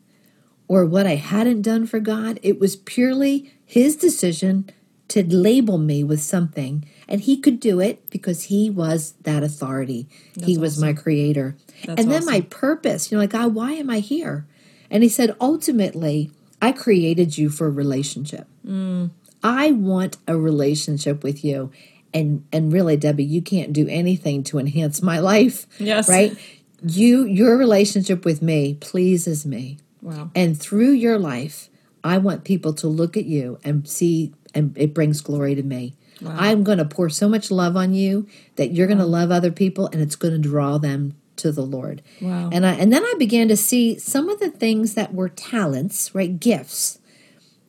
or 0.68 0.86
what 0.86 1.08
I 1.08 1.16
hadn't 1.16 1.64
done 1.64 1.88
for 1.88 2.00
God. 2.00 2.40
It 2.44 2.60
was 2.60 2.76
purely 2.76 3.52
His 3.66 3.96
decision 3.96 4.70
to 5.08 5.26
label 5.26 5.80
me 5.80 6.04
with 6.04 6.22
something. 6.22 6.88
And 7.08 7.22
He 7.22 7.36
could 7.36 7.60
do 7.60 7.80
it 7.80 8.08
because 8.12 8.44
He 8.44 8.70
was 8.70 9.14
that 9.24 9.42
authority. 9.42 10.08
he 10.40 10.56
was 10.56 10.80
my 10.80 10.94
creator. 10.94 11.56
That's 11.84 12.00
and 12.00 12.12
then 12.12 12.26
my 12.26 12.42
purpose, 12.42 13.12
you 13.12 13.18
know, 13.18 13.24
like, 13.24 13.32
God, 13.32 13.56
why 13.56 13.72
am 13.72 13.90
I 13.90 14.02
here? 14.02 14.46
And 14.92 15.02
He 15.02 15.10
said, 15.10 15.36
ultimately, 15.42 16.30
I 16.62 16.72
created 16.72 17.38
you 17.38 17.50
for 17.50 17.68
a 17.68 17.72
relationship. 17.72 18.48
Mm. 18.66 19.12
I 19.44 19.72
want 19.72 20.18
a 20.28 20.38
relationship 20.38 21.24
with 21.24 21.44
you. 21.44 21.72
And 22.14 22.46
and 22.52 22.74
really, 22.74 22.98
Debbie, 22.98 23.24
you 23.24 23.42
can't 23.42 23.72
do 23.72 23.88
anything 23.88 24.44
to 24.46 24.58
enhance 24.58 25.02
my 25.02 25.20
life. 25.20 25.68
Yes. 25.80 26.10
Right? 26.10 26.38
You 26.82 27.24
your 27.24 27.58
relationship 27.58 28.26
with 28.26 28.42
me 28.42 28.76
pleases 28.76 29.46
me. 29.46 29.78
Wow. 30.02 30.32
And 30.34 30.60
through 30.60 30.92
your 30.92 31.20
life, 31.20 31.70
I 32.04 32.18
want 32.18 32.46
people 32.46 32.74
to 32.76 32.88
look 32.88 33.16
at 33.16 33.26
you 33.26 33.60
and 33.64 33.88
see 33.88 34.34
and 34.56 34.76
it 34.78 34.94
brings 34.94 35.22
glory 35.22 35.56
to 35.56 35.64
me. 35.64 35.96
I'm 36.28 36.64
going 36.64 36.80
to 36.80 36.86
pour 36.86 37.10
so 37.10 37.30
much 37.30 37.50
love 37.50 37.78
on 37.78 37.94
you 37.94 38.28
that 38.58 38.72
you're 38.74 38.88
going 38.88 39.00
to 39.00 39.06
love 39.06 39.32
other 39.32 39.52
people 39.52 39.88
and 39.88 40.02
it's 40.02 40.18
going 40.18 40.34
to 40.34 40.40
draw 40.40 40.78
them 40.78 41.16
to 41.40 41.52
the 41.52 41.66
Lord. 41.66 42.02
Wow. 42.22 42.50
And 42.52 42.66
I 42.66 42.74
and 42.74 42.92
then 42.92 43.04
I 43.04 43.14
began 43.18 43.48
to 43.50 43.58
see 43.58 43.98
some 43.98 44.30
of 44.30 44.40
the 44.40 44.50
things 44.50 44.94
that 44.94 45.14
were 45.14 45.30
talents, 45.30 46.14
right? 46.14 46.40
Gifts 46.40 47.00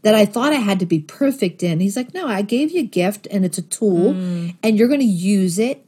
that 0.03 0.15
I 0.15 0.25
thought 0.25 0.53
I 0.53 0.57
had 0.57 0.81
to 0.81 0.87
be 0.87 1.01
perfect 1.01 1.63
in. 1.63 1.81
He's 1.81 1.97
like, 1.97 2.15
"No, 2.15 2.27
I 2.27 2.43
gave 2.43 2.71
you 2.71 2.81
a 2.81 2.85
gift 2.85 3.27
and 3.31 3.45
it's 3.45 3.59
a 3.59 3.63
tool 3.63 4.15
hmm. 4.15 4.49
and 4.63 4.79
you're 4.79 4.89
going 4.89 5.01
to 5.01 5.07
use 5.07 5.59
it. 5.59 5.85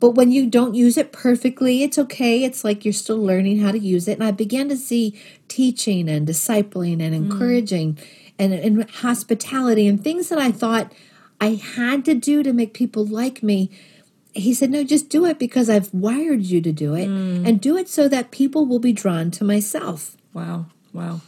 But 0.00 0.10
when 0.10 0.30
you 0.30 0.46
don't 0.46 0.74
use 0.74 0.96
it 0.96 1.10
perfectly, 1.10 1.82
it's 1.82 1.98
okay. 1.98 2.44
It's 2.44 2.62
like 2.62 2.84
you're 2.84 2.92
still 2.92 3.18
learning 3.18 3.58
how 3.58 3.72
to 3.72 3.78
use 3.78 4.08
it." 4.08 4.18
And 4.18 4.24
I 4.24 4.30
began 4.30 4.68
to 4.68 4.76
see 4.76 5.18
teaching 5.48 6.08
and 6.08 6.26
discipling 6.26 7.02
and 7.02 7.14
hmm. 7.14 7.30
encouraging 7.30 7.98
and, 8.38 8.52
and 8.52 8.90
hospitality 8.90 9.86
and 9.86 10.02
things 10.02 10.28
that 10.28 10.38
I 10.38 10.52
thought 10.52 10.92
I 11.40 11.54
had 11.54 12.04
to 12.06 12.14
do 12.14 12.42
to 12.42 12.52
make 12.52 12.74
people 12.74 13.04
like 13.04 13.42
me. 13.42 13.70
He 14.32 14.54
said, 14.54 14.70
No, 14.70 14.84
just 14.84 15.08
do 15.08 15.24
it 15.24 15.38
because 15.38 15.68
I've 15.70 15.92
wired 15.92 16.42
you 16.42 16.60
to 16.60 16.72
do 16.72 16.94
it 16.94 17.08
mm. 17.08 17.46
and 17.46 17.60
do 17.60 17.76
it 17.76 17.88
so 17.88 18.08
that 18.08 18.30
people 18.30 18.66
will 18.66 18.78
be 18.78 18.92
drawn 18.92 19.30
to 19.32 19.44
myself. 19.44 20.16
Wow. 20.32 20.66
Wow. 20.92 21.20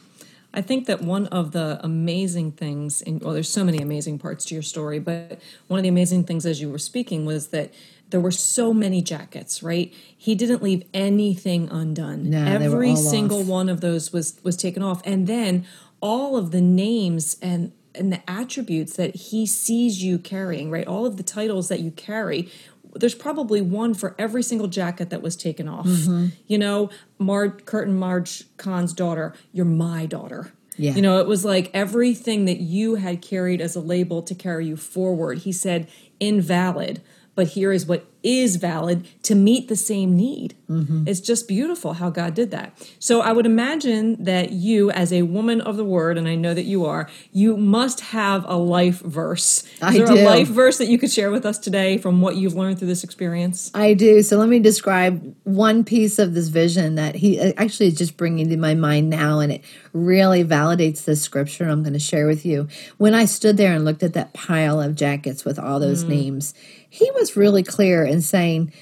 I 0.52 0.62
think 0.62 0.86
that 0.86 1.00
one 1.00 1.26
of 1.28 1.52
the 1.52 1.78
amazing 1.82 2.52
things, 2.52 3.00
in, 3.02 3.20
well, 3.20 3.34
there's 3.34 3.48
so 3.48 3.62
many 3.62 3.78
amazing 3.78 4.18
parts 4.18 4.44
to 4.46 4.54
your 4.54 4.62
story, 4.62 4.98
but 4.98 5.40
one 5.68 5.78
of 5.78 5.82
the 5.84 5.88
amazing 5.88 6.24
things 6.24 6.44
as 6.44 6.60
you 6.60 6.68
were 6.68 6.78
speaking 6.78 7.24
was 7.24 7.48
that 7.48 7.72
there 8.10 8.20
were 8.20 8.32
so 8.32 8.74
many 8.74 9.00
jackets, 9.00 9.62
right? 9.62 9.94
He 10.16 10.34
didn't 10.34 10.62
leave 10.62 10.82
anything 10.92 11.68
undone. 11.70 12.30
No, 12.30 12.44
Every 12.44 12.96
single 12.96 13.42
off. 13.42 13.46
one 13.46 13.68
of 13.68 13.80
those 13.80 14.12
was 14.12 14.40
was 14.42 14.56
taken 14.56 14.82
off, 14.82 15.00
and 15.04 15.28
then 15.28 15.66
all 16.00 16.36
of 16.36 16.50
the 16.50 16.60
names 16.60 17.36
and 17.40 17.72
and 17.94 18.12
the 18.12 18.30
attributes 18.30 18.96
that 18.96 19.14
he 19.14 19.46
sees 19.46 20.02
you 20.02 20.18
carrying, 20.18 20.70
right? 20.70 20.86
All 20.86 21.06
of 21.06 21.16
the 21.16 21.22
titles 21.22 21.68
that 21.68 21.80
you 21.80 21.90
carry. 21.92 22.50
There's 22.94 23.14
probably 23.14 23.60
one 23.60 23.94
for 23.94 24.14
every 24.18 24.42
single 24.42 24.68
jacket 24.68 25.10
that 25.10 25.22
was 25.22 25.36
taken 25.36 25.68
off. 25.68 25.86
Mm-hmm. 25.86 26.26
You 26.46 26.58
know, 26.58 26.90
Mar 27.18 27.50
Curtin 27.50 27.96
Marge 27.98 28.44
Khan's 28.56 28.92
daughter, 28.92 29.34
you're 29.52 29.64
my 29.64 30.06
daughter. 30.06 30.52
Yeah. 30.76 30.94
You 30.94 31.02
know, 31.02 31.18
it 31.20 31.26
was 31.26 31.44
like 31.44 31.70
everything 31.74 32.46
that 32.46 32.60
you 32.60 32.94
had 32.94 33.20
carried 33.20 33.60
as 33.60 33.76
a 33.76 33.80
label 33.80 34.22
to 34.22 34.34
carry 34.34 34.66
you 34.66 34.76
forward. 34.76 35.38
He 35.38 35.52
said, 35.52 35.88
invalid, 36.20 37.02
but 37.34 37.48
here 37.48 37.70
is 37.72 37.86
what 37.86 38.06
is 38.22 38.56
valid 38.56 39.06
to 39.22 39.34
meet 39.34 39.68
the 39.68 39.76
same 39.76 40.16
need. 40.16 40.54
Mm-hmm. 40.68 41.08
It's 41.08 41.20
just 41.20 41.48
beautiful 41.48 41.94
how 41.94 42.10
God 42.10 42.34
did 42.34 42.50
that. 42.52 42.76
So 42.98 43.20
I 43.20 43.32
would 43.32 43.46
imagine 43.46 44.22
that 44.24 44.52
you, 44.52 44.90
as 44.92 45.12
a 45.12 45.22
woman 45.22 45.60
of 45.60 45.76
the 45.76 45.84
word, 45.84 46.16
and 46.16 46.28
I 46.28 46.36
know 46.36 46.54
that 46.54 46.64
you 46.64 46.84
are, 46.84 47.08
you 47.32 47.56
must 47.56 48.00
have 48.00 48.44
a 48.46 48.56
life 48.56 49.00
verse. 49.00 49.64
Is 49.64 49.82
I 49.82 49.92
there 49.92 50.06
do. 50.06 50.14
a 50.14 50.24
life 50.24 50.48
verse 50.48 50.78
that 50.78 50.86
you 50.86 50.98
could 50.98 51.10
share 51.10 51.30
with 51.30 51.44
us 51.44 51.58
today 51.58 51.98
from 51.98 52.20
what 52.20 52.36
you've 52.36 52.54
learned 52.54 52.78
through 52.78 52.88
this 52.88 53.04
experience? 53.04 53.70
I 53.74 53.94
do. 53.94 54.22
So 54.22 54.36
let 54.36 54.48
me 54.48 54.60
describe 54.60 55.34
one 55.44 55.82
piece 55.84 56.18
of 56.18 56.34
this 56.34 56.48
vision 56.48 56.94
that 56.94 57.16
he 57.16 57.40
uh, 57.40 57.52
actually 57.56 57.88
is 57.88 57.98
just 57.98 58.16
bringing 58.16 58.48
to 58.50 58.56
my 58.56 58.74
mind 58.74 59.10
now, 59.10 59.40
and 59.40 59.52
it 59.52 59.64
really 59.92 60.44
validates 60.44 61.04
this 61.04 61.20
scripture 61.22 61.68
I'm 61.68 61.82
going 61.82 61.94
to 61.94 61.98
share 61.98 62.26
with 62.26 62.46
you. 62.46 62.68
When 62.98 63.14
I 63.14 63.24
stood 63.24 63.56
there 63.56 63.74
and 63.74 63.84
looked 63.84 64.02
at 64.02 64.12
that 64.14 64.34
pile 64.34 64.80
of 64.80 64.94
jackets 64.94 65.44
with 65.44 65.58
all 65.58 65.80
those 65.80 66.04
names, 66.04 66.54
he 66.88 67.08
was 67.12 67.36
really 67.36 67.62
clear 67.62 68.04
in 68.10 68.20
saying, 68.20 68.72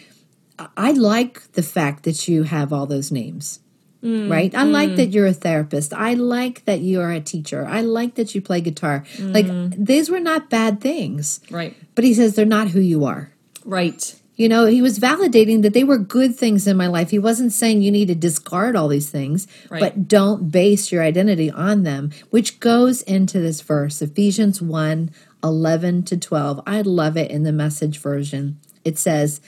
I- 0.76 0.92
like 0.92 1.52
the 1.52 1.62
fact 1.62 2.02
that 2.04 2.26
you 2.26 2.42
have 2.44 2.72
all 2.72 2.86
those 2.86 3.12
names. 3.12 3.60
Mm, 4.02 4.30
right? 4.30 4.54
I 4.54 4.62
like 4.62 4.90
mm. 4.90 4.96
that 4.96 5.06
you're 5.06 5.26
a 5.26 5.32
therapist. 5.32 5.92
I 5.92 6.14
like 6.14 6.64
that 6.66 6.80
you 6.80 7.00
are 7.00 7.10
a 7.10 7.20
teacher. 7.20 7.66
I 7.66 7.80
like 7.80 8.14
that 8.14 8.32
you 8.32 8.40
play 8.40 8.60
guitar. 8.60 9.04
Like, 9.18 9.46
mm. 9.46 9.74
these 9.76 10.08
were 10.08 10.20
not 10.20 10.50
bad 10.50 10.80
things. 10.80 11.40
Right. 11.50 11.76
But 11.96 12.04
he 12.04 12.14
says 12.14 12.36
they're 12.36 12.46
not 12.46 12.68
who 12.68 12.80
you 12.80 13.04
are. 13.04 13.32
Right. 13.64 14.14
You 14.38 14.48
know, 14.48 14.66
he 14.66 14.80
was 14.82 15.00
validating 15.00 15.62
that 15.62 15.74
they 15.74 15.82
were 15.82 15.98
good 15.98 16.36
things 16.36 16.68
in 16.68 16.76
my 16.76 16.86
life. 16.86 17.10
He 17.10 17.18
wasn't 17.18 17.52
saying 17.52 17.82
you 17.82 17.90
need 17.90 18.06
to 18.06 18.14
discard 18.14 18.76
all 18.76 18.86
these 18.86 19.10
things, 19.10 19.48
Right. 19.68 19.80
but 19.80 20.06
don't 20.06 20.52
base 20.52 20.92
your 20.92 21.02
identity 21.02 21.50
on 21.50 21.82
them, 21.82 22.12
which 22.30 22.60
goes 22.60 23.02
into 23.02 23.40
this 23.40 23.60
verse, 23.62 24.00
Ephesians 24.00 24.62
1 24.62 25.10
11 25.42 26.02
to 26.04 26.16
12. 26.16 26.60
I 26.66 26.82
love 26.82 27.16
it 27.16 27.30
in 27.30 27.42
the 27.42 27.52
message 27.52 27.98
version. 27.98 28.58
It 28.84 28.98
says, 28.98 29.40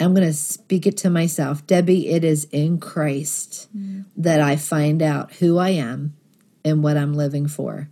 I'm 0.00 0.14
going 0.14 0.26
to 0.26 0.32
speak 0.32 0.86
it 0.86 0.96
to 0.98 1.10
myself. 1.10 1.66
Debbie, 1.66 2.08
it 2.08 2.24
is 2.24 2.44
in 2.52 2.78
Christ 2.78 3.68
that 4.16 4.40
I 4.40 4.56
find 4.56 5.02
out 5.02 5.32
who 5.34 5.58
I 5.58 5.70
am 5.70 6.16
and 6.64 6.82
what 6.82 6.96
I'm 6.96 7.14
living 7.14 7.48
for. 7.48 7.88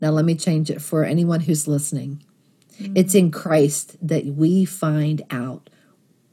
Now, 0.00 0.10
let 0.10 0.24
me 0.24 0.34
change 0.34 0.70
it 0.70 0.80
for 0.80 1.04
anyone 1.04 1.40
who's 1.40 1.68
listening. 1.68 2.22
It's 2.94 3.14
in 3.14 3.30
Christ 3.30 3.96
that 4.06 4.24
we 4.24 4.64
find 4.64 5.22
out 5.30 5.68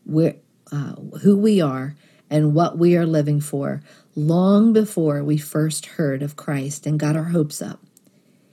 where, 0.05 0.35
uh, 0.71 0.95
who 1.21 1.37
we 1.37 1.59
are 1.59 1.95
and 2.29 2.53
what 2.53 2.77
we 2.77 2.95
are 2.95 3.05
living 3.05 3.41
for 3.41 3.81
long 4.15 4.71
before 4.73 5.23
we 5.23 5.37
first 5.37 5.85
heard 5.85 6.21
of 6.21 6.35
Christ 6.35 6.85
and 6.85 6.99
got 6.99 7.15
our 7.15 7.25
hopes 7.25 7.61
up. 7.61 7.81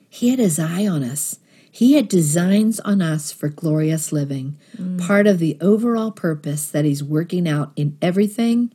He 0.08 0.30
had 0.30 0.38
his 0.38 0.58
eye 0.58 0.86
on 0.86 1.04
us. 1.04 1.38
He 1.74 1.94
had 1.94 2.06
designs 2.06 2.78
on 2.78 3.02
us 3.02 3.32
for 3.32 3.48
glorious 3.48 4.12
living, 4.12 4.56
mm. 4.76 5.04
part 5.04 5.26
of 5.26 5.40
the 5.40 5.58
overall 5.60 6.12
purpose 6.12 6.68
that 6.68 6.84
he's 6.84 7.02
working 7.02 7.48
out 7.48 7.72
in 7.74 7.98
everything 8.00 8.72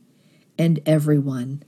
and 0.58 0.80
everyone. 0.84 1.62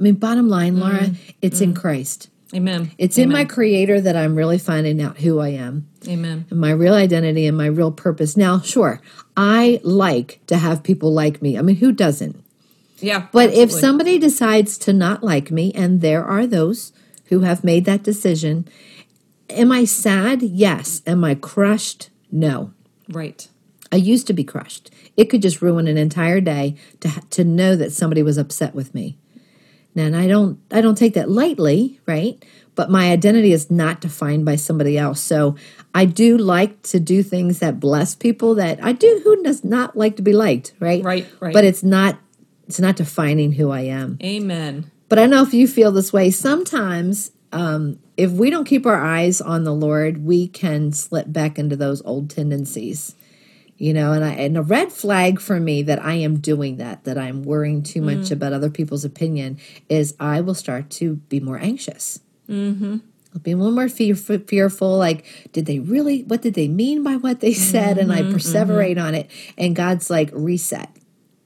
I 0.00 0.02
mean, 0.02 0.16
bottom 0.16 0.48
line, 0.48 0.80
Laura, 0.80 0.98
mm-hmm. 0.98 1.30
it's 1.40 1.60
in 1.60 1.74
mm-hmm. 1.74 1.80
Christ. 1.80 2.28
Amen. 2.52 2.90
It's 2.98 3.18
in 3.18 3.30
my 3.30 3.44
creator 3.44 4.00
that 4.00 4.16
I'm 4.16 4.34
really 4.34 4.58
finding 4.58 5.00
out 5.00 5.18
who 5.18 5.38
I 5.38 5.50
am 5.50 5.88
Amen. 6.08 6.46
and 6.50 6.58
my 6.58 6.72
real 6.72 6.94
identity 6.94 7.46
and 7.46 7.56
my 7.56 7.66
real 7.66 7.92
purpose. 7.92 8.36
Now, 8.36 8.60
sure, 8.60 9.00
I 9.36 9.80
like 9.84 10.40
to 10.48 10.56
have 10.56 10.82
people 10.82 11.12
like 11.12 11.40
me. 11.40 11.56
I 11.56 11.62
mean, 11.62 11.76
who 11.76 11.92
doesn't? 11.92 12.44
Yeah. 12.98 13.28
But 13.30 13.50
if 13.54 13.70
somebody 13.70 14.18
decides 14.18 14.76
to 14.78 14.92
not 14.92 15.22
like 15.22 15.52
me, 15.52 15.70
and 15.72 16.00
there 16.00 16.24
are 16.24 16.48
those 16.48 16.92
who 17.26 17.40
have 17.40 17.62
made 17.62 17.84
that 17.84 18.02
decision, 18.02 18.66
am 19.54 19.72
I 19.72 19.84
sad? 19.84 20.42
Yes. 20.42 21.02
Am 21.06 21.24
I 21.24 21.34
crushed? 21.34 22.10
No. 22.30 22.72
Right. 23.08 23.48
I 23.92 23.96
used 23.96 24.26
to 24.26 24.32
be 24.32 24.44
crushed. 24.44 24.90
It 25.16 25.26
could 25.26 25.42
just 25.42 25.62
ruin 25.62 25.86
an 25.86 25.96
entire 25.96 26.40
day 26.40 26.76
to 27.00 27.10
to 27.30 27.44
know 27.44 27.76
that 27.76 27.92
somebody 27.92 28.22
was 28.22 28.38
upset 28.38 28.74
with 28.74 28.94
me. 28.94 29.18
Now, 29.94 30.04
and 30.04 30.16
I 30.16 30.26
don't 30.26 30.58
I 30.72 30.80
don't 30.80 30.98
take 30.98 31.14
that 31.14 31.30
lightly, 31.30 32.00
right? 32.06 32.44
But 32.74 32.90
my 32.90 33.12
identity 33.12 33.52
is 33.52 33.70
not 33.70 34.00
defined 34.00 34.44
by 34.44 34.56
somebody 34.56 34.98
else. 34.98 35.20
So 35.20 35.54
I 35.94 36.06
do 36.06 36.36
like 36.36 36.82
to 36.82 36.98
do 36.98 37.22
things 37.22 37.60
that 37.60 37.78
bless 37.78 38.16
people. 38.16 38.56
That 38.56 38.82
I 38.82 38.92
do. 38.92 39.20
Who 39.22 39.42
does 39.44 39.62
not 39.62 39.96
like 39.96 40.16
to 40.16 40.22
be 40.22 40.32
liked, 40.32 40.72
right? 40.80 41.04
Right, 41.04 41.26
right. 41.38 41.54
But 41.54 41.64
it's 41.64 41.84
not 41.84 42.18
it's 42.66 42.80
not 42.80 42.96
defining 42.96 43.52
who 43.52 43.70
I 43.70 43.82
am. 43.82 44.18
Amen. 44.22 44.90
But 45.08 45.18
I 45.18 45.22
don't 45.22 45.30
know 45.30 45.42
if 45.42 45.54
you 45.54 45.68
feel 45.68 45.92
this 45.92 46.12
way. 46.12 46.30
Sometimes, 46.30 47.30
um, 47.52 48.00
if 48.16 48.30
we 48.30 48.50
don't 48.50 48.64
keep 48.64 48.86
our 48.86 49.02
eyes 49.02 49.40
on 49.40 49.64
the 49.64 49.74
Lord, 49.74 50.24
we 50.24 50.48
can 50.48 50.92
slip 50.92 51.32
back 51.32 51.58
into 51.58 51.76
those 51.76 52.02
old 52.02 52.30
tendencies. 52.30 53.14
you 53.76 53.92
know 53.92 54.12
and 54.12 54.24
i 54.24 54.30
and 54.30 54.56
a 54.56 54.62
red 54.62 54.92
flag 54.92 55.40
for 55.40 55.58
me 55.58 55.82
that 55.82 56.00
i 56.04 56.14
am 56.14 56.38
doing 56.38 56.76
that 56.76 57.02
that 57.02 57.18
i'm 57.18 57.42
worrying 57.42 57.82
too 57.82 58.00
much 58.00 58.18
mm-hmm. 58.18 58.34
about 58.34 58.52
other 58.52 58.70
people's 58.70 59.04
opinion 59.04 59.58
is 59.88 60.14
i 60.20 60.40
will 60.40 60.54
start 60.54 60.88
to 60.90 61.16
be 61.28 61.40
more 61.40 61.58
anxious. 61.58 62.20
Mm-hmm. 62.48 62.98
I'll 63.34 63.40
be 63.40 63.50
a 63.50 63.56
little 63.56 63.72
more 63.72 63.88
fear, 63.88 64.14
fearful 64.14 64.96
like 64.96 65.50
did 65.52 65.66
they 65.66 65.80
really 65.80 66.22
what 66.22 66.40
did 66.40 66.54
they 66.54 66.68
mean 66.68 67.02
by 67.02 67.16
what 67.16 67.40
they 67.40 67.52
said? 67.52 67.98
And 67.98 68.12
i 68.12 68.20
mm-hmm, 68.20 68.36
mm-hmm. 68.36 68.36
perseverate 68.36 69.02
on 69.02 69.14
it. 69.14 69.28
And 69.58 69.74
god's 69.74 70.08
like 70.08 70.30
reset 70.32 70.90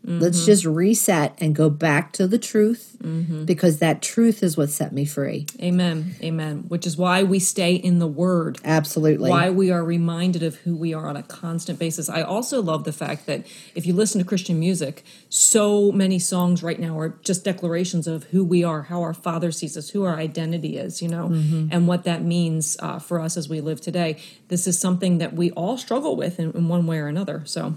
Let's 0.09 0.39
mm-hmm. 0.39 0.47
just 0.47 0.65
reset 0.65 1.35
and 1.39 1.55
go 1.55 1.69
back 1.69 2.13
to 2.15 2.27
the 2.27 2.39
truth 2.39 2.97
mm-hmm. 3.03 3.45
because 3.45 3.79
that 3.79 4.01
truth 4.01 4.43
is 4.43 4.57
what 4.57 4.71
set 4.71 4.93
me 4.93 5.05
free. 5.05 5.47
Amen. 5.61 6.15
Amen. 6.23 6.65
Which 6.69 6.87
is 6.87 6.97
why 6.97 7.23
we 7.23 7.39
stay 7.39 7.75
in 7.75 7.99
the 7.99 8.07
Word. 8.07 8.59
Absolutely. 8.65 9.29
Why 9.29 9.51
we 9.51 9.71
are 9.71 9.85
reminded 9.85 10.43
of 10.43 10.57
who 10.57 10.75
we 10.75 10.95
are 10.95 11.07
on 11.07 11.17
a 11.17 11.23
constant 11.23 11.79
basis. 11.79 12.09
I 12.09 12.23
also 12.23 12.63
love 12.63 12.85
the 12.85 12.93
fact 12.93 13.27
that 13.27 13.47
if 13.75 13.85
you 13.85 13.93
listen 13.93 14.19
to 14.19 14.27
Christian 14.27 14.59
music, 14.59 15.05
so 15.29 15.93
many 15.93 16.19
songs 16.19 16.63
right 16.63 16.81
now 16.81 16.99
are 16.99 17.11
just 17.23 17.45
declarations 17.45 18.07
of 18.07 18.25
who 18.25 18.45
we 18.45 18.65
are, 18.65 18.83
how 18.83 19.03
our 19.03 19.15
Father 19.15 19.53
sees 19.53 19.77
us, 19.77 19.91
who 19.91 20.05
our 20.05 20.17
identity 20.17 20.79
is, 20.79 21.03
you 21.03 21.09
know, 21.09 21.29
mm-hmm. 21.29 21.69
and 21.71 21.87
what 21.87 22.05
that 22.05 22.23
means 22.23 22.79
uh, 22.81 22.99
for 22.99 23.21
us 23.21 23.37
as 23.37 23.49
we 23.49 23.61
live 23.61 23.81
today. 23.83 24.17
This 24.49 24.67
is 24.67 24.79
something 24.79 25.19
that 25.19 25.35
we 25.35 25.51
all 25.51 25.77
struggle 25.77 26.17
with 26.17 26.41
in, 26.41 26.53
in 26.53 26.69
one 26.69 26.87
way 26.87 26.99
or 26.99 27.09
another. 27.09 27.43
So, 27.45 27.77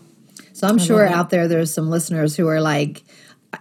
So 0.54 0.68
I'm 0.68 0.78
sure 0.78 1.06
out 1.06 1.30
there 1.30 1.48
there's 1.48 1.74
some 1.74 1.90
listeners 1.90 2.36
who 2.36 2.48
are 2.48 2.62
like, 2.62 3.04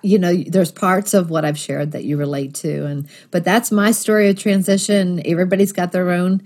you 0.03 0.19
know, 0.19 0.35
there's 0.35 0.71
parts 0.71 1.15
of 1.15 1.31
what 1.31 1.45
I've 1.45 1.59
shared 1.59 1.93
that 1.93 2.05
you 2.05 2.17
relate 2.17 2.55
to, 2.57 2.87
and 2.87 3.09
but 3.31 3.45
that's 3.45 3.73
my 3.73 3.91
story 3.91 4.29
of 4.29 4.39
transition. 4.39 5.21
Everybody's 5.27 5.73
got 5.73 5.93
their 5.93 6.11
own 6.11 6.43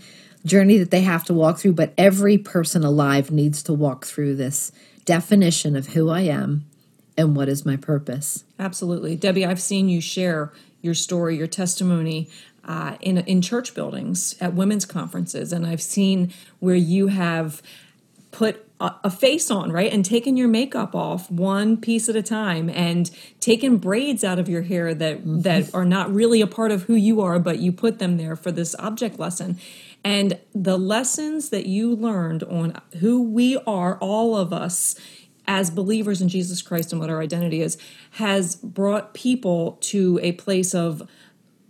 journey 0.47 0.79
that 0.79 0.91
they 0.91 1.03
have 1.03 1.25
to 1.25 1.35
walk 1.35 1.59
through, 1.59 1.75
but 1.75 1.93
every 1.97 2.39
person 2.39 2.85
alive 2.85 3.31
needs 3.31 3.63
to 3.65 3.73
walk 3.73 4.05
through 4.05 4.37
this 4.37 4.73
definition 5.05 5.77
of 5.77 5.89
who 5.89 6.09
I 6.09 6.21
am 6.21 6.65
and 7.17 7.37
what 7.37 7.49
is 7.49 7.65
my 7.65 7.77
purpose. 7.77 8.45
Absolutely. 8.59 9.17
Debbie, 9.17 9.47
I've 9.47 9.61
seen 9.61 9.89
you 9.89 10.01
share 10.01 10.53
your 10.83 10.95
story, 10.95 11.37
your 11.37 11.47
testimony 11.47 12.29
uh, 12.65 12.97
in, 13.01 13.19
in 13.19 13.43
church 13.43 13.75
buildings, 13.75 14.35
at 14.41 14.55
women's 14.55 14.85
conferences, 14.85 15.53
and 15.53 15.67
I've 15.67 15.83
seen 15.83 16.33
where 16.61 16.75
you 16.75 17.09
have 17.09 17.63
put 18.35 18.69
a, 18.81 18.93
a 19.05 19.11
face 19.11 19.49
on, 19.49 19.71
right, 19.71 19.93
and 19.93 20.05
taken 20.05 20.37
your 20.37 20.49
makeup 20.49 20.95
off 20.95 21.31
one 21.31 21.77
piece 21.77 22.09
at 22.09 22.17
a 22.17 22.23
time, 22.23 22.69
and 22.69 23.11
taken 23.39 23.77
braids 23.79 24.25
out 24.25 24.41
of 24.41 24.49
your 24.49 24.63
hair 24.63 24.93
that 24.93 25.19
mm-hmm. 25.19 25.43
that 25.43 25.73
are 25.73 25.85
not 25.85 26.13
really 26.13 26.41
a 26.41 26.47
part 26.47 26.73
of 26.73 26.83
who 26.83 26.95
you 26.95 27.21
are, 27.21 27.39
but 27.39 27.61
you 27.61 27.71
put 27.71 28.01
them 28.01 28.17
there 28.17 28.35
for 28.35 28.51
this 28.51 28.75
object 28.81 29.19
lesson. 29.19 29.57
And 30.03 30.39
the 30.53 30.77
lessons 30.77 31.51
that 31.51 31.67
you 31.67 31.95
learned 31.95 32.43
on 32.43 32.79
who 32.99 33.23
we 33.23 33.57
are, 33.67 33.97
all 33.99 34.37
of 34.37 34.53
us, 34.53 34.97
as 35.47 35.71
believers 35.71 36.21
in 36.21 36.29
Jesus 36.29 36.61
Christ 36.61 36.93
and 36.93 37.01
what 37.01 37.11
our 37.11 37.21
identity 37.21 37.61
is, 37.61 37.79
has 38.13 38.57
brought 38.57 39.15
people 39.15 39.79
to 39.83 40.19
a 40.23 40.33
place 40.33 40.75
of 40.75 41.09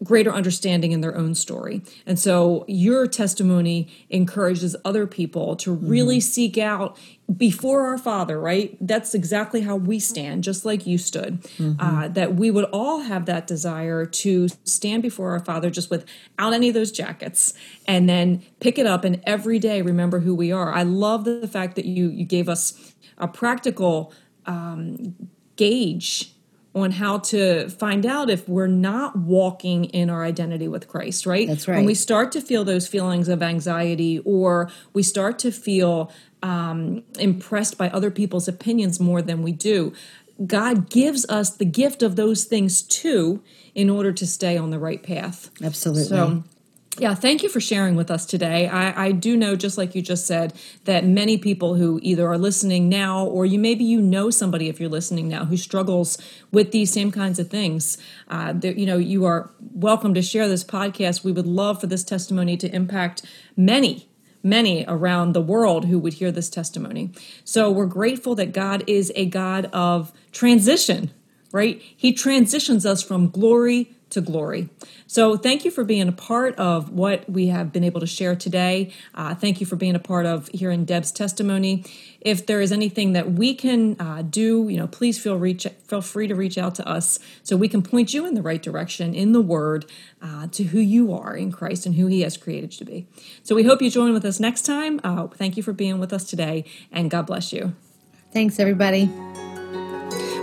greater 0.03 0.31
understanding 0.31 0.93
in 0.93 1.01
their 1.01 1.17
own 1.17 1.35
story. 1.35 1.83
And 2.07 2.19
so 2.19 2.65
your 2.69 3.07
testimony 3.07 3.89
encourages 4.11 4.77
other 4.85 5.07
people 5.07 5.57
to 5.57 5.73
really 5.73 6.21
seek 6.21 6.59
out 6.59 6.99
before 7.35 7.87
our 7.87 7.97
Father, 7.97 8.39
right? 8.39 8.77
That's 8.81 9.15
exactly 9.15 9.63
how 9.63 9.77
we 9.77 9.99
stand, 9.99 10.45
just 10.45 10.65
like 10.65 10.87
you 10.87 10.99
stood. 10.99 11.47
Uh, 11.81 12.09
that 12.09 12.35
we 12.35 12.51
would 12.51 12.67
all 12.67 13.01
have 13.01 13.25
that 13.27 13.47
desire 13.47 14.05
to 14.05 14.49
stand 14.65 15.03
before 15.03 15.31
our 15.31 15.41
Father 15.41 15.71
just 15.71 15.91
without 15.91 16.53
any 16.53 16.69
of 16.69 16.75
those 16.75 16.93
jackets 16.93 17.55
and 17.87 18.09
then 18.09 18.43
pick 18.61 18.79
it 18.79 18.87
up 18.87 19.05
and 19.05 19.23
every 19.25 19.59
day 19.59 19.81
remember 19.81 20.21
who 20.21 20.35
we 20.35 20.53
are. 20.53 20.73
I 20.73 20.83
love 20.83 21.25
the 21.25 21.49
fact 21.49 21.77
that 21.77 21.87
you 21.87 22.09
you 22.09 22.25
gave 22.25 22.49
us 22.49 22.95
a 23.17 23.29
practical 23.29 24.13
um, 24.47 25.15
gauge 25.57 26.34
on 26.75 26.91
how 26.91 27.19
to 27.19 27.69
find 27.69 28.05
out 28.05 28.29
if 28.29 28.49
we're 28.49 28.67
not 28.67 29.17
walking 29.17 29.85
in 29.87 30.11
our 30.11 30.25
identity 30.25 30.67
with 30.67 30.89
Christ, 30.89 31.25
right? 31.25 31.47
That's 31.47 31.69
right. 31.69 31.77
When 31.77 31.85
we 31.85 31.95
start 31.95 32.33
to 32.33 32.41
feel 32.41 32.65
those 32.65 32.89
feelings 32.89 33.29
of 33.29 33.43
anxiety 33.43 34.19
or 34.25 34.71
we 34.93 35.03
start 35.03 35.39
to 35.41 35.53
feel 35.53 36.11
um, 36.43 37.05
impressed 37.19 37.79
by 37.79 37.89
other 37.91 38.11
people's 38.11 38.49
opinions 38.49 38.99
more 38.99 39.23
than 39.23 39.43
we 39.43 39.53
do, 39.53 39.93
God 40.45 40.91
gives 40.91 41.25
us 41.29 41.51
the 41.51 41.65
gift 41.65 42.03
of 42.03 42.17
those 42.17 42.45
things 42.45 42.83
too 42.83 43.43
in 43.75 43.89
order 43.89 44.13
to 44.13 44.27
stay 44.27 44.57
on 44.57 44.71
the 44.71 44.79
right 44.79 45.03
path. 45.03 45.51
Absolutely. 45.63 46.05
So, 46.05 46.45
yeah, 46.99 47.15
thank 47.15 47.43
you 47.43 47.49
for 47.49 47.61
sharing 47.61 47.97
with 47.97 48.11
us 48.11 48.25
today. 48.25 48.69
I, 48.69 49.07
I 49.07 49.13
do 49.13 49.37
know, 49.37 49.57
just 49.57 49.77
like 49.77 49.95
you 49.95 50.03
just 50.03 50.27
said, 50.27 50.53
that 50.85 51.05
many 51.05 51.37
people 51.39 51.75
who 51.75 51.99
either 52.03 52.29
are 52.29 52.39
listening 52.39 52.89
now 52.89 53.25
or 53.25 53.45
you 53.45 53.59
maybe 53.59 53.85
you 53.85 54.01
know 54.01 54.31
somebody 54.31 54.69
if 54.69 54.79
you're 54.79 54.89
listening 54.89 55.29
now 55.29 55.45
who 55.45 55.57
struggles 55.57 56.19
with 56.53 56.73
these 56.73 56.93
same 56.93 57.11
kinds 57.11 57.39
of 57.39 57.49
things. 57.49 57.99
Uh, 58.29 58.53
that, 58.53 58.77
you 58.79 58.87
know, 58.87 58.99
you 58.99 59.25
are 59.25 59.51
welcome 59.61 60.15
to 60.15 60.23
share 60.23 60.49
this 60.49 60.63
podcast. 60.63 61.25
We 61.25 61.33
would 61.33 61.47
love 61.47 61.81
for 61.81 61.87
this 61.87 62.05
testimony 62.05 62.57
to 62.59 62.75
impact 62.75 63.23
many 63.57 64.09
many 64.47 64.85
around 64.87 65.33
the 65.33 65.41
world 65.41 65.87
who 65.87 65.99
would 65.99 66.13
hear 66.13 66.31
this 66.31 66.51
testimony. 66.51 67.11
So 67.45 67.71
we're 67.71 67.87
grateful 67.87 68.35
that 68.35 68.53
God 68.53 68.85
is 68.87 69.11
a 69.17 69.25
God 69.25 69.71
of 69.73 70.13
transition, 70.33 71.11
right? 71.51 71.81
He 71.81 72.13
transitions 72.13 72.85
us 72.85 73.03
from 73.03 73.31
glory 73.31 73.95
to 74.15 74.21
glory. 74.21 74.69
So 75.07 75.37
thank 75.37 75.65
you 75.65 75.71
for 75.71 75.85
being 75.85 76.09
a 76.09 76.13
part 76.13 76.57
of 76.57 76.91
what 76.91 77.29
we 77.29 77.49
have 77.49 77.73
been 77.73 77.85
able 77.85 78.01
to 78.01 78.07
share 78.07 78.35
today. 78.35 78.93
Uh, 79.15 79.35
thank 79.35 79.61
you 79.61 79.67
for 79.67 79.77
being 79.77 79.95
a 79.95 80.01
part 80.01 80.27
of 80.27 80.49
hearing 80.49 80.85
Deb's 80.85 81.13
testimony. 81.13 81.85
If 82.21 82.47
there 82.47 82.61
is 82.61 82.73
anything 82.73 83.13
that 83.13 83.33
we 83.33 83.55
can 83.55 84.01
uh, 84.01 84.23
do, 84.23 84.69
you 84.69 84.79
know, 84.79 84.87
please 84.87 85.19
feel 85.19 85.37
reach 85.37 85.67
feel 85.87 86.01
free 86.01 86.27
to 86.27 86.35
reach 86.35 86.57
out 86.57 86.75
to 86.77 86.89
us 86.89 87.19
so 87.43 87.57
we 87.57 87.69
can 87.69 87.83
point 87.83 88.15
you 88.15 88.27
in 88.27 88.35
the 88.35 88.43
right 88.43 88.63
direction 88.63 89.15
in 89.15 89.33
the 89.33 89.43
Word 89.43 89.85
uh, 90.23 90.47
to 90.49 90.65
who 90.65 90.79
you 90.79 91.13
are 91.13 91.37
in 91.37 91.53
Christ 91.53 91.85
and 91.85 91.97
who 91.97 92.07
He 92.07 92.23
has 92.23 92.37
created 92.37 92.73
you 92.73 92.79
to 92.79 92.85
be. 92.85 93.07
So 93.43 93.55
we 93.55 93.65
hope 93.65 93.83
you 93.83 93.91
join 93.91 94.15
with 94.15 94.25
us 94.25 94.41
next 94.41 94.63
time. 94.63 95.01
Uh, 95.05 95.27
thank 95.27 95.57
you 95.57 95.63
for 95.63 95.73
being 95.73 95.99
with 95.99 96.13
us 96.13 96.25
today, 96.25 96.65
and 96.91 97.11
God 97.11 97.27
bless 97.27 97.53
you. 97.53 97.75
Thanks, 98.33 98.59
everybody. 98.59 99.11